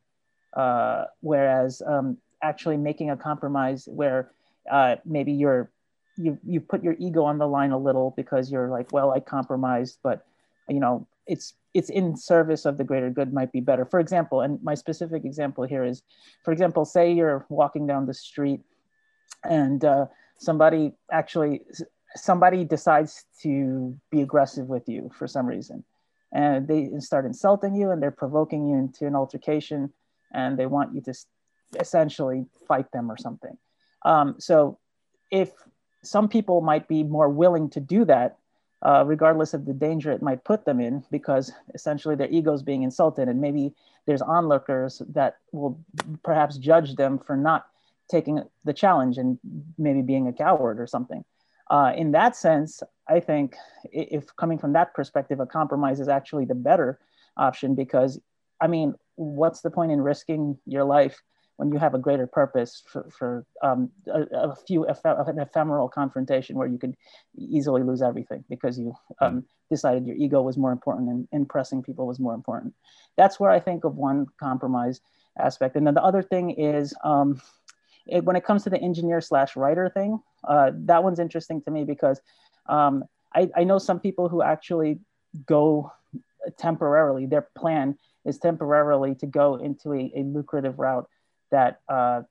Uh, 0.56 1.06
whereas 1.22 1.82
um, 1.86 2.18
actually 2.42 2.78
making 2.78 3.10
a 3.10 3.18
compromise 3.18 3.88
where 3.88 4.32
uh, 4.70 4.96
maybe 5.06 5.32
you're 5.32 5.72
you 6.18 6.38
you 6.46 6.60
put 6.60 6.84
your 6.84 6.96
ego 7.00 7.24
on 7.24 7.38
the 7.38 7.48
line 7.48 7.72
a 7.72 7.78
little 7.78 8.14
because 8.18 8.52
you're 8.52 8.68
like 8.68 8.92
well 8.92 9.12
i 9.12 9.20
compromised 9.20 9.98
but 10.04 10.26
you 10.72 10.80
know 10.80 11.08
it's 11.28 11.54
it's 11.74 11.90
in 11.90 12.18
service 12.18 12.66
of 12.66 12.78
the 12.78 12.84
greater 12.84 13.10
good 13.10 13.34
might 13.34 13.52
be 13.52 13.62
better. 13.62 13.86
For 13.86 14.00
example 14.00 14.42
and 14.42 14.62
my 14.64 14.76
specific 14.76 15.24
example 15.26 15.64
here 15.66 15.84
is 15.84 16.04
for 16.44 16.52
example 16.52 16.86
say 16.86 17.12
you're 17.12 17.46
walking 17.50 17.88
down 17.88 18.06
the 18.06 18.14
street 18.14 18.62
and 19.44 19.84
uh, 19.86 20.06
somebody 20.38 20.94
actually 21.12 21.62
somebody 22.16 22.66
decides 22.66 23.26
to 23.42 23.96
be 24.10 24.22
aggressive 24.22 24.68
with 24.68 24.88
you 24.90 25.12
for 25.18 25.28
some 25.28 25.46
reason. 25.46 25.84
And 26.34 26.68
they 26.68 26.90
start 27.00 27.26
insulting 27.26 27.76
you 27.76 27.92
and 27.92 28.02
they're 28.02 28.12
provoking 28.12 28.68
you 28.68 28.78
into 28.78 29.06
an 29.06 29.16
altercation 29.16 29.92
and 30.34 30.58
they 30.58 30.66
want 30.66 30.94
you 30.96 31.02
to 31.02 31.14
essentially 31.80 32.46
fight 32.68 32.92
them 32.92 33.12
or 33.12 33.18
something. 33.18 33.58
Um, 34.04 34.36
so 34.40 34.78
if 35.30 35.52
some 36.04 36.28
people 36.28 36.62
might 36.62 36.88
be 36.88 37.04
more 37.04 37.30
willing 37.30 37.70
to 37.72 37.80
do 37.80 38.06
that 38.06 38.38
uh, 38.84 39.04
regardless 39.06 39.54
of 39.54 39.66
the 39.66 39.74
danger 39.74 40.12
it 40.12 40.22
might 40.22 40.44
put 40.44 40.66
them 40.66 40.80
in, 40.80 41.04
because 41.12 41.52
essentially 41.74 42.16
their 42.16 42.30
ego 42.30 42.54
is 42.54 42.64
being 42.64 42.84
insulted, 42.84 43.28
and 43.28 43.40
maybe 43.40 43.74
there's 44.06 44.22
onlookers 44.22 45.02
that 45.10 45.38
will 45.52 45.80
perhaps 46.24 46.58
judge 46.58 46.96
them 46.96 47.20
for 47.20 47.36
not 47.36 47.68
taking 48.10 48.44
the 48.66 48.74
challenge 48.74 49.18
and 49.18 49.40
maybe 49.78 50.02
being 50.02 50.28
a 50.28 50.34
coward 50.34 50.80
or 50.80 50.88
something. 50.88 51.24
Uh, 51.70 51.94
in 51.96 52.12
that 52.12 52.36
sense, 52.36 52.84
I 53.08 53.20
think 53.22 53.56
if 53.86 54.36
coming 54.36 54.58
from 54.58 54.74
that 54.74 54.94
perspective, 54.94 55.40
a 55.40 55.46
compromise 55.46 56.00
is 56.00 56.10
actually 56.10 56.46
the 56.46 56.56
better 56.56 57.00
option 57.38 57.76
because, 57.76 58.20
I 58.60 58.68
mean, 58.68 58.96
what's 59.16 59.62
the 59.62 59.72
point 59.72 59.92
in 59.92 60.02
risking 60.02 60.58
your 60.66 60.84
life 60.84 61.22
when 61.62 61.72
you 61.72 61.78
have 61.78 61.94
a 61.94 62.00
greater 62.00 62.26
purpose 62.26 62.82
for, 62.88 63.08
for 63.16 63.46
um, 63.62 63.92
a, 64.08 64.22
a 64.50 64.56
few 64.68 64.84
an 64.84 65.38
ephemeral 65.38 65.88
confrontation 65.88 66.56
where 66.56 66.68
you 66.68 66.80
could 66.80 66.96
easily 67.38 67.84
lose 67.84 68.02
everything 68.02 68.44
because 68.50 68.80
you 68.80 68.96
um, 69.20 69.46
decided 69.70 70.08
your 70.08 70.16
ego 70.16 70.42
was 70.42 70.58
more 70.58 70.72
important 70.72 71.08
and 71.08 71.28
impressing 71.32 71.84
people 71.84 72.08
was 72.08 72.20
more 72.20 72.34
important. 72.34 72.74
That's 73.16 73.40
where 73.40 73.52
I 73.52 73.60
think 73.60 73.84
of 73.84 73.96
one 73.96 74.26
compromise 74.40 75.02
aspect. 75.38 75.76
And 75.76 75.86
then 75.86 75.94
the 75.94 76.04
other 76.04 76.24
thing 76.24 76.50
is 76.50 76.96
um, 77.04 77.40
it, 78.08 78.24
when 78.24 78.36
it 78.36 78.44
comes 78.44 78.64
to 78.64 78.72
the 78.72 78.82
engineer 78.82 79.22
slash 79.22 79.56
writer 79.56 79.88
thing, 79.88 80.20
uh, 80.44 80.72
that 80.74 81.04
one's 81.04 81.20
interesting 81.20 81.62
to 81.62 81.70
me 81.70 81.84
because 81.84 82.20
um, 82.70 83.04
I, 83.36 83.52
I 83.56 83.66
know 83.66 83.78
some 83.78 84.00
people 84.00 84.30
who 84.30 84.42
actually 84.42 84.98
go 85.46 85.92
temporarily, 86.58 87.28
their 87.28 87.48
plan 87.56 88.00
is 88.26 88.40
temporarily 88.40 89.14
to 89.14 89.28
go 89.28 89.58
into 89.58 89.94
a, 89.94 90.12
a 90.16 90.24
lucrative 90.24 90.80
route 90.80 91.08
that 91.52 91.82
uh, 91.88 92.22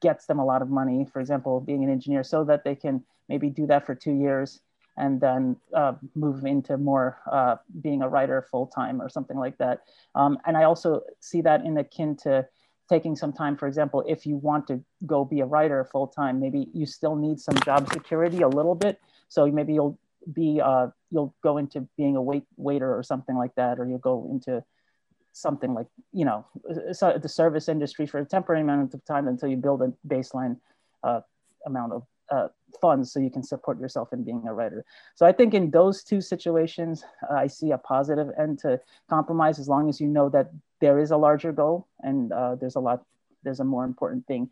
gets 0.00 0.26
them 0.26 0.38
a 0.38 0.44
lot 0.44 0.62
of 0.62 0.68
money, 0.68 1.06
for 1.12 1.20
example, 1.20 1.60
being 1.60 1.84
an 1.84 1.90
engineer, 1.90 2.24
so 2.24 2.44
that 2.44 2.64
they 2.64 2.74
can 2.74 3.04
maybe 3.28 3.50
do 3.50 3.66
that 3.66 3.86
for 3.86 3.94
two 3.94 4.12
years 4.12 4.60
and 4.96 5.20
then 5.20 5.56
uh, 5.74 5.92
move 6.14 6.44
into 6.44 6.78
more 6.78 7.18
uh, 7.30 7.56
being 7.82 8.02
a 8.02 8.08
writer 8.08 8.46
full 8.50 8.66
time 8.66 9.00
or 9.00 9.08
something 9.08 9.36
like 9.36 9.58
that. 9.58 9.82
Um, 10.14 10.38
and 10.46 10.56
I 10.56 10.64
also 10.64 11.02
see 11.20 11.42
that 11.42 11.64
in 11.64 11.76
akin 11.76 12.16
to 12.22 12.46
taking 12.88 13.16
some 13.16 13.32
time, 13.32 13.56
for 13.56 13.66
example, 13.66 14.02
if 14.06 14.26
you 14.26 14.36
want 14.36 14.66
to 14.68 14.80
go 15.04 15.24
be 15.24 15.40
a 15.40 15.44
writer 15.44 15.84
full 15.84 16.06
time, 16.06 16.40
maybe 16.40 16.68
you 16.72 16.86
still 16.86 17.16
need 17.16 17.40
some 17.40 17.56
job 17.64 17.92
security 17.92 18.42
a 18.42 18.48
little 18.48 18.74
bit. 18.74 19.00
So 19.28 19.46
maybe 19.46 19.74
you'll 19.74 19.98
be 20.32 20.60
uh, 20.60 20.88
you'll 21.10 21.34
go 21.42 21.58
into 21.58 21.86
being 21.96 22.16
a 22.16 22.22
wait 22.22 22.44
waiter 22.56 22.96
or 22.96 23.02
something 23.02 23.36
like 23.36 23.54
that, 23.56 23.78
or 23.78 23.86
you'll 23.86 23.98
go 23.98 24.28
into 24.30 24.64
something 25.36 25.74
like 25.74 25.86
you 26.12 26.24
know 26.24 26.46
so 26.92 27.18
the 27.20 27.28
service 27.28 27.68
industry 27.68 28.06
for 28.06 28.18
a 28.18 28.24
temporary 28.24 28.62
amount 28.62 28.94
of 28.94 29.04
time 29.04 29.28
until 29.28 29.48
you 29.48 29.56
build 29.56 29.82
a 29.82 29.92
baseline 30.08 30.56
uh, 31.04 31.20
amount 31.66 31.92
of 31.92 32.02
uh, 32.30 32.48
funds 32.80 33.12
so 33.12 33.20
you 33.20 33.30
can 33.30 33.42
support 33.42 33.78
yourself 33.78 34.12
in 34.12 34.24
being 34.24 34.42
a 34.48 34.54
writer 34.54 34.82
so 35.14 35.26
i 35.26 35.32
think 35.32 35.52
in 35.52 35.70
those 35.70 36.02
two 36.02 36.20
situations 36.20 37.04
uh, 37.30 37.34
i 37.34 37.46
see 37.46 37.70
a 37.70 37.78
positive 37.78 38.28
end 38.38 38.58
to 38.58 38.80
compromise 39.10 39.58
as 39.58 39.68
long 39.68 39.88
as 39.90 40.00
you 40.00 40.08
know 40.08 40.28
that 40.28 40.50
there 40.80 40.98
is 40.98 41.10
a 41.10 41.16
larger 41.16 41.52
goal 41.52 41.86
and 42.00 42.32
uh, 42.32 42.54
there's 42.54 42.76
a 42.76 42.80
lot 42.80 43.04
there's 43.42 43.60
a 43.60 43.64
more 43.64 43.84
important 43.84 44.26
thing 44.26 44.48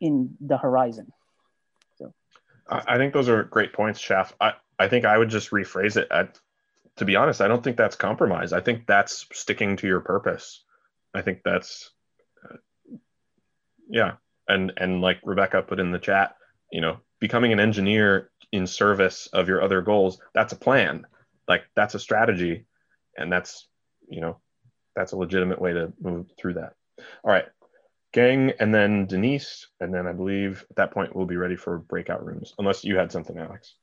in 0.00 0.34
the 0.40 0.56
horizon 0.56 1.12
I, 2.68 2.94
I 2.94 2.96
think 2.96 3.12
those 3.12 3.28
are 3.28 3.44
great 3.44 3.72
points, 3.72 4.00
Chef. 4.00 4.34
I, 4.40 4.52
I 4.78 4.88
think 4.88 5.04
I 5.04 5.18
would 5.18 5.28
just 5.28 5.50
rephrase 5.50 5.96
it. 5.96 6.08
To 6.96 7.04
be 7.04 7.16
honest, 7.16 7.40
I 7.40 7.48
don't 7.48 7.62
think 7.62 7.76
that's 7.76 7.96
compromise. 7.96 8.52
I 8.52 8.60
think 8.60 8.86
that's 8.86 9.26
sticking 9.32 9.76
to 9.76 9.86
your 9.86 10.00
purpose. 10.00 10.62
I 11.14 11.22
think 11.22 11.40
that's, 11.44 11.90
uh, 12.44 12.56
yeah. 13.88 14.12
And 14.48 14.72
and 14.76 15.00
like 15.00 15.20
Rebecca 15.24 15.62
put 15.62 15.80
in 15.80 15.92
the 15.92 15.98
chat, 15.98 16.36
you 16.70 16.80
know, 16.80 16.98
becoming 17.20 17.52
an 17.52 17.60
engineer 17.60 18.30
in 18.50 18.66
service 18.66 19.28
of 19.32 19.48
your 19.48 19.62
other 19.62 19.80
goals, 19.80 20.20
that's 20.34 20.52
a 20.52 20.56
plan. 20.56 21.06
Like 21.48 21.62
that's 21.76 21.94
a 21.94 22.00
strategy, 22.00 22.66
and 23.16 23.32
that's 23.32 23.68
you 24.08 24.20
know, 24.20 24.38
that's 24.96 25.12
a 25.12 25.16
legitimate 25.16 25.60
way 25.60 25.72
to 25.72 25.92
move 26.00 26.26
through 26.38 26.54
that. 26.54 26.74
All 27.24 27.32
right. 27.32 27.46
Gang, 28.12 28.52
and 28.60 28.74
then 28.74 29.06
Denise, 29.06 29.68
and 29.80 29.94
then 29.94 30.06
I 30.06 30.12
believe 30.12 30.66
at 30.68 30.76
that 30.76 30.90
point 30.90 31.16
we'll 31.16 31.24
be 31.24 31.36
ready 31.36 31.56
for 31.56 31.78
breakout 31.78 32.24
rooms, 32.24 32.52
unless 32.58 32.84
you 32.84 32.98
had 32.98 33.10
something, 33.10 33.38
Alex. 33.38 33.74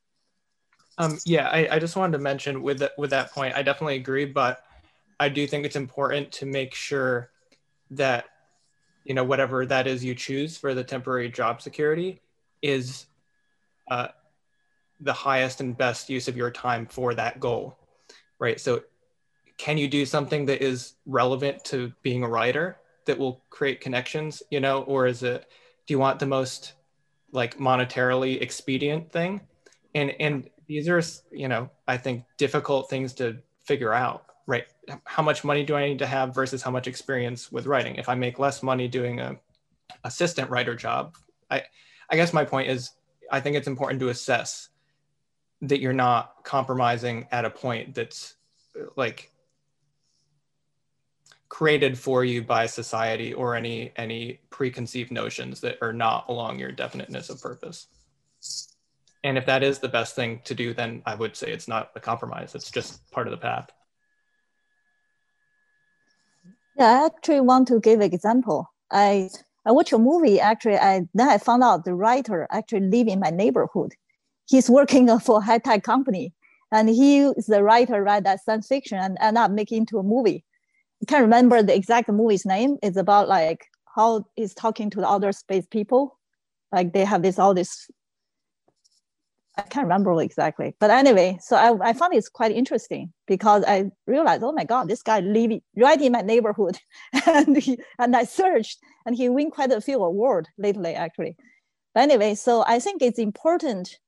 Um, 0.98 1.18
yeah, 1.24 1.48
I, 1.48 1.76
I 1.76 1.78
just 1.78 1.96
wanted 1.96 2.12
to 2.12 2.22
mention 2.22 2.62
with 2.62 2.78
that 2.80 2.92
with 2.98 3.10
that 3.10 3.32
point, 3.32 3.54
I 3.54 3.62
definitely 3.62 3.96
agree, 3.96 4.24
but 4.24 4.62
I 5.18 5.28
do 5.28 5.46
think 5.46 5.64
it's 5.64 5.76
important 5.76 6.32
to 6.32 6.46
make 6.46 6.74
sure 6.74 7.30
that 7.92 8.26
you 9.04 9.14
know 9.14 9.24
whatever 9.24 9.64
that 9.66 9.86
is 9.86 10.04
you 10.04 10.14
choose 10.14 10.56
for 10.56 10.74
the 10.74 10.84
temporary 10.84 11.30
job 11.30 11.62
security 11.62 12.20
is 12.62 13.06
uh, 13.90 14.08
the 15.00 15.12
highest 15.12 15.60
and 15.60 15.76
best 15.76 16.10
use 16.10 16.28
of 16.28 16.36
your 16.36 16.50
time 16.50 16.86
for 16.86 17.14
that 17.14 17.40
goal, 17.40 17.78
right? 18.38 18.60
So, 18.60 18.82
can 19.56 19.78
you 19.78 19.88
do 19.88 20.04
something 20.04 20.46
that 20.46 20.62
is 20.62 20.94
relevant 21.06 21.64
to 21.66 21.92
being 22.02 22.22
a 22.22 22.28
writer? 22.28 22.76
that 23.10 23.18
will 23.18 23.42
create 23.50 23.80
connections, 23.80 24.42
you 24.50 24.60
know, 24.60 24.82
or 24.82 25.06
is 25.06 25.24
it 25.24 25.46
do 25.86 25.94
you 25.94 25.98
want 25.98 26.20
the 26.20 26.26
most 26.26 26.74
like 27.32 27.58
monetarily 27.58 28.40
expedient 28.40 29.10
thing? 29.10 29.40
And 29.94 30.14
and 30.20 30.48
these 30.70 30.88
are, 30.88 31.02
you 31.32 31.48
know, 31.48 31.68
I 31.88 31.96
think 31.96 32.22
difficult 32.38 32.88
things 32.88 33.12
to 33.14 33.38
figure 33.64 33.92
out, 33.92 34.26
right? 34.46 34.66
How 35.02 35.20
much 35.20 35.42
money 35.42 35.64
do 35.64 35.74
I 35.74 35.88
need 35.88 35.98
to 35.98 36.06
have 36.06 36.32
versus 36.32 36.62
how 36.62 36.70
much 36.70 36.86
experience 36.86 37.50
with 37.50 37.66
writing? 37.66 37.96
If 37.96 38.08
I 38.08 38.14
make 38.14 38.38
less 38.38 38.62
money 38.62 38.86
doing 38.86 39.18
a 39.18 39.36
assistant 40.04 40.48
writer 40.48 40.76
job, 40.76 41.16
I 41.50 41.64
I 42.08 42.14
guess 42.14 42.32
my 42.32 42.44
point 42.44 42.70
is 42.70 42.92
I 43.32 43.40
think 43.40 43.56
it's 43.56 43.66
important 43.66 43.98
to 43.98 44.10
assess 44.10 44.68
that 45.62 45.80
you're 45.80 45.92
not 45.92 46.44
compromising 46.44 47.26
at 47.32 47.44
a 47.44 47.50
point 47.50 47.96
that's 47.96 48.36
like 48.94 49.32
created 51.48 51.98
for 51.98 52.24
you 52.24 52.44
by 52.44 52.66
society 52.66 53.34
or 53.34 53.56
any 53.56 53.92
any 53.96 54.38
preconceived 54.50 55.10
notions 55.10 55.60
that 55.62 55.78
are 55.82 55.92
not 55.92 56.26
along 56.28 56.60
your 56.60 56.70
definiteness 56.70 57.28
of 57.28 57.42
purpose 57.42 57.88
and 59.22 59.36
if 59.36 59.46
that 59.46 59.62
is 59.62 59.78
the 59.78 59.88
best 59.88 60.14
thing 60.14 60.40
to 60.44 60.54
do 60.54 60.72
then 60.74 61.02
i 61.06 61.14
would 61.14 61.36
say 61.36 61.50
it's 61.50 61.68
not 61.68 61.90
a 61.94 62.00
compromise 62.00 62.54
it's 62.54 62.70
just 62.70 63.10
part 63.10 63.26
of 63.26 63.30
the 63.30 63.36
path 63.36 63.70
yeah 66.76 67.02
i 67.02 67.06
actually 67.06 67.40
want 67.40 67.66
to 67.68 67.80
give 67.80 68.00
an 68.00 68.12
example 68.12 68.70
i 68.90 69.28
i 69.66 69.72
watched 69.72 69.92
a 69.92 69.98
movie 69.98 70.40
actually 70.40 70.76
i 70.76 71.02
then 71.14 71.28
i 71.28 71.38
found 71.38 71.62
out 71.62 71.84
the 71.84 71.94
writer 71.94 72.46
actually 72.50 72.80
live 72.80 73.08
in 73.08 73.20
my 73.20 73.30
neighborhood 73.30 73.92
he's 74.48 74.70
working 74.70 75.06
for 75.26 75.38
a 75.38 75.40
high-tech 75.42 75.82
company 75.82 76.32
and 76.72 76.88
he 76.88 77.20
is 77.20 77.46
the 77.46 77.62
writer 77.62 78.02
write 78.02 78.24
that 78.24 78.40
science 78.44 78.66
fiction 78.66 78.98
and 78.98 79.16
end 79.20 79.38
up 79.38 79.50
making 79.50 79.78
into 79.78 79.98
a 79.98 80.02
movie 80.02 80.44
can't 81.06 81.22
remember 81.22 81.62
the 81.62 81.74
exact 81.74 82.08
movie's 82.08 82.44
name. 82.44 82.76
It's 82.82 82.96
about 82.96 83.28
like 83.28 83.66
how 83.96 84.24
he's 84.36 84.54
talking 84.54 84.90
to 84.90 85.00
the 85.00 85.08
outer 85.08 85.32
space 85.32 85.66
people. 85.66 86.18
Like 86.72 86.92
they 86.92 87.04
have 87.04 87.22
this 87.22 87.38
all 87.38 87.54
this. 87.54 87.90
I 89.60 89.68
can't 89.68 89.84
remember 89.84 90.20
exactly, 90.20 90.74
but 90.80 90.90
anyway, 90.90 91.38
so 91.40 91.56
I, 91.56 91.90
I 91.90 91.92
found 91.92 92.14
it's 92.14 92.28
quite 92.28 92.52
interesting 92.52 93.12
because 93.26 93.62
I 93.66 93.90
realized, 94.06 94.42
oh 94.42 94.52
my 94.52 94.64
god, 94.64 94.88
this 94.88 95.02
guy 95.02 95.20
living 95.20 95.62
right 95.76 96.00
in 96.00 96.12
my 96.12 96.22
neighborhood, 96.22 96.78
and 97.26 97.56
he, 97.56 97.78
and 97.98 98.16
I 98.16 98.24
searched, 98.24 98.78
and 99.04 99.14
he 99.14 99.28
win 99.28 99.50
quite 99.50 99.72
a 99.72 99.80
few 99.80 100.02
awards 100.02 100.48
lately, 100.58 100.94
actually. 100.94 101.36
But 101.94 102.02
anyway, 102.04 102.34
so 102.34 102.64
I 102.66 102.78
think 102.78 103.02
it's 103.02 103.18
important 103.18 103.98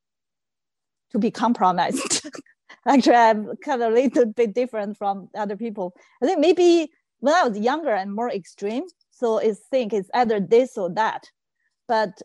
to 1.11 1.19
be 1.19 1.31
compromised 1.31 2.27
actually 2.87 3.15
I'm 3.15 3.57
kind 3.57 3.83
of 3.83 3.93
a 3.93 3.95
little 3.95 4.27
bit 4.27 4.55
different 4.55 4.97
from 4.97 5.29
other 5.37 5.57
people. 5.57 5.95
I 6.23 6.27
think 6.27 6.41
maybe 6.41 6.91
when 7.21 7.35
I 7.35 7.47
was 7.47 7.59
younger 7.59 7.95
and 7.95 8.15
more 8.15 8.31
extreme, 8.31 8.85
so 9.11 9.41
I 9.41 9.55
think 9.71 9.93
it's 9.93 10.11
either 10.15 10.41
this 10.41 10.77
or 10.77 10.91
that. 10.95 11.25
But 11.87 12.21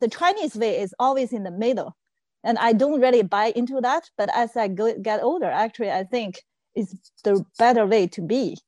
the 0.00 0.08
Chinese 0.08 0.54
way 0.54 0.80
is 0.80 0.94
always 0.98 1.32
in 1.32 1.44
the 1.44 1.50
middle. 1.50 1.96
And 2.44 2.58
I 2.58 2.72
don't 2.72 3.00
really 3.00 3.22
buy 3.22 3.52
into 3.56 3.80
that. 3.80 4.10
But 4.16 4.28
as 4.34 4.56
I 4.56 4.68
go, 4.68 4.96
get 4.98 5.22
older, 5.22 5.46
actually, 5.46 5.90
I 5.90 6.04
think 6.04 6.42
it's 6.74 6.94
the 7.24 7.44
better 7.58 7.86
way 7.86 8.06
to 8.08 8.20
be. 8.22 8.58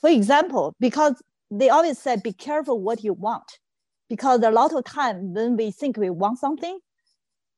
For 0.00 0.10
example, 0.10 0.74
because 0.78 1.20
they 1.50 1.70
always 1.70 1.98
say, 1.98 2.16
be 2.22 2.32
careful 2.32 2.80
what 2.80 3.02
you 3.02 3.14
want. 3.14 3.58
Because 4.08 4.42
a 4.42 4.50
lot 4.50 4.72
of 4.72 4.84
time 4.84 5.32
when 5.34 5.56
we 5.56 5.70
think 5.70 5.96
we 5.96 6.10
want 6.10 6.38
something, 6.38 6.78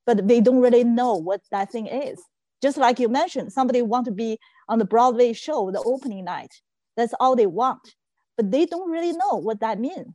but 0.06 0.24
we 0.24 0.40
don't 0.40 0.60
really 0.60 0.84
know 0.84 1.14
what 1.14 1.42
that 1.50 1.70
thing 1.70 1.86
is. 1.86 2.22
Just 2.62 2.78
like 2.78 2.98
you 2.98 3.08
mentioned, 3.08 3.52
somebody 3.52 3.82
want 3.82 4.06
to 4.06 4.10
be 4.10 4.38
on 4.68 4.78
the 4.78 4.84
Broadway 4.84 5.32
show, 5.32 5.70
the 5.70 5.82
opening 5.82 6.24
night. 6.24 6.54
That's 6.96 7.14
all 7.20 7.36
they 7.36 7.46
want, 7.46 7.94
but 8.36 8.50
they 8.50 8.66
don't 8.66 8.90
really 8.90 9.12
know 9.12 9.36
what 9.36 9.60
that 9.60 9.78
means. 9.78 10.14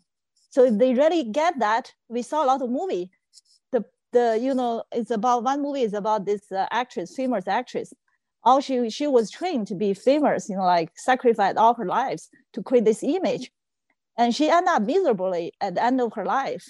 So 0.50 0.66
if 0.66 0.78
they 0.78 0.94
really 0.94 1.24
get 1.24 1.60
that, 1.60 1.92
we 2.10 2.22
saw 2.22 2.44
a 2.44 2.48
lot 2.48 2.62
of 2.62 2.70
movie. 2.70 3.12
The 3.72 3.86
the 4.14 4.40
you 4.42 4.54
know 4.54 4.84
it's 4.92 5.12
about 5.12 5.44
one 5.44 5.62
movie 5.62 5.82
is 5.82 5.94
about 5.94 6.26
this 6.26 6.52
uh, 6.52 6.68
actress, 6.72 7.16
famous 7.16 7.48
actress. 7.48 7.94
All 8.44 8.62
she 8.62 8.90
she 8.90 9.08
was 9.08 9.32
trained 9.32 9.68
to 9.68 9.76
be 9.76 9.94
famous, 9.94 10.50
you 10.50 10.56
know, 10.56 10.64
like 10.66 10.92
sacrificed 10.96 11.58
all 11.58 11.74
her 11.76 11.86
lives 11.86 12.30
to 12.54 12.64
create 12.64 12.86
this 12.86 13.04
image, 13.04 13.52
and 14.18 14.36
she 14.36 14.50
ended 14.50 14.70
up 14.74 14.84
miserably 14.84 15.54
at 15.62 15.76
the 15.76 15.84
end 15.84 16.02
of 16.02 16.14
her 16.14 16.26
life. 16.26 16.66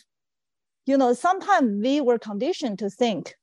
You 0.85 0.97
know, 0.97 1.13
sometimes 1.13 1.81
we 1.81 2.01
were 2.01 2.19
conditioned 2.19 2.79
to 2.79 2.89
think 2.89 3.35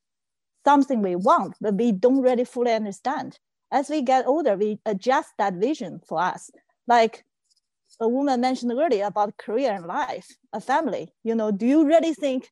something 0.64 1.02
we 1.02 1.16
want, 1.16 1.54
but 1.60 1.74
we 1.74 1.92
don't 1.92 2.22
really 2.22 2.44
fully 2.44 2.72
understand. 2.72 3.38
As 3.72 3.88
we 3.88 4.02
get 4.02 4.26
older, 4.26 4.56
we 4.56 4.80
adjust 4.84 5.30
that 5.38 5.54
vision 5.54 6.00
for 6.06 6.20
us. 6.20 6.50
Like 6.86 7.24
a 8.00 8.08
woman 8.08 8.40
mentioned 8.40 8.72
earlier 8.72 9.06
about 9.06 9.36
career 9.36 9.72
and 9.72 9.86
life, 9.86 10.28
a 10.52 10.60
family. 10.60 11.12
You 11.22 11.34
know, 11.34 11.50
do 11.50 11.66
you 11.66 11.86
really 11.86 12.14
think 12.14 12.50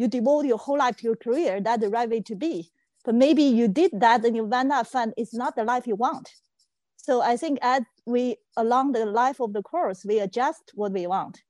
you 0.00 0.08
devote 0.08 0.46
your 0.46 0.56
whole 0.56 0.78
life 0.78 0.96
to 0.96 1.04
your 1.04 1.16
career? 1.16 1.60
That's 1.60 1.82
the 1.82 1.90
right 1.90 2.08
way 2.08 2.22
to 2.22 2.34
be. 2.34 2.70
But 3.04 3.14
maybe 3.14 3.42
you 3.42 3.68
did 3.68 3.90
that 4.00 4.24
and 4.24 4.34
you 4.34 4.44
went 4.44 4.72
up 4.72 4.86
and 4.94 5.12
it's 5.18 5.34
not 5.34 5.56
the 5.56 5.64
life 5.64 5.86
you 5.86 5.94
want. 5.94 6.30
So 6.96 7.20
I 7.20 7.36
think 7.36 7.58
as 7.60 7.82
we 8.06 8.36
along 8.56 8.92
the 8.92 9.04
life 9.04 9.40
of 9.40 9.52
the 9.52 9.62
course, 9.62 10.02
we 10.06 10.18
adjust 10.18 10.72
what 10.74 10.92
we 10.92 11.06
want. 11.06 11.42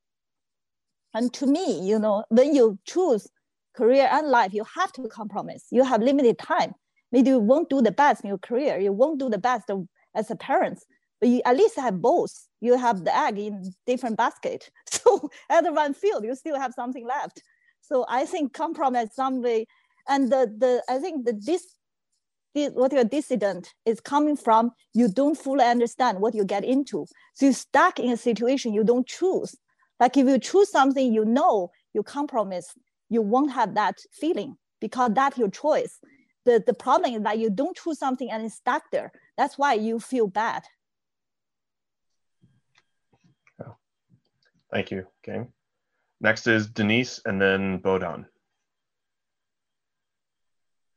And 1.14 1.32
to 1.34 1.46
me, 1.46 1.80
you 1.88 2.00
know, 2.00 2.24
when 2.28 2.52
you 2.52 2.76
choose 2.84 3.28
career 3.76 4.08
and 4.10 4.26
life, 4.26 4.52
you 4.52 4.64
have 4.76 4.92
to 4.94 5.06
compromise. 5.06 5.66
You 5.70 5.84
have 5.84 6.02
limited 6.02 6.36
time. 6.38 6.74
Maybe 7.12 7.30
you 7.30 7.38
won't 7.38 7.70
do 7.70 7.80
the 7.80 7.92
best 7.92 8.24
in 8.24 8.28
your 8.28 8.38
career. 8.38 8.80
You 8.80 8.92
won't 8.92 9.20
do 9.20 9.28
the 9.28 9.38
best 9.38 9.70
as 10.16 10.28
a 10.28 10.36
parent, 10.36 10.80
but 11.20 11.28
you 11.28 11.40
at 11.44 11.56
least 11.56 11.76
have 11.76 12.02
both. 12.02 12.32
You 12.60 12.76
have 12.76 13.04
the 13.04 13.16
egg 13.16 13.38
in 13.38 13.72
different 13.86 14.16
basket. 14.16 14.70
So 14.90 15.30
at 15.48 15.72
one 15.72 15.94
field, 15.94 16.24
you 16.24 16.34
still 16.34 16.58
have 16.58 16.74
something 16.74 17.06
left. 17.06 17.42
So 17.90 18.04
I 18.08 18.24
think 18.24 18.52
compromise 18.52 19.14
some 19.14 19.42
way, 19.42 19.66
and 20.08 20.30
the 20.30 20.52
the 20.56 20.82
I 20.88 20.98
think 20.98 21.26
the 21.26 21.32
this 21.32 21.76
what 22.74 22.92
your 22.92 23.04
dissident 23.04 23.72
is 23.86 24.00
coming 24.00 24.36
from 24.36 24.72
you 24.92 25.08
don't 25.08 25.38
fully 25.38 25.64
understand 25.64 26.18
what 26.18 26.34
you 26.34 26.44
get 26.44 26.64
into 26.64 27.06
so 27.32 27.46
you're 27.46 27.52
stuck 27.52 28.00
in 28.00 28.10
a 28.10 28.16
situation 28.16 28.74
you 28.74 28.82
don't 28.82 29.06
choose 29.06 29.54
like 30.00 30.16
if 30.16 30.26
you 30.26 30.36
choose 30.36 30.68
something 30.68 31.14
you 31.14 31.24
know 31.24 31.70
you 31.94 32.02
compromise 32.02 32.66
you 33.08 33.22
won't 33.22 33.52
have 33.52 33.74
that 33.74 33.98
feeling 34.12 34.56
because 34.80 35.10
that's 35.14 35.36
your 35.36 35.50
choice. 35.50 35.98
The, 36.46 36.62
the 36.66 36.72
problem 36.72 37.14
is 37.14 37.22
that 37.22 37.38
you 37.38 37.50
don't 37.50 37.76
choose 37.76 37.98
something 37.98 38.30
and 38.30 38.44
it's 38.44 38.54
stuck 38.54 38.84
there. 38.90 39.12
That's 39.36 39.58
why 39.58 39.74
you 39.74 40.00
feel 40.00 40.26
bad. 40.26 40.62
Oh. 43.62 43.76
Thank 44.72 44.90
you, 44.90 45.06
Gang. 45.22 45.52
Next 46.20 46.46
is 46.46 46.68
Denise 46.68 47.20
and 47.24 47.40
then 47.40 47.80
Bodan. 47.80 48.26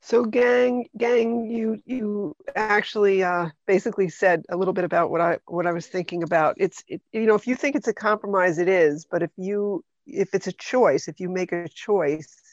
So, 0.01 0.25
gang, 0.25 0.87
gang, 0.97 1.45
you 1.49 1.81
you 1.85 2.35
actually 2.55 3.23
uh, 3.23 3.47
basically 3.65 4.09
said 4.09 4.43
a 4.49 4.55
little 4.57 4.73
bit 4.73 4.83
about 4.83 5.09
what 5.09 5.21
I 5.21 5.37
what 5.45 5.65
I 5.65 5.71
was 5.71 5.87
thinking 5.87 6.23
about. 6.23 6.55
It's 6.57 6.83
it, 6.87 7.01
you 7.11 7.25
know 7.25 7.35
if 7.35 7.47
you 7.47 7.55
think 7.55 7.75
it's 7.75 7.87
a 7.87 7.93
compromise, 7.93 8.57
it 8.59 8.67
is. 8.67 9.05
But 9.09 9.23
if 9.23 9.31
you 9.37 9.83
if 10.05 10.33
it's 10.33 10.47
a 10.47 10.53
choice, 10.53 11.07
if 11.07 11.19
you 11.19 11.29
make 11.29 11.53
a 11.53 11.61
choice 11.61 12.43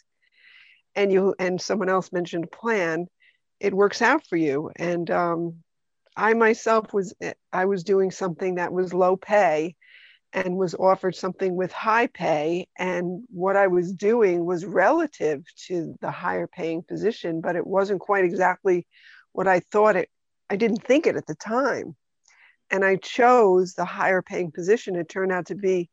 and 0.94 1.12
you 1.12 1.34
and 1.38 1.60
someone 1.60 1.88
else 1.88 2.12
mentioned 2.12 2.50
plan, 2.50 3.06
it 3.58 3.74
works 3.74 4.00
out 4.00 4.26
for 4.26 4.36
you. 4.36 4.70
And 4.76 5.10
um, 5.10 5.62
I 6.16 6.34
myself 6.34 6.92
was 6.92 7.14
I 7.52 7.64
was 7.66 7.84
doing 7.84 8.10
something 8.10 8.56
that 8.56 8.72
was 8.72 8.94
low 8.94 9.16
pay 9.16 9.76
and 10.32 10.56
was 10.56 10.74
offered 10.74 11.14
something 11.14 11.56
with 11.56 11.72
high 11.72 12.06
pay 12.06 12.68
and 12.78 13.24
what 13.30 13.56
I 13.56 13.66
was 13.66 13.92
doing 13.92 14.44
was 14.44 14.64
relative 14.64 15.44
to 15.66 15.96
the 16.00 16.10
higher 16.10 16.46
paying 16.46 16.82
position 16.82 17.40
but 17.40 17.56
it 17.56 17.66
wasn't 17.66 18.00
quite 18.00 18.24
exactly 18.24 18.86
what 19.32 19.48
I 19.48 19.60
thought 19.60 19.96
it 19.96 20.08
I 20.48 20.56
didn't 20.56 20.84
think 20.84 21.06
it 21.06 21.16
at 21.16 21.26
the 21.26 21.34
time 21.34 21.96
and 22.70 22.84
I 22.84 22.96
chose 22.96 23.74
the 23.74 23.84
higher 23.84 24.22
paying 24.22 24.52
position 24.52 24.96
it 24.96 25.08
turned 25.08 25.32
out 25.32 25.46
to 25.46 25.54
be 25.54 25.90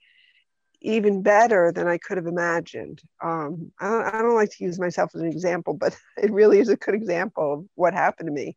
even 0.82 1.22
better 1.22 1.72
than 1.72 1.88
I 1.88 1.98
could 1.98 2.18
have 2.18 2.28
imagined. 2.28 3.02
Um, 3.22 3.72
I, 3.80 3.90
don't, 3.90 4.16
I 4.16 4.22
don't 4.22 4.36
like 4.36 4.52
to 4.52 4.64
use 4.64 4.80
myself 4.80 5.12
as 5.16 5.22
an 5.22 5.28
example, 5.28 5.74
but 5.74 5.98
it 6.18 6.32
really 6.32 6.60
is 6.60 6.70
a 6.70 6.76
good 6.76 6.96
example 6.96 7.54
of 7.54 7.66
what 7.76 7.94
happened 7.94 8.28
to 8.28 8.34
me. 8.34 8.56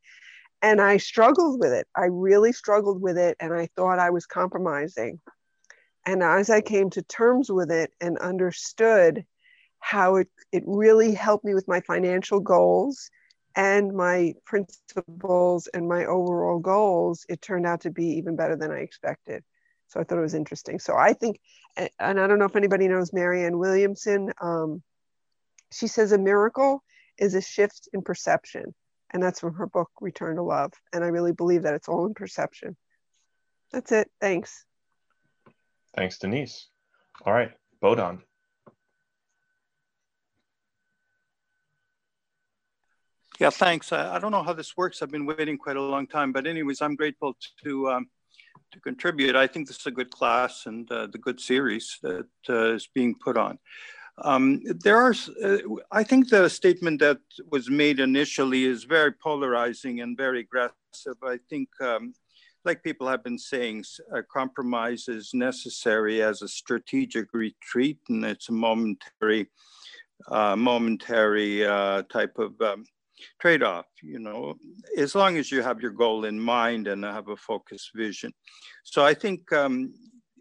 And 0.63 0.81
I 0.81 0.99
struggled 0.99 1.59
with 1.59 1.73
it. 1.73 1.87
I 1.97 2.07
really 2.11 2.53
struggled 2.53 3.01
with 3.01 3.17
it, 3.17 3.37
and 3.41 3.55
I 3.55 3.69
thought 3.77 3.99
I 3.99 4.11
was 4.11 4.27
compromising. 4.27 5.19
And 6.11 6.25
as 6.25 6.51
I 6.51 6.61
came 6.61 6.91
to 6.91 7.03
terms 7.03 7.53
with 7.53 7.71
it 7.71 7.93
and 8.01 8.19
understood 8.19 9.25
how 9.79 10.17
it, 10.17 10.29
it 10.51 10.65
really 10.67 11.15
helped 11.15 11.45
me 11.45 11.55
with 11.55 11.69
my 11.69 11.81
financial 11.83 12.41
goals 12.41 13.11
and 13.55 13.93
my 13.93 14.35
principles 14.45 15.69
and 15.69 15.89
my 15.89 16.07
overall 16.07 16.59
goals, 16.59 17.25
it 17.29 17.41
turned 17.41 17.65
out 17.65 17.83
to 17.83 17.91
be 17.91 18.07
even 18.17 18.35
better 18.35 18.57
than 18.57 18.73
I 18.73 18.79
expected. 18.79 19.45
So 19.87 20.01
I 20.01 20.03
thought 20.03 20.19
it 20.19 20.23
was 20.23 20.35
interesting. 20.35 20.81
So 20.81 20.97
I 20.97 21.13
think, 21.13 21.39
and 21.77 21.91
I 22.01 22.27
don't 22.27 22.41
know 22.41 22.45
if 22.45 22.57
anybody 22.57 22.89
knows 22.89 23.13
Marianne 23.13 23.59
Williamson. 23.59 24.33
Um, 24.41 24.83
she 25.71 25.87
says 25.87 26.11
a 26.11 26.19
miracle 26.19 26.83
is 27.19 27.37
a 27.37 27.41
shift 27.41 27.89
in 27.93 28.03
perception. 28.03 28.75
And 29.13 29.23
that's 29.23 29.39
from 29.39 29.55
her 29.55 29.67
book, 29.69 29.91
Return 30.01 30.35
to 30.37 30.43
Love. 30.43 30.73
And 30.93 31.05
I 31.05 31.09
really 31.09 31.33
believe 31.33 31.63
that 31.63 31.75
it's 31.75 31.89
all 31.89 32.05
in 32.07 32.15
perception. 32.15 32.77
That's 33.71 33.93
it. 33.93 34.11
Thanks. 34.21 34.65
Thanks, 35.97 36.19
Denise. 36.19 36.69
All 37.25 37.33
right, 37.33 37.53
Bodon. 37.83 38.21
Yeah, 43.39 43.51
thanks. 43.51 43.91
I, 43.93 44.17
I, 44.17 44.19
don't 44.19 44.33
know 44.33 44.43
how 44.43 44.53
this 44.53 44.77
works. 44.77 45.01
I've 45.01 45.11
been 45.11 45.25
waiting 45.25 45.57
quite 45.57 45.77
a 45.77 45.83
long 45.83 46.07
time, 46.07 46.31
but 46.31 46.47
anyways, 46.47 46.83
I'm 46.83 46.95
grateful 46.95 47.35
to 47.65 47.91
um, 47.91 48.11
to 48.73 48.81
contribute. 48.81 49.35
I 49.35 49.47
think 49.47 49.67
this 49.67 49.79
is 49.79 49.87
a 49.87 49.91
good 49.91 50.11
class 50.11 50.67
and 50.67 50.91
uh, 50.93 51.07
the 51.07 51.19
good 51.19 51.41
series 51.41 51.99
that 52.03 52.29
uh, 52.49 52.75
is 52.75 52.89
being 52.95 53.15
put 53.15 53.37
on. 53.37 53.59
Um, 54.23 54.61
there 54.65 55.01
are, 55.01 55.15
uh, 55.43 55.59
I 55.91 56.03
think 56.05 56.29
the 56.29 56.49
statement 56.49 57.01
that 57.01 57.21
was 57.51 57.71
made 57.71 58.01
initially 58.01 58.65
is 58.65 58.85
very 58.85 59.13
polarizing 59.13 60.01
and 60.01 60.17
very 60.17 60.41
aggressive. 60.41 61.17
I 61.23 61.39
think, 61.49 61.69
um, 61.81 62.13
like 62.65 62.83
people 62.83 63.09
have 63.09 63.25
been 63.25 63.39
saying, 63.39 63.85
a 64.13 64.23
compromise 64.23 65.09
is 65.09 65.31
necessary 65.33 66.23
as 66.23 66.43
a 66.43 66.49
strategic 66.49 67.33
retreat, 67.33 67.99
and 68.09 68.25
it's 68.25 68.49
a 68.49 68.53
momentary, 68.53 69.49
uh, 70.29 70.57
momentary 70.57 71.67
uh, 71.67 72.03
type 72.03 72.39
of 72.39 72.61
um, 72.61 72.85
trade-off. 73.41 73.87
You 74.03 74.19
know, 74.19 74.57
as 74.97 75.15
long 75.15 75.37
as 75.37 75.51
you 75.51 75.63
have 75.63 75.81
your 75.81 75.93
goal 75.93 76.25
in 76.25 76.39
mind 76.39 76.89
and 76.89 77.05
have 77.05 77.29
a 77.29 77.37
focused 77.37 77.91
vision. 77.95 78.33
So 78.85 79.05
I 79.05 79.15
think 79.15 79.53
um, 79.53 79.95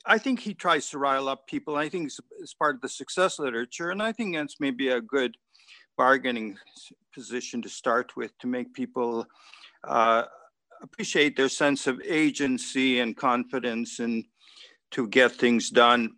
I 0.05 0.17
think 0.17 0.39
he 0.39 0.53
tries 0.53 0.89
to 0.89 0.97
rile 0.97 1.29
up 1.29 1.47
people. 1.47 1.75
I 1.75 1.89
think 1.89 2.11
it's, 2.39 2.53
part 2.53 2.75
of 2.75 2.81
the 2.81 2.89
success 2.89 3.39
literature, 3.39 3.91
and 3.91 4.01
I 4.01 4.11
think 4.11 4.35
that's 4.35 4.59
maybe 4.59 4.89
a 4.89 5.01
good 5.01 5.35
bargaining 5.97 6.57
position 7.13 7.61
to 7.61 7.69
start 7.69 8.15
with 8.15 8.37
to 8.39 8.47
make 8.47 8.73
people 8.73 9.25
uh, 9.87 10.23
appreciate 10.81 11.35
their 11.35 11.49
sense 11.49 11.87
of 11.87 12.01
agency 12.05 12.99
and 12.99 13.15
confidence 13.15 13.99
and 13.99 14.25
to 14.91 15.07
get 15.07 15.31
things 15.31 15.69
done. 15.69 16.11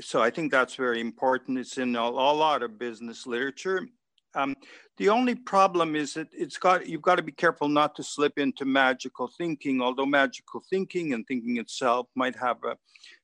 So 0.00 0.22
I 0.22 0.30
think 0.30 0.52
that's 0.52 0.74
very 0.74 1.00
important. 1.00 1.58
It's 1.58 1.78
in 1.78 1.96
a, 1.96 2.02
a 2.02 2.34
lot 2.34 2.62
of 2.62 2.78
business 2.78 3.26
literature. 3.26 3.86
Um, 4.34 4.54
the 4.98 5.08
only 5.08 5.34
problem 5.34 5.96
is 5.96 6.14
that 6.14 6.28
it's 6.32 6.58
got 6.58 6.86
you've 6.86 7.02
got 7.02 7.16
to 7.16 7.22
be 7.22 7.32
careful 7.32 7.68
not 7.68 7.94
to 7.96 8.02
slip 8.02 8.38
into 8.38 8.64
magical 8.64 9.30
thinking. 9.38 9.80
Although 9.80 10.06
magical 10.06 10.62
thinking 10.68 11.14
and 11.14 11.26
thinking 11.26 11.56
itself 11.56 12.08
might 12.14 12.36
have 12.36 12.58
uh, 12.64 12.74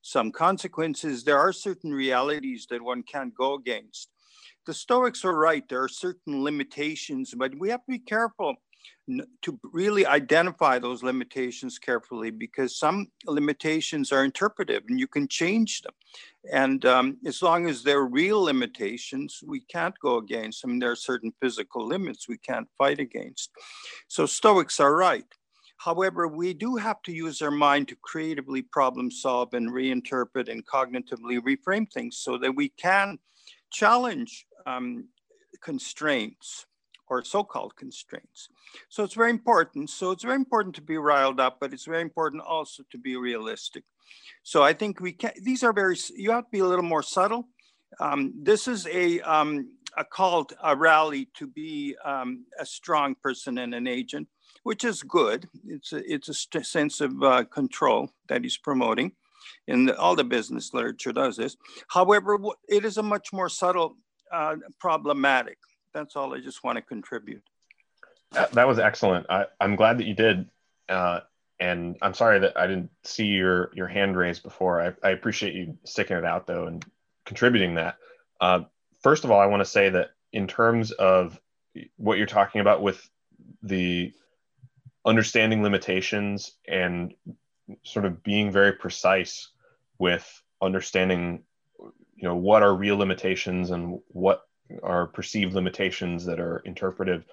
some 0.01 0.31
consequences, 0.31 1.23
there 1.23 1.37
are 1.37 1.53
certain 1.53 1.93
realities 1.93 2.65
that 2.69 2.81
one 2.81 3.03
can't 3.03 3.33
go 3.35 3.53
against. 3.53 4.09
The 4.65 4.73
Stoics 4.73 5.23
are 5.23 5.37
right. 5.37 5.63
There 5.69 5.83
are 5.83 5.87
certain 5.87 6.43
limitations, 6.43 7.33
but 7.37 7.53
we 7.59 7.69
have 7.69 7.85
to 7.85 7.91
be 7.91 7.99
careful 7.99 8.55
to 9.43 9.59
really 9.63 10.05
identify 10.05 10.79
those 10.79 11.03
limitations 11.03 11.77
carefully 11.77 12.31
because 12.31 12.77
some 12.77 13.07
limitations 13.25 14.11
are 14.11 14.25
interpretive 14.25 14.83
and 14.89 14.99
you 14.99 15.07
can 15.07 15.27
change 15.27 15.81
them. 15.81 15.93
And 16.51 16.85
um, 16.85 17.17
as 17.25 17.41
long 17.41 17.67
as 17.67 17.83
they're 17.83 18.05
real 18.05 18.41
limitations, 18.41 19.41
we 19.45 19.59
can't 19.61 19.97
go 19.99 20.17
against 20.17 20.61
them. 20.61 20.79
There 20.79 20.91
are 20.91 20.95
certain 20.95 21.33
physical 21.41 21.85
limits 21.85 22.27
we 22.27 22.37
can't 22.37 22.67
fight 22.77 22.99
against. 22.99 23.51
So 24.07 24.25
Stoics 24.25 24.79
are 24.79 24.95
right. 24.95 25.25
However, 25.77 26.27
we 26.27 26.53
do 26.53 26.77
have 26.77 27.01
to 27.03 27.11
use 27.11 27.41
our 27.41 27.51
mind 27.51 27.89
to 27.89 27.97
creatively 28.01 28.61
problem 28.61 29.11
solve 29.11 29.53
and 29.53 29.69
reinterpret 29.69 30.49
and 30.49 30.65
cognitively 30.65 31.39
reframe 31.39 31.91
things 31.91 32.17
so 32.17 32.37
that 32.37 32.55
we 32.55 32.69
can 32.69 33.19
challenge 33.71 34.47
um, 34.65 35.09
constraints 35.61 36.65
or 37.07 37.23
so-called 37.23 37.75
constraints. 37.75 38.49
So 38.89 39.03
it's 39.03 39.13
very 39.13 39.29
important. 39.29 39.89
So 39.89 40.11
it's 40.11 40.23
very 40.23 40.35
important 40.35 40.75
to 40.75 40.81
be 40.81 40.97
riled 40.97 41.39
up, 41.39 41.57
but 41.59 41.73
it's 41.73 41.85
very 41.85 42.01
important 42.01 42.43
also 42.43 42.83
to 42.91 42.97
be 42.97 43.15
realistic. 43.15 43.83
So 44.43 44.63
I 44.63 44.73
think 44.73 44.99
we 44.99 45.13
can, 45.13 45.31
these 45.41 45.63
are 45.63 45.73
very, 45.73 45.97
you 46.15 46.31
have 46.31 46.45
to 46.45 46.51
be 46.51 46.59
a 46.59 46.65
little 46.65 46.85
more 46.85 47.03
subtle. 47.03 47.47
Um, 47.99 48.33
this 48.43 48.67
is 48.67 48.87
a, 48.87 49.21
um, 49.21 49.71
a 49.97 50.05
a 50.63 50.75
rally 50.75 51.29
to 51.35 51.47
be 51.47 51.95
um, 52.03 52.45
a 52.59 52.65
strong 52.65 53.15
person 53.15 53.57
and 53.57 53.73
an 53.73 53.87
agent, 53.87 54.27
which 54.63 54.83
is 54.83 55.03
good. 55.03 55.47
It's 55.67 55.93
a, 55.93 56.13
it's 56.13 56.29
a 56.29 56.63
sense 56.63 56.99
of 57.01 57.23
uh, 57.23 57.45
control 57.45 58.09
that 58.27 58.43
he's 58.43 58.57
promoting. 58.57 59.13
And 59.67 59.91
all 59.91 60.15
the 60.15 60.23
business 60.23 60.73
literature 60.73 61.13
does 61.13 61.37
this. 61.37 61.55
However, 61.87 62.37
it 62.67 62.83
is 62.83 62.97
a 62.97 63.03
much 63.03 63.31
more 63.31 63.49
subtle 63.49 63.95
uh, 64.33 64.55
problematic. 64.79 65.57
That's 65.95 66.17
all 66.17 66.35
I 66.35 66.41
just 66.41 66.61
want 66.61 66.75
to 66.75 66.81
contribute. 66.81 67.41
That, 68.33 68.51
that 68.51 68.67
was 68.67 68.79
excellent. 68.79 69.27
I, 69.29 69.45
am 69.61 69.77
glad 69.77 69.97
that 69.97 70.05
you 70.05 70.13
did. 70.13 70.49
Uh, 70.89 71.21
and 71.57 71.95
I'm 72.01 72.13
sorry 72.13 72.39
that 72.39 72.57
I 72.57 72.67
didn't 72.67 72.89
see 73.05 73.27
your 73.27 73.71
your 73.73 73.87
hand 73.87 74.17
raised 74.17 74.43
before. 74.43 74.81
I, 74.81 74.93
I 75.07 75.11
appreciate 75.11 75.55
you 75.55 75.77
sticking 75.85 76.17
it 76.17 76.25
out 76.25 76.47
though 76.47 76.67
and 76.67 76.85
contributing 77.25 77.75
that. 77.75 77.95
Uh, 78.41 78.63
first 79.01 79.23
of 79.23 79.31
all, 79.31 79.39
I 79.39 79.45
want 79.45 79.61
to 79.61 79.65
say 79.65 79.89
that 79.89 80.09
in 80.33 80.47
terms 80.47 80.91
of 80.91 81.39
what 81.95 82.17
you're 82.17 82.27
talking 82.27 82.59
about 82.59 82.81
with 82.81 83.09
the 83.63 84.11
understanding 85.05 85.63
limitations 85.63 86.51
and 86.67 87.13
sort 87.83 88.03
of 88.05 88.21
being 88.21 88.51
very 88.51 88.73
precise 88.73 89.49
with 89.97 90.43
understanding 90.61 91.43
you 92.15 92.23
know 92.23 92.35
what 92.35 92.63
are 92.63 92.75
real 92.75 92.97
limitations 92.97 93.71
and 93.71 93.99
what 94.09 94.41
are 94.83 95.07
perceived 95.07 95.53
limitations 95.53 96.25
that 96.25 96.39
are 96.39 96.59
interpretive 96.59 97.25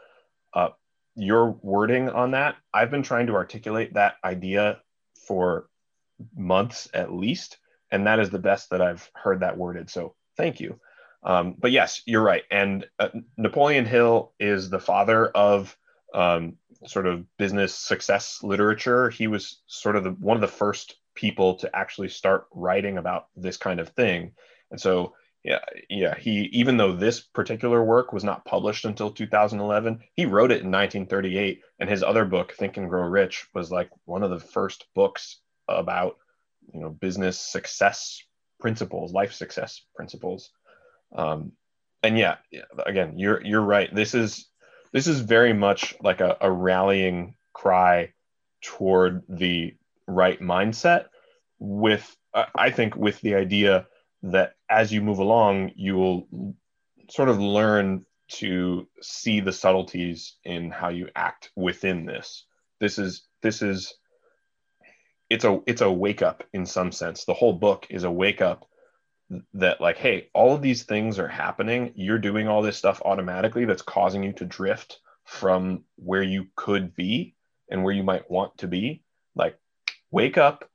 uh, 0.54 0.68
your 1.14 1.50
wording 1.62 2.08
on 2.08 2.32
that, 2.32 2.56
I've 2.72 2.90
been 2.90 3.02
trying 3.02 3.26
to 3.26 3.34
articulate 3.34 3.94
that 3.94 4.16
idea 4.24 4.80
for 5.26 5.68
months 6.36 6.88
at 6.94 7.12
least, 7.12 7.58
and 7.90 8.06
that 8.06 8.18
is 8.18 8.30
the 8.30 8.38
best 8.38 8.70
that 8.70 8.80
I've 8.80 9.10
heard 9.14 9.40
that 9.40 9.56
worded. 9.56 9.90
So 9.90 10.14
thank 10.36 10.60
you. 10.60 10.80
Um, 11.24 11.54
but 11.58 11.70
yes, 11.70 12.02
you're 12.06 12.22
right. 12.22 12.42
And 12.50 12.86
uh, 12.98 13.10
Napoleon 13.36 13.84
Hill 13.84 14.32
is 14.40 14.70
the 14.70 14.80
father 14.80 15.28
of 15.28 15.76
um, 16.14 16.54
sort 16.86 17.06
of 17.06 17.24
business 17.36 17.74
success 17.74 18.40
literature. 18.42 19.08
He 19.10 19.28
was 19.28 19.62
sort 19.66 19.96
of 19.96 20.04
the, 20.04 20.10
one 20.10 20.36
of 20.36 20.40
the 20.40 20.48
first 20.48 20.96
people 21.14 21.56
to 21.56 21.74
actually 21.76 22.08
start 22.08 22.46
writing 22.52 22.98
about 22.98 23.28
this 23.36 23.56
kind 23.56 23.80
of 23.80 23.90
thing. 23.90 24.32
And 24.70 24.80
so 24.80 25.14
yeah 25.44 25.58
yeah 25.90 26.14
he 26.16 26.48
even 26.52 26.76
though 26.76 26.92
this 26.92 27.20
particular 27.20 27.82
work 27.82 28.12
was 28.12 28.22
not 28.22 28.44
published 28.44 28.84
until 28.84 29.10
2011 29.10 30.00
he 30.14 30.24
wrote 30.24 30.52
it 30.52 30.62
in 30.62 30.70
1938 30.70 31.60
and 31.80 31.90
his 31.90 32.02
other 32.02 32.24
book 32.24 32.52
think 32.52 32.76
and 32.76 32.88
grow 32.88 33.02
rich 33.02 33.46
was 33.54 33.70
like 33.72 33.90
one 34.04 34.22
of 34.22 34.30
the 34.30 34.40
first 34.40 34.86
books 34.94 35.40
about 35.68 36.16
you 36.72 36.80
know 36.80 36.90
business 36.90 37.38
success 37.38 38.22
principles 38.60 39.12
life 39.12 39.32
success 39.32 39.82
principles. 39.94 40.50
Um, 41.14 41.52
and 42.02 42.18
yeah 42.18 42.36
again 42.86 43.18
you're 43.18 43.44
you're 43.44 43.60
right. 43.60 43.94
This 43.94 44.14
is 44.14 44.48
this 44.92 45.06
is 45.06 45.20
very 45.20 45.52
much 45.52 45.94
like 46.00 46.20
a, 46.20 46.36
a 46.40 46.50
rallying 46.50 47.34
cry 47.52 48.12
toward 48.62 49.22
the 49.28 49.74
right 50.06 50.40
mindset 50.40 51.06
with 51.58 52.16
i 52.56 52.70
think 52.70 52.96
with 52.96 53.20
the 53.20 53.34
idea 53.34 53.86
that 54.22 54.54
as 54.70 54.92
you 54.92 55.00
move 55.02 55.18
along, 55.18 55.72
you 55.76 55.96
will 55.96 56.54
sort 57.10 57.28
of 57.28 57.38
learn 57.38 58.04
to 58.28 58.88
see 59.00 59.40
the 59.40 59.52
subtleties 59.52 60.36
in 60.44 60.70
how 60.70 60.88
you 60.88 61.08
act 61.14 61.50
within 61.56 62.06
this. 62.06 62.44
This 62.80 62.98
is 62.98 63.26
this 63.42 63.62
is 63.62 63.94
it's 65.28 65.44
a 65.44 65.60
it's 65.66 65.82
a 65.82 65.90
wake 65.90 66.22
up 66.22 66.44
in 66.52 66.66
some 66.66 66.92
sense. 66.92 67.24
The 67.24 67.34
whole 67.34 67.52
book 67.52 67.86
is 67.90 68.04
a 68.04 68.10
wake 68.10 68.40
up 68.40 68.68
that 69.54 69.80
like 69.80 69.98
hey, 69.98 70.28
all 70.34 70.54
of 70.54 70.62
these 70.62 70.84
things 70.84 71.18
are 71.18 71.28
happening. 71.28 71.92
You're 71.94 72.18
doing 72.18 72.48
all 72.48 72.62
this 72.62 72.76
stuff 72.76 73.02
automatically 73.04 73.64
that's 73.64 73.82
causing 73.82 74.22
you 74.22 74.32
to 74.34 74.44
drift 74.44 75.00
from 75.24 75.84
where 75.96 76.22
you 76.22 76.46
could 76.56 76.94
be 76.94 77.34
and 77.70 77.84
where 77.84 77.94
you 77.94 78.02
might 78.02 78.30
want 78.30 78.58
to 78.58 78.68
be. 78.68 79.02
Like 79.34 79.58
wake 80.10 80.38
up, 80.38 80.68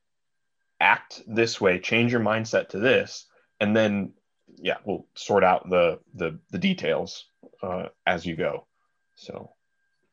act 0.80 1.22
this 1.28 1.62
way, 1.62 1.80
change 1.80 2.12
your 2.12 2.22
mindset 2.22 2.70
to 2.70 2.80
this 2.80 3.27
and 3.60 3.76
then 3.76 4.14
yeah, 4.58 4.78
we'll 4.86 5.05
sort 5.16 5.43
out 5.43 5.70
the 5.70 5.99
the, 6.16 6.39
the 6.51 6.58
details 6.58 7.26
uh, 7.62 7.88
as 8.05 8.26
you 8.26 8.36
go. 8.36 8.68
So 9.16 9.51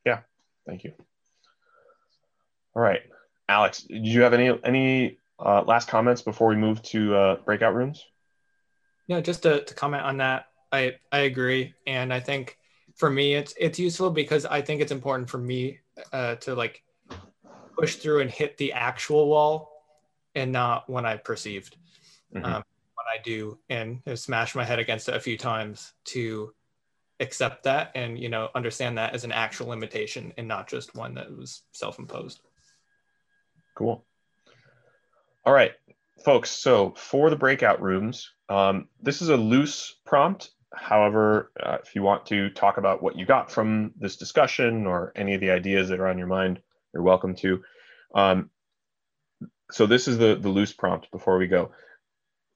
yeah, 0.04 0.20
thank 0.66 0.84
you. 0.84 0.92
All 2.74 2.82
right, 2.82 3.02
Alex, 3.48 3.82
did 3.82 4.06
you 4.06 4.22
have 4.22 4.34
any 4.34 4.58
any 4.64 5.18
Uh, 5.36 5.62
last 5.66 5.88
comments 5.88 6.22
before 6.22 6.48
we 6.48 6.54
move 6.56 6.80
to 6.80 7.12
uh, 7.12 7.36
breakout 7.44 7.74
rooms. 7.74 8.06
Yeah, 9.08 9.20
just 9.20 9.42
to, 9.42 9.64
to 9.64 9.74
comment 9.74 10.04
on 10.04 10.18
that, 10.18 10.46
I 10.70 10.94
I 11.10 11.26
agree, 11.26 11.74
and 11.86 12.14
I 12.14 12.20
think 12.20 12.56
for 12.94 13.10
me 13.10 13.34
it's 13.34 13.52
it's 13.58 13.78
useful 13.78 14.10
because 14.10 14.46
I 14.46 14.62
think 14.62 14.80
it's 14.80 14.92
important 14.92 15.28
for 15.28 15.38
me 15.38 15.80
uh, 16.12 16.36
to 16.46 16.54
like 16.54 16.84
push 17.76 17.96
through 17.96 18.20
and 18.22 18.30
hit 18.30 18.56
the 18.58 18.72
actual 18.72 19.28
wall, 19.28 19.72
and 20.36 20.52
not 20.52 20.88
when 20.88 21.04
I 21.04 21.16
perceived. 21.18 21.76
Mhm. 22.32 22.44
Um, 22.44 22.62
I 23.14 23.18
do 23.22 23.58
and 23.68 24.00
smashed 24.14 24.56
my 24.56 24.64
head 24.64 24.78
against 24.78 25.08
it 25.08 25.14
a 25.14 25.20
few 25.20 25.38
times 25.38 25.92
to 26.06 26.52
accept 27.20 27.62
that 27.62 27.92
and 27.94 28.18
you 28.18 28.28
know 28.28 28.48
understand 28.54 28.98
that 28.98 29.14
as 29.14 29.22
an 29.22 29.30
actual 29.30 29.68
limitation 29.68 30.32
and 30.36 30.48
not 30.48 30.68
just 30.68 30.94
one 30.94 31.14
that 31.14 31.34
was 31.34 31.62
self-imposed. 31.72 32.40
Cool. 33.76 34.04
All 35.44 35.52
right, 35.52 35.72
folks. 36.24 36.50
So 36.50 36.94
for 36.96 37.30
the 37.30 37.36
breakout 37.36 37.80
rooms, 37.80 38.30
um, 38.48 38.88
this 39.00 39.22
is 39.22 39.28
a 39.28 39.36
loose 39.36 39.94
prompt. 40.04 40.50
However, 40.74 41.52
uh, 41.62 41.78
if 41.84 41.94
you 41.94 42.02
want 42.02 42.26
to 42.26 42.50
talk 42.50 42.78
about 42.78 43.02
what 43.02 43.16
you 43.16 43.26
got 43.26 43.50
from 43.50 43.92
this 43.98 44.16
discussion 44.16 44.86
or 44.86 45.12
any 45.14 45.34
of 45.34 45.40
the 45.40 45.50
ideas 45.50 45.88
that 45.88 46.00
are 46.00 46.08
on 46.08 46.18
your 46.18 46.26
mind, 46.26 46.60
you're 46.92 47.02
welcome 47.02 47.36
to. 47.36 47.62
Um, 48.14 48.50
so 49.70 49.86
this 49.86 50.08
is 50.08 50.18
the 50.18 50.36
the 50.36 50.48
loose 50.48 50.72
prompt 50.72 51.10
before 51.10 51.38
we 51.38 51.46
go. 51.46 51.70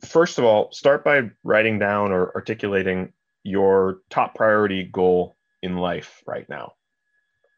First 0.05 0.39
of 0.39 0.45
all, 0.45 0.71
start 0.73 1.05
by 1.05 1.31
writing 1.43 1.79
down 1.79 2.13
or 2.13 2.33
articulating 2.35 3.13
your 3.43 3.99
top 4.11 4.35
priority 4.35 4.85
goal 4.85 5.37
in 5.63 5.77
life 5.77 6.23
right 6.27 6.49
now. 6.49 6.75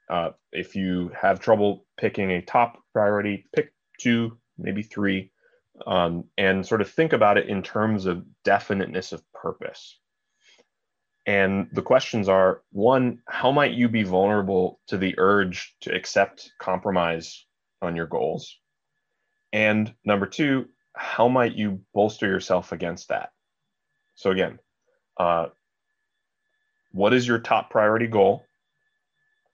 Uh, 0.09 0.31
if 0.53 0.75
you 0.75 1.11
have 1.21 1.41
trouble 1.41 1.87
picking 1.99 2.33
a 2.33 2.43
top 2.43 2.79
priority, 2.93 3.47
pick 3.55 3.73
two, 3.99 4.39
maybe 4.59 4.83
three, 4.83 5.31
um, 5.87 6.25
and 6.37 6.67
sort 6.67 6.81
of 6.81 6.91
think 6.91 7.13
about 7.13 7.39
it 7.39 7.49
in 7.49 7.63
terms 7.63 8.07
of 8.07 8.25
definiteness 8.45 9.13
of 9.13 9.23
purpose. 9.33 9.99
And 11.27 11.69
the 11.73 11.83
questions 11.83 12.29
are 12.29 12.63
one, 12.73 13.21
how 13.29 13.53
might 13.53 13.73
you 13.73 13.89
be 13.89 14.03
vulnerable 14.03 14.81
to 14.89 14.97
the 14.97 15.15
urge 15.19 15.77
to 15.83 15.95
accept 15.95 16.51
compromise 16.59 17.45
on 17.83 17.95
your 17.95 18.07
goals? 18.07 18.59
And 19.53 19.95
number 20.05 20.27
two, 20.27 20.67
how 21.01 21.29
might 21.29 21.55
you 21.57 21.81
bolster 21.95 22.27
yourself 22.27 22.73
against 22.73 23.09
that? 23.09 23.33
So, 24.17 24.31
again, 24.31 24.59
uh, 25.17 25.47
what 26.93 27.15
is 27.15 27.27
your 27.27 27.39
top 27.39 27.71
priority 27.71 28.07
goal? 28.07 28.45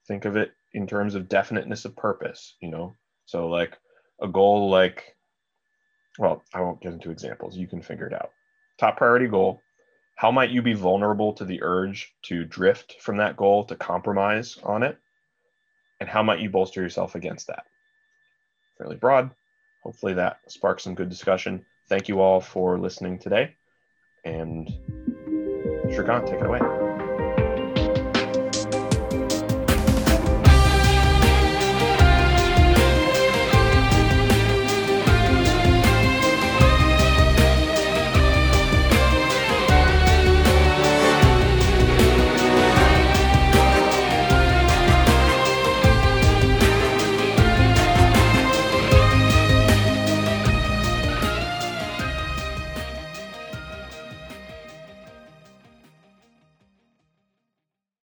Think 0.07 0.25
of 0.25 0.35
it 0.35 0.51
in 0.73 0.87
terms 0.87 1.15
of 1.15 1.29
definiteness 1.29 1.85
of 1.85 1.95
purpose, 1.95 2.55
you 2.59 2.69
know? 2.69 2.95
So, 3.25 3.47
like 3.47 3.77
a 4.21 4.27
goal 4.27 4.69
like, 4.69 5.15
well, 6.19 6.43
I 6.53 6.59
won't 6.59 6.81
get 6.81 6.91
into 6.91 7.11
examples. 7.11 7.55
You 7.55 7.67
can 7.67 7.81
figure 7.81 8.07
it 8.07 8.13
out. 8.13 8.31
Top 8.77 8.97
priority 8.97 9.27
goal. 9.27 9.61
How 10.15 10.31
might 10.31 10.49
you 10.49 10.61
be 10.61 10.73
vulnerable 10.73 11.31
to 11.33 11.45
the 11.45 11.63
urge 11.63 12.13
to 12.23 12.43
drift 12.43 12.97
from 12.99 13.17
that 13.17 13.37
goal 13.37 13.63
to 13.65 13.75
compromise 13.75 14.57
on 14.63 14.83
it? 14.83 14.97
And 16.01 16.09
how 16.09 16.23
might 16.23 16.41
you 16.41 16.49
bolster 16.49 16.81
yourself 16.81 17.15
against 17.15 17.47
that? 17.47 17.63
Fairly 18.77 18.97
broad. 18.97 19.31
Hopefully 19.81 20.13
that 20.13 20.39
sparks 20.47 20.83
some 20.83 20.95
good 20.95 21.09
discussion. 21.09 21.65
Thank 21.87 22.07
you 22.07 22.19
all 22.19 22.41
for 22.41 22.77
listening 22.77 23.19
today. 23.19 23.55
And 24.25 24.67
Shrikant, 25.87 26.25
take 26.27 26.41
it 26.41 26.45
away. 26.45 26.86